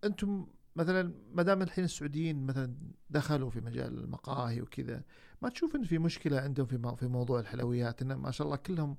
أنتم 0.05 0.47
مثلا 0.77 1.15
ما 1.33 1.43
دام 1.43 1.63
الحين 1.63 1.85
السعوديين 1.85 2.47
مثلا 2.47 2.75
دخلوا 3.11 3.51
في 3.51 3.61
مجال 3.61 3.99
المقاهي 3.99 4.61
وكذا 4.61 5.03
ما 5.43 5.49
تشوف 5.49 5.77
ان 5.77 5.85
في 5.85 5.99
مشكلة 5.99 6.41
عندهم 6.41 6.67
في 6.67 6.97
في 6.97 7.07
موضوع 7.07 7.41
الحلويات 7.41 8.03
إن 8.03 8.13
ما 8.13 8.31
شاء 8.31 8.47
الله 8.47 8.57
كلهم 8.57 8.97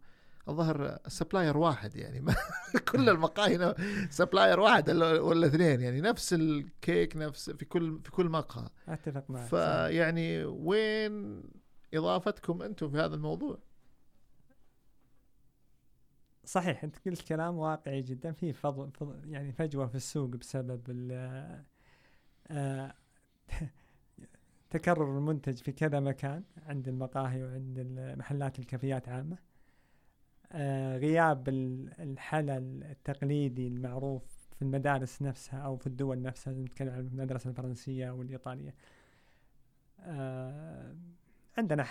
الظاهر 0.49 0.97
supplier 1.07 1.57
واحد 1.58 1.95
يعني 1.95 2.22
ما 2.26 2.36
كل 2.91 3.10
المقاهي 3.10 3.76
supplier 4.09 4.59
واحد 4.60 4.89
ولا 4.89 5.20
ولا 5.20 5.47
اثنين 5.47 5.82
يعني 5.82 6.01
نفس 6.01 6.34
الكيك 6.34 7.18
نفس 7.18 7.49
في 7.49 7.66
كل 7.66 7.99
في 8.04 8.12
كل 8.12 8.30
مقهى 8.30 8.70
أتفق 8.88 9.30
معك. 9.30 9.47
فيعني 9.47 10.45
وين 10.45 11.43
إضافتكم 11.93 12.62
أنتم 12.62 12.89
في 12.89 12.97
هذا 12.97 13.16
الموضوع؟ 13.16 13.60
صحيح 16.46 16.84
أنت 16.84 16.96
قلت 17.06 17.22
كلام 17.28 17.58
واقعي 17.58 18.02
جدا. 18.02 18.32
في 18.32 18.54
فضل, 18.54 18.91
فضل 18.91 19.30
يعني 19.30 19.52
فجوة 19.52 19.88
في 19.88 19.96
السوق 19.96 20.30
بسبب 20.30 20.82
ال 20.89 21.12
آه، 22.48 22.94
تكرر 24.70 25.18
المنتج 25.18 25.58
في 25.58 25.72
كذا 25.72 26.00
مكان 26.00 26.44
عند 26.68 26.88
المقاهي 26.88 27.44
وعند 27.44 27.80
محلات 28.18 28.60
الكافيات 28.60 29.10
عامة. 29.10 29.38
آه، 30.52 30.98
غياب 30.98 31.50
ال- 31.50 31.94
الحلا 32.02 32.58
التقليدي 32.91 33.68
المعروف 33.68 34.24
في 34.56 34.62
المدارس 34.62 35.22
نفسها 35.22 35.60
أو 35.60 35.78
في 35.78 35.88
الدول 35.88 36.22
نفسها 36.22 36.54
نتكلم 36.54 36.89
عن 36.94 37.00
المدرسة 37.00 37.50
الفرنسية 37.50 38.10
والإيطالية. 38.12 38.76
آه، 40.00 40.96
عندنا 41.58 41.86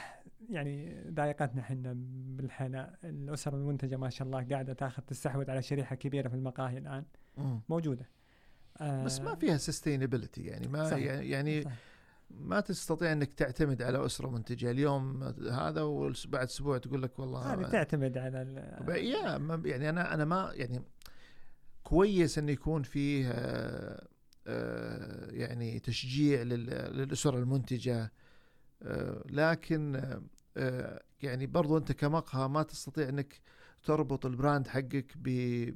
يعني 0.51 1.05
ضايقتنا 1.11 1.61
إحنا 1.61 1.93
بالحلا 2.37 2.99
الأسر 3.05 3.55
المنتجة 3.57 3.97
ما 3.97 4.11
شاء 4.11 4.27
الله 4.27 4.45
قاعدة 4.51 4.73
تاخذ 4.73 5.03
تستحوذ 5.03 5.51
على 5.51 5.63
شريحة 5.63 5.97
كبيرة 5.97 6.29
في 6.29 6.35
المقاهي 6.35 6.79
الآن 6.79 7.05
موجودة 7.69 8.09
آه، 8.81 9.05
بس 9.05 9.21
ما 9.21 9.35
فيها 9.35 9.57
سستينابيلتي 9.57 10.43
يعني 10.43 10.69
ما 10.69 10.91
صحيح. 10.91 11.05
يعني 11.13 11.31
يعني 11.31 11.63
صح. 11.63 11.71
ما 12.31 12.61
تستطيع 12.61 13.13
إنك 13.13 13.33
تعتمد 13.35 13.83
على 13.83 14.07
أسرة 14.07 14.29
منتجة 14.31 14.71
اليوم 14.71 15.23
هذا 15.53 15.83
وبعد 15.83 16.47
أسبوع 16.47 16.79
تقول 16.79 17.03
لك 17.03 17.19
والله 17.19 17.55
هذه 17.55 17.71
تعتمد 17.71 18.19
على 18.19 18.43
ال- 18.43 19.67
يعني 19.67 19.89
أنا 19.91 20.15
أنا 20.15 20.25
ما 20.25 20.51
يعني 20.55 20.83
كويس 21.83 22.39
انه 22.39 22.53
يكون 22.53 22.83
فيه 22.83 23.29
آه، 23.31 24.07
آه، 24.47 25.31
يعني 25.31 25.79
تشجيع 25.79 26.43
لل- 26.43 26.97
للأسر 26.97 27.39
المنتجة 27.39 28.13
لكن 29.31 29.97
آه، 29.97 30.23
آه، 30.57 31.03
يعني 31.23 31.47
برضو 31.47 31.77
أنت 31.77 31.93
كمقهى 31.93 32.49
ما 32.49 32.63
تستطيع 32.63 33.09
أنك 33.09 33.41
تربط 33.83 34.27
ال 34.27 34.33
brand 34.33 34.67
حقك 34.69 35.17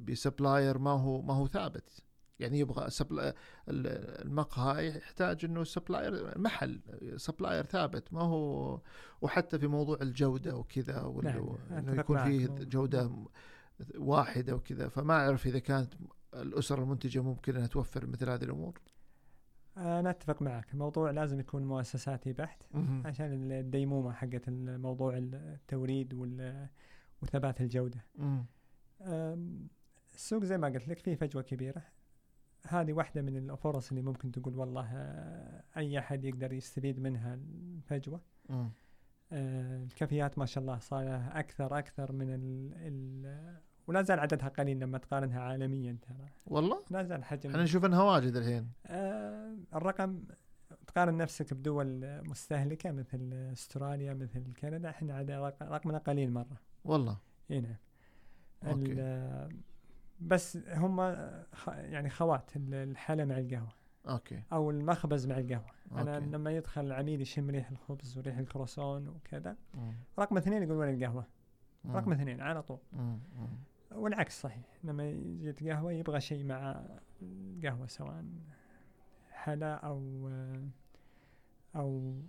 ب 0.01 0.09
supplier 0.09 0.77
ما 0.77 0.91
هو 0.91 1.21
ما 1.21 1.33
هو 1.33 1.47
ثابت. 1.47 2.03
يعني 2.39 2.59
يبغى 2.59 2.89
المقهى 3.69 4.87
يحتاج 4.87 5.45
إنه 5.45 5.63
supplier 5.63 6.39
محل 6.39 6.81
supplier 7.15 7.65
ثابت. 7.65 8.13
ما 8.13 8.21
هو 8.21 8.81
وحتى 9.21 9.59
في 9.59 9.67
موضوع 9.67 9.97
الجودة 10.01 10.55
وكذا 10.55 11.01
ولا 11.01 11.31
نعم، 11.31 11.57
إنه 11.77 11.99
يكون. 11.99 12.23
فيه 12.23 12.47
جودة 12.47 13.11
واحدة 13.97 14.55
وكذا. 14.55 14.87
فما 14.87 15.13
أعرف 15.13 15.47
إذا 15.47 15.59
كانت 15.59 15.93
الاسر 16.33 16.81
المنتجة 16.81 17.23
ممكن 17.23 17.55
انها 17.55 17.67
توفر 17.67 18.05
مثل 18.05 18.29
هذه 18.29 18.43
الأمور. 18.43 18.79
أنا 19.77 20.09
أتفق 20.09 20.41
معك. 20.41 20.73
الموضوع 20.73 21.11
لازم 21.11 21.39
يكون 21.39 21.65
مؤسساتي 21.65 22.33
بحت 22.33 22.63
عشان 23.05 23.51
الديمومة 23.51 24.11
حقت 24.11 24.47
الموضوع 24.47 25.17
التوريد 25.17 26.13
وثبات 27.21 27.61
الجودة. 27.61 28.05
السوق 30.15 30.43
زي 30.43 30.57
ما 30.57 30.67
قلت 30.67 30.87
لك 30.87 30.99
فيه 30.99 31.15
فجوة 31.15 31.41
كبيرة. 31.41 31.81
هذه 32.67 32.93
واحدة 32.93 33.21
من 33.21 33.37
الفرص 33.49 33.89
اللي 33.89 34.01
ممكن 34.01 34.31
تقول 34.31 34.55
والله 34.55 34.89
آه، 34.93 35.63
أي 35.77 35.99
أحد 35.99 36.25
يقدر 36.25 36.53
يستفيد 36.53 36.99
منها 36.99 37.33
الفجوة. 37.33 38.21
آه، 39.31 39.83
الكافيات 39.83 40.37
ما 40.37 40.45
شاء 40.45 40.61
الله 40.61 40.79
صار 40.79 41.15
أكثر 41.39 41.77
أكثر 41.79 42.11
من 42.11 42.29
ال 42.29 42.73
ال 42.75 43.57
ولا 43.87 44.01
زال 44.01 44.19
عددها 44.19 44.47
قليل 44.49 44.79
لما 44.79 44.97
تقارنها 44.97 45.41
عالميا 45.41 45.97
ترى. 46.01 46.27
والله؟ 46.47 46.83
لا 46.91 47.03
زال 47.03 47.23
حجم. 47.23 47.49
إحنا 47.49 47.63
نشوف 47.63 47.85
إنها 47.85 48.03
واجد 48.03 48.35
الحين. 48.35 48.71
آه، 48.85 49.55
الرقم 49.75 50.23
تقارن 50.87 51.17
نفسك 51.17 51.53
بدول 51.53 52.21
مستهلكة 52.29 52.91
مثل 52.91 53.33
أستراليا 53.53 54.13
مثل 54.13 54.53
كندا 54.61 54.89
إحنا 54.89 55.21
رق- 55.21 55.63
رقمنا 55.63 55.97
قليل 55.97 56.31
مرة. 56.31 56.57
والله. 56.85 57.17
إي 57.51 57.61
نعم. 57.61 57.75
بس 60.19 60.57
هم 60.67 60.99
يعني 61.67 62.09
خوات 62.09 62.55
ال- 62.55 62.73
الحلا 62.73 63.25
مع 63.25 63.37
القهوة. 63.37 63.71
okay. 64.09 64.43
أو 64.53 64.71
المخبز 64.71 65.27
مع 65.27 65.37
القهوة. 65.37 65.65
أنا 65.91 66.15
okay. 66.15 66.25
لما 66.25 66.51
يدخل 66.51 66.85
العميل 66.85 67.21
يشم 67.21 67.49
ريح 67.49 67.69
الخبز 67.71 68.17
وريح 68.17 68.37
الكروسون 68.37 69.07
وكذا 69.07 69.55
مم. 69.73 69.93
رقم 70.19 70.37
اثنين 70.37 70.63
يقول 70.63 70.77
وين 70.77 70.93
القهوة. 71.03 71.25
مم. 71.85 71.95
رقم 71.97 72.11
اثنين 72.11 72.41
على 72.41 72.61
طول. 72.63 72.77
مم. 72.93 73.19
مم. 73.35 73.47
والعكس 73.97 74.41
صحيح 74.41 74.65
لما 74.83 75.09
يجي 75.09 75.45
يتقهوى 75.45 75.95
يبغى 75.95 76.21
شيء 76.21 76.43
مع 76.43 76.85
القهوة 77.21 77.87
سواء 77.87 78.25
حلا 79.31 79.73
أو 79.73 80.29
أو 81.75 82.21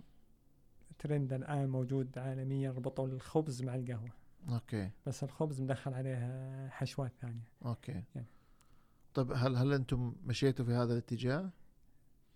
ترند 0.99 1.33
الآن 1.33 1.69
موجود 1.69 2.17
عالميا 2.17 2.71
ربطوا 2.71 3.07
الخبز 3.07 3.63
مع 3.63 3.75
القهوة 3.75 4.11
okay 4.49 4.89
بس 5.05 5.23
الخبز 5.23 5.61
مدخل 5.61 5.93
عليه 5.93 6.69
حشوات 6.69 7.11
ثانية 7.21 7.47
okay 7.65 7.91
يعني. 7.91 8.27
طيب 9.13 9.31
هل 9.31 9.55
هل 9.55 9.73
أنتم 9.73 10.15
مشيتوا 10.25 10.65
في 10.65 10.71
هذا 10.71 10.93
الاتجاه؟ 10.93 11.49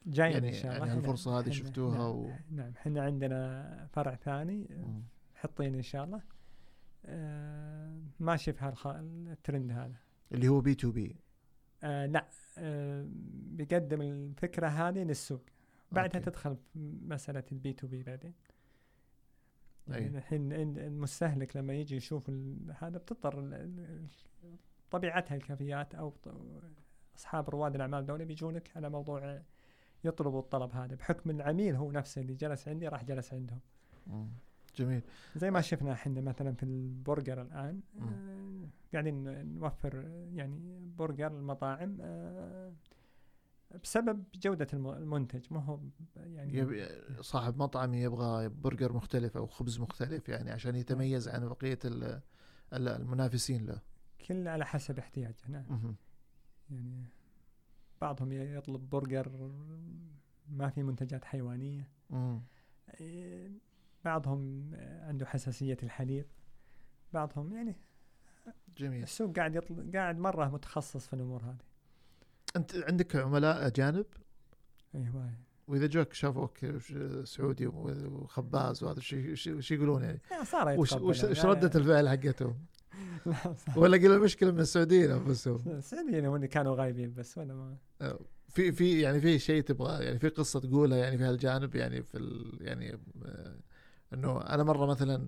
جايين 0.05 0.33
يعني 0.33 0.47
إن 0.49 0.53
شاء 0.53 0.75
الله 0.75 0.87
يعني 0.87 0.99
هالفرصة 0.99 1.39
هذه 1.39 1.49
شفتوها 1.49 1.97
نعم, 1.97 2.15
و... 2.15 2.29
نعم 2.51 2.73
إحنا 2.77 3.01
عندنا 3.03 3.87
فرع 3.91 4.15
ثاني 4.15 4.67
مم. 4.69 5.03
حطين 5.35 5.75
إن 5.75 5.81
شاء 5.81 6.03
الله 6.03 6.21
آه 7.05 7.72
ماشي 8.23 8.53
في 8.53 8.65
هالخ... 8.65 8.87
الترند 8.87 9.71
هذا. 9.71 9.95
اللي 10.31 10.47
هو 10.47 10.61
B2B. 10.61 11.15
آه 11.83 12.05
لا. 12.05 12.27
آه 12.57 13.05
بيقدم 13.33 14.01
الفكرة 14.01 14.67
هذه 14.67 15.03
للسوق. 15.03 15.41
بعدها 15.91 16.19
okay. 16.19 16.31
تدخل 16.31 16.57
مسألة 17.05 17.43
ال 17.51 17.73
B2B 17.73 18.03
بعدين. 18.03 18.33
يعني 19.87 20.17
الحين 20.17 20.51
المستهلك 20.77 21.57
لما 21.57 21.73
يجي 21.73 21.95
يشوف 21.95 22.29
هذا 22.81 22.97
بتضطر 22.97 23.67
طبيعتها 24.91 25.35
الكافيات 25.35 25.95
أو 25.95 26.13
أصحاب 27.17 27.49
رواد 27.49 27.75
الأعمال 27.75 28.05
دول 28.05 28.25
بيجونك 28.25 28.71
على 28.75 28.89
موضوع 28.89 29.41
يطلبوا 30.03 30.39
الطلب 30.39 30.71
هذا. 30.71 30.95
بحكم 30.95 31.29
العميل 31.29 31.75
هو 31.75 31.91
نفسه 31.91 32.21
اللي 32.21 32.33
جلس 32.33 32.67
عندي 32.67 32.87
راح 32.87 33.03
جلس 33.03 33.33
عندهم. 33.33 33.59
مم. 34.07 34.27
جميل 34.75 35.01
زي 35.35 35.51
ما 35.51 35.61
شفنا 35.61 35.93
إحنا 35.93 36.21
مثلا 36.21 36.53
في 36.53 36.63
البرجر 36.63 37.41
الآن. 37.41 37.81
آه، 38.01 38.67
قاعدين 38.93 39.45
نوفر 39.55 39.95
يعني 40.33 40.79
برجر 40.97 41.27
المطاعم 41.27 41.97
آه، 42.01 42.73
بسبب 43.83 44.23
جودة 44.35 44.67
الم- 44.73 44.89
المنتج 44.89 45.45
ما 45.53 45.59
هو 45.63 45.79
يعني 46.15 46.57
يبي 46.57 46.87
صاحب 47.21 47.57
مطعم 47.57 47.93
يبغى 47.93 48.49
برجر 48.49 48.93
مختلف 48.93 49.37
أو 49.37 49.47
خبز 49.47 49.79
مختلف 49.79 50.29
يعني 50.29 50.51
عشان 50.51 50.75
يتميز 50.75 51.27
عن 51.29 51.43
ال- 52.73 52.87
المنافسين 52.87 53.65
له 53.65 53.81
كل 54.27 54.47
على 54.47 54.65
حسب 54.65 54.99
احتياجه 54.99 55.35
نعم. 55.47 55.95
يعني 56.71 57.03
بعضهم 58.01 58.31
يطلب 58.31 58.89
برجر 58.89 59.51
ما 60.49 60.69
في 60.69 60.83
منتجات 60.83 61.25
حيوانية 61.25 61.87
مم. 62.09 62.41
بعضهم 64.05 64.71
عنده 65.01 65.25
حساسية 65.25 65.77
الحليب 65.83 66.25
بعضهم 67.13 67.53
يعني 67.53 67.75
جميل. 68.77 69.03
السوق 69.03 69.35
قاعد 69.35 69.55
يطل... 69.55 69.91
قاعد 69.93 70.17
مرة 70.17 70.49
متخصص 70.49 71.07
في 71.07 71.13
الأمور 71.13 71.43
هذه. 71.43 71.57
أنت 72.55 72.75
عندك 72.75 73.15
عملاء 73.15 73.67
أجانب؟ 73.67 74.05
أيوة 74.95 75.33
وإذا 75.67 75.87
جوك 75.87 76.13
شافوك 76.13 76.57
سعودي 77.23 77.67
وخباز 77.67 78.83
وهذا 78.83 78.97
الشيء 78.97 79.35
شو 79.35 79.73
يقولون 79.73 80.03
يعني؟ 80.03 80.21
صار 80.43 80.79
وش 80.79 80.93
وش 80.93 81.19
يعني. 81.19 81.31
وش 81.31 81.45
ردة 81.45 81.79
الفعل 81.79 82.09
حقتهم؟ 82.09 82.65
ولا 83.77 83.97
قل 83.97 84.11
المشكلة 84.11 84.51
من 84.51 84.59
السعوديين 84.59 85.11
أنفسهم؟ 85.11 85.63
السعوديين 85.67 86.25
هم 86.25 86.35
اللي 86.35 86.47
كانوا 86.47 86.75
غايبين 86.75 87.13
بس 87.13 87.37
ولا 87.37 87.53
ما. 87.53 87.77
في 88.49 88.71
في 88.71 89.01
يعني 89.01 89.19
في 89.19 89.39
شيء 89.39 89.63
تبغى 89.63 90.03
يعني 90.03 90.19
في 90.19 90.29
قصة 90.29 90.59
تقولها 90.59 90.97
يعني 90.97 91.17
في 91.17 91.23
هالجانب 91.23 91.75
يعني 91.75 92.03
في 92.03 92.17
ال 92.17 92.57
يعني 92.61 92.99
آه، 93.25 93.55
إنه 94.13 94.41
أنا 94.41 94.63
مرة 94.63 94.85
مثلا 94.85 95.27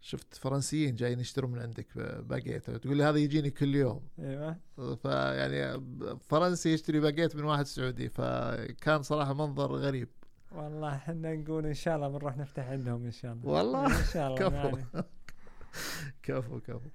شفت 0.00 0.34
فرنسيين 0.34 0.94
جايين 0.94 1.20
يشترون 1.20 1.50
من 1.50 1.58
عندك 1.58 1.86
باجيت 2.28 2.70
تقول 2.70 2.96
لي 2.96 3.04
هذا 3.04 3.18
يجيني 3.18 3.50
كل 3.50 3.74
يوم. 3.74 4.02
أيوه. 4.18 4.56
فيعني 4.94 5.82
فرنسي 6.20 6.72
يشتري 6.72 7.00
باجيت 7.00 7.36
من 7.36 7.44
واحد 7.44 7.66
سعودي 7.66 8.08
فكان 8.08 9.02
صراحة 9.02 9.34
منظر 9.34 9.72
غريب. 9.72 10.08
والله 10.52 10.94
إحنا 10.94 11.36
نقول 11.36 11.66
إن 11.66 11.74
شاء 11.74 11.96
الله 11.96 12.08
بنروح 12.08 12.36
نفتح 12.36 12.68
عندهم 12.68 13.04
إن 13.04 13.12
شاء 13.12 13.32
الله. 13.32 13.48
والله؟ 13.48 14.00
إن 14.00 14.04
شاء 14.04 14.26
الله 14.26 14.38
كفو. 14.38 14.78
كفو 16.22 16.60
كفو. 16.60 16.88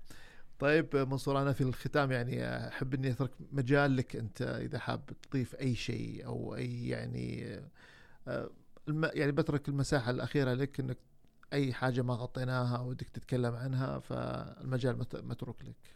طيب 0.60 0.96
منصور 0.96 1.42
أنا 1.42 1.54
في 1.54 1.62
الختام 1.62 2.12
يعني 2.12 2.68
أحب 2.68 2.94
إني 2.94 3.12
أترك 3.12 3.32
مجال 3.52 3.98
لك 3.98 4.16
أنت 4.16 4.42
إذا 4.42 4.80
حاب 4.80 5.02
تضيف 5.30 5.56
أي 5.56 5.76
شيء 5.76 6.26
أو 6.26 6.56
أي 6.56 6.88
يعني 6.88 7.60
آه، 8.28 8.50
يعني 8.88 9.32
بترك 9.32 9.70
المساحة 9.70 10.12
الأخيرة 10.12 10.54
لك 10.54 10.80
إنك 10.80 10.98
أي 11.56 11.74
حاجة 11.74 12.02
ما 12.02 12.14
غطيناها 12.14 12.80
ودك 12.80 13.10
تتكلم 13.10 13.56
عنها 13.56 14.00
فالمجال 14.00 14.98
مت- 15.00 15.16
متروك 15.16 15.62
لك. 15.66 15.96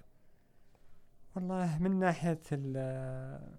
والله 1.36 1.78
من 1.84 2.00
ناحية 2.00 2.42
ال- 2.52 3.58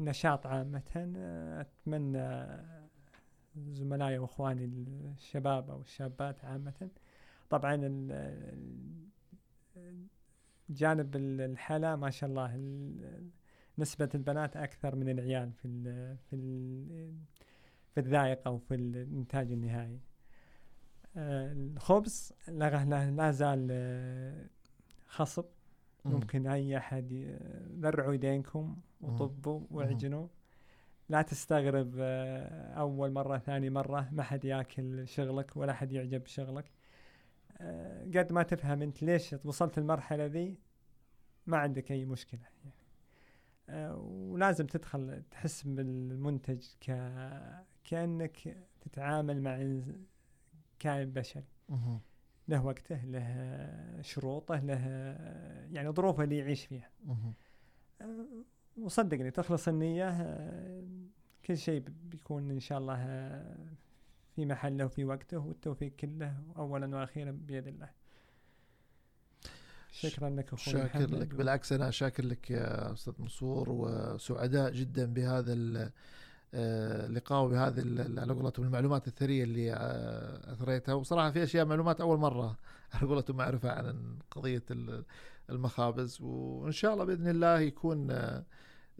النشاط 0.00 0.46
عامة 0.46 0.82
آه، 1.16 1.60
أتمنى 1.60 2.46
زملائي 3.56 4.18
وإخواني 4.18 4.64
الشباب 4.64 5.70
أو 5.70 5.80
الشابات 5.80 6.44
عامة. 6.44 6.88
طبعا 7.50 7.76
جانب 10.70 11.16
ال- 11.16 11.40
الحلا 11.40 11.96
ما 11.96 12.10
شاء 12.10 12.30
الله 12.30 12.54
ال- 12.54 13.30
نسبة 13.78 14.08
البنات 14.14 14.56
أكثر 14.56 14.94
من 14.96 15.08
العيال 15.08 15.52
في 15.52 15.68
في 16.30 16.36
في 17.94 18.00
الذائقة 18.00 18.50
وفي 18.50 18.74
الإنتاج 18.74 19.52
النهائي. 19.52 20.00
الخبز 21.16 22.32
لا, 22.48 23.30
زال 23.30 23.68
آه، 23.70 24.46
خصب. 25.06 25.44
ممكن 26.04 26.46
أي 26.46 26.76
أحد 26.76 27.36
ذرعوا 27.78 28.14
يدينكم 28.14 28.76
وطبوا 29.00 29.60
واعجنوا 29.70 30.28
لا 31.08 31.22
تستغرب 31.22 31.94
آه، 31.98 32.74
أول 32.74 33.12
مرة 33.12 33.38
ثاني 33.38 33.70
مرة 33.70 34.08
ما 34.12 34.22
حد 34.22 34.44
ياكل 34.44 35.08
شغلك 35.08 35.56
ولا 35.56 35.72
حد 35.72 35.92
يعجب 35.92 36.24
بشغلك 36.24 36.72
آه، 37.58 38.04
قد 38.04 38.32
ما 38.32 38.42
تفهم 38.42 38.82
أنت 38.82 39.02
ليش 39.02 39.34
وصلت 39.44 39.78
المرحلة 39.78 40.26
ذي 40.26 40.58
ما 41.46 41.56
عندك 41.56 41.92
أي 41.92 42.04
مشكلة. 42.04 42.40
يعني 42.40 43.92
ولازم 43.94 44.66
تدخل 44.66 45.22
تحس 45.30 45.62
بالمنتج 45.62 46.66
ك 46.80 46.84
كأنك 47.84 48.66
تتعامل 48.80 49.42
مع 49.42 49.56
كائن 50.82 51.10
بشري. 51.12 51.44
له 52.48 52.64
وقته 52.64 53.04
له 53.04 54.02
شروطه 54.02 54.58
له 54.58 54.86
يعني 55.72 55.90
ظروفه 55.90 56.24
اللي 56.24 56.38
يعيش 56.38 56.66
فيها. 56.66 56.90
وصدقني 58.76 59.30
تخلص 59.30 59.68
النية 59.68 60.10
كل 61.44 61.56
شيء 61.56 61.84
بيكون 62.04 62.50
إن 62.50 62.60
شاء 62.60 62.78
الله 62.78 62.96
في 64.34 64.46
محله 64.46 64.84
وفي 64.84 65.04
وقته 65.04 65.38
والتوفيق 65.38 65.92
كله 65.96 66.42
أولا 66.56 66.96
وأخيرا 66.96 67.30
بيد 67.30 67.66
الله. 67.66 67.90
شكرا 69.90 70.30
لك 70.30 70.52
أخوي 70.52 70.72
شاكر 70.72 70.98
محمد. 70.98 71.14
لك. 71.14 71.34
بالعكس 71.34 71.72
أنا 71.72 71.90
شاكر 71.90 72.24
لك 72.24 72.50
يا 72.50 72.92
أستاذ 72.92 73.12
منصور 73.18 73.70
وسعداء 73.70 74.72
جدا 74.72 75.12
بهذا 75.12 75.52
آه، 76.54 77.06
اللقاء 77.06 77.44
وبهذه 77.44 77.80
ال- 77.80 78.18
على 78.20 78.32
قولتهم 78.32 78.66
المعلومات 78.66 79.08
الثرية 79.08 79.44
اللي 79.44 79.72
آه، 79.72 80.52
أثريتها. 80.52 80.94
وصراحة 80.94 81.30
في 81.30 81.42
أشياء 81.42 81.64
معلومات 81.66 82.00
أول 82.00 82.18
مرة 82.18 82.56
على 82.94 83.08
قولتهم 83.08 83.40
أعرفها 83.40 83.72
عن 83.72 84.18
قضية 84.30 84.62
ال- 84.70 85.04
المخابز. 85.50 86.18
وإن 86.20 86.72
شاء 86.72 86.92
الله 86.92 87.04
بإذن 87.04 87.28
الله 87.28 87.60
يكون 87.60 88.10
آه، 88.10 88.44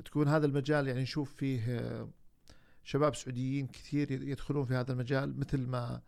تكون 0.04 0.28
هذا 0.28 0.46
المجال 0.46 0.88
يعني 0.88 1.02
نشوف 1.02 1.34
فيه 1.34 2.06
شباب 2.84 3.14
سعوديين 3.14 3.66
كثير 3.66 4.10
يدخلون 4.12 4.64
في 4.64 4.74
هذا 4.74 4.92
المجال. 4.92 5.38
مثل 5.40 5.66
ما 5.66 6.00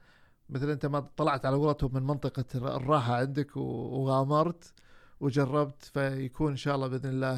مثل 0.49 0.71
أنت 0.71 0.87
ما 0.87 1.01
طلعت 1.17 1.47
على 1.47 1.57
قولتهم 1.57 1.95
من 1.95 2.03
منطقة 2.03 2.45
الراحة 2.77 3.15
عندك 3.15 3.57
وغامرت 3.57 4.73
وجربت 5.21 5.85
فيكون 5.85 6.51
إن 6.51 6.57
شاء 6.57 6.75
الله 6.75 6.89
بإذن 6.89 7.11
الله 7.11 7.35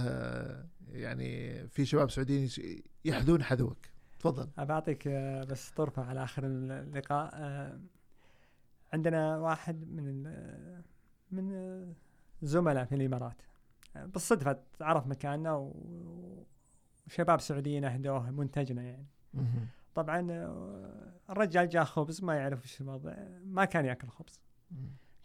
يعني 0.93 1.61
في 1.69 1.85
شباب 1.85 2.11
سعوديين 2.11 2.49
يحذون 3.05 3.43
حذوك. 3.43 3.77
تفضل. 4.19 4.49
أبعطيك 4.59 5.09
أه، 5.09 5.45
بس 5.45 5.71
طرفة 5.71 6.05
على 6.05 6.25
آخر 6.25 6.43
اللقاء. 6.47 7.31
أه، 7.35 7.81
عندنا 8.93 9.39
واحد 9.39 9.89
من 9.89 10.23
من 11.31 11.95
زملاء 12.43 12.85
في 12.85 12.95
الإمارات. 12.95 13.43
أه، 13.97 14.07
بالصدفة 14.07 14.59
عرف 14.81 15.07
مكاننا 15.07 15.73
وشباب 17.07 17.41
سعوديين 17.41 17.85
أهدوه 17.85 18.31
منتجنا 18.31 18.83
يعني. 18.83 19.07
طبعا 19.95 20.31
آه، 20.31 21.13
الرجال 21.31 21.69
جاء 21.69 21.85
خبز 21.85 22.25
ما 22.25 22.35
يعرف 22.35 22.63
إيش 22.63 22.81
الوضع. 22.81 23.15
ما 23.45 23.65
كان 23.65 23.85
يأكل 23.85 24.09
خبز. 24.09 24.41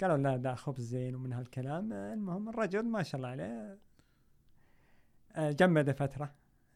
قالوا 0.01 0.17
لا 0.17 0.37
ده 0.37 0.55
خبز 0.55 0.81
زين 0.81 1.15
ومن 1.15 1.33
هالكلام. 1.33 1.93
آه، 1.93 2.13
المهم 2.13 2.49
الرجل 2.49 2.85
ما 2.85 3.03
شاء 3.03 3.15
الله 3.19 3.29
عليه 3.29 3.77
آه، 5.35 5.51
جمد 5.51 5.91
فترة. 5.91 6.33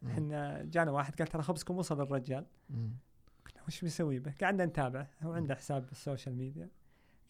إحنا 0.08 0.64
جانا 0.64 0.92
واحد 0.92 1.16
قال 1.16 1.28
ترى 1.28 1.42
خبزكم 1.42 1.78
وصل 1.78 2.02
الرجال. 2.02 2.46
قلنا 2.70 3.64
وش 3.68 3.82
بيسوي 3.82 4.20
به؟ 4.20 4.34
قعدنا 4.42 4.66
نتابعه. 4.66 5.10
هو 5.24 5.34
عنده 5.34 5.56
حساب 5.56 5.88
بال 5.88 6.00
social 6.00 6.36
media. 6.36 6.70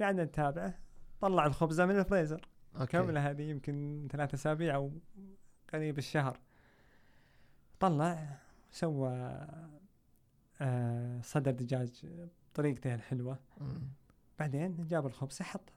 قعدنا 0.02 0.24
نتابعه. 0.24 0.80
طلع 1.22 1.46
الخبزة 1.46 1.86
من 1.86 2.00
الفريزر. 2.00 2.48
okay. 2.76 2.92
كاملة 2.92 3.30
هذه 3.30 3.42
يمكن 3.42 4.08
ثلاثة 4.12 4.36
أسابيع 4.36 4.76
أو 4.76 4.92
قريب 5.74 5.98
الشهر. 5.98 6.40
طلع 7.80 8.38
سوى 8.72 9.48
آه، 10.62 11.22
صدر 11.22 11.52
دجاج 11.52 12.08
بطريقته 12.54 12.96
الحلوة. 12.96 13.40
مم. 13.62 13.82
بعدين 14.40 14.88
جاب 14.88 15.06
الخبز 15.06 15.42
حطه. 15.42 15.74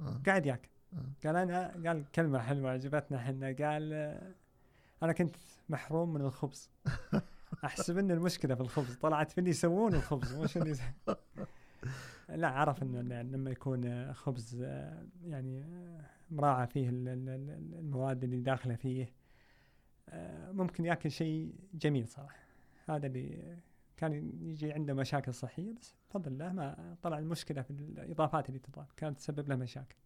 آه. 0.00 0.20
قاعد 0.26 0.46
ياكل. 0.46 0.68
آه. 0.92 1.26
قال 1.26 1.36
أنا 1.36 1.88
قال 1.88 2.04
كلمة 2.14 2.38
حلوة 2.38 2.70
عجبتنا 2.70 3.18
إحنا. 3.18 3.46
قال 3.46 3.92
أنا 5.02 5.12
كنت 5.12 5.36
محروم 5.68 6.12
من 6.14 6.20
الخبز. 6.20 6.70
أحسب 7.64 7.98
ان 7.98 8.10
المشكلة 8.10 8.54
في 8.54 8.60
الخبز. 8.60 8.94
طلعت 8.96 9.30
في 9.30 9.38
اللي 9.38 9.50
يسوون 9.50 9.94
الخبز 9.94 10.34
مش 10.36 10.56
اللي 10.56 10.76
لا 12.28 12.48
عرف 12.48 12.82
إنه 12.82 13.00
لما 13.22 13.50
يكون 13.50 14.12
خبز 14.14 14.62
يعني 15.24 15.64
مراعى 16.30 16.66
فيه 16.66 16.88
ال- 16.88 17.08
ال- 17.08 17.28
ال- 17.28 17.74
المواد 17.78 18.24
اللي 18.24 18.40
داخلة 18.40 18.74
فيه 18.74 19.12
ممكن 20.52 20.84
يأكل 20.84 21.10
شيء 21.10 21.54
جميل 21.74 22.08
صراحة. 22.08 22.38
هذا 22.88 23.06
اللي 23.06 23.56
كان 23.96 24.12
يجي 24.42 24.72
عنده 24.72 24.94
مشاكل 24.94 25.34
صحية 25.34 25.72
بس 25.72 25.94
بفضل 26.10 26.32
الله 26.32 26.52
ما 26.52 26.96
طلع 27.02 27.18
المشكلة 27.18 27.62
في 27.62 27.70
الإضافات 27.70 28.48
اللي 28.48 28.58
تضاف 28.58 28.92
كانت 28.96 29.18
تسبب 29.18 29.48
له 29.48 29.56
مشاكل. 29.56 29.96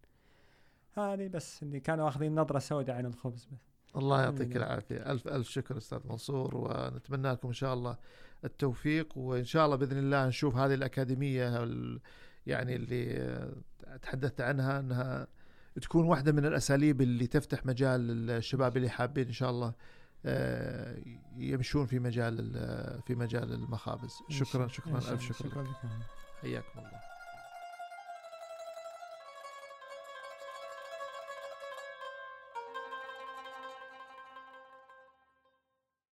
هذه 0.92 1.28
بس 1.28 1.62
اللي 1.62 1.80
كانوا 1.80 2.05
واخذين 2.05 2.34
نظرة 2.34 2.59
سوداء 2.59 2.97
عن 2.97 3.07
الخبز 3.07 3.45
بس. 3.53 3.74
الله 3.97 4.22
يعطيك. 4.22 4.57
العافية 4.57 5.12
ألف 5.12 5.28
ألف 5.28 5.49
شكر 5.49 5.76
أستاذ 5.76 5.99
منصور 6.05 6.57
ونتمنى 6.57 7.32
لكم 7.32 7.49
إن 7.49 7.55
شاء 7.55 7.74
الله 7.74 7.97
التوفيق 8.45 9.18
وإن 9.18 9.45
شاء 9.45 9.64
الله 9.66 9.76
بإذن 9.76 9.99
الله 9.99 10.26
نشوف 10.26 10.57
هذه 10.57 10.74
الأكاديمية 10.74 11.62
ال- 11.62 12.01
يعني 12.47 12.76
اللي 12.76 13.53
تحدثت 14.03 14.40
عنها 14.40 14.80
إنها 14.80 15.26
تكون 15.82 16.05
واحدة 16.05 16.32
من 16.32 16.47
الأساليب 16.47 17.01
اللي 17.03 17.26
تفتح 17.26 17.66
مجال 17.66 18.30
الشباب 18.30 18.76
اللي 18.76 18.88
حابين 18.88 19.26
إن 19.26 19.32
شاء 19.32 19.51
الله 19.51 19.72
آه، 20.26 20.99
يمشون 21.36 21.86
في 21.86 21.99
مجال 21.99 22.36
ال- 22.40 23.03
في 23.03 23.14
مجال 23.14 23.53
المخابز 23.53 24.14
إن 24.30 24.34
شكرا. 24.36 24.68
شكرا 24.68 24.92
إن 24.92 24.97
الله. 24.97 25.18
شكر 25.18 25.34
شكرا 25.49 25.62
لك 25.62 25.68
لك 25.68 25.90
حياكم 26.42 26.78
الله 26.78 27.14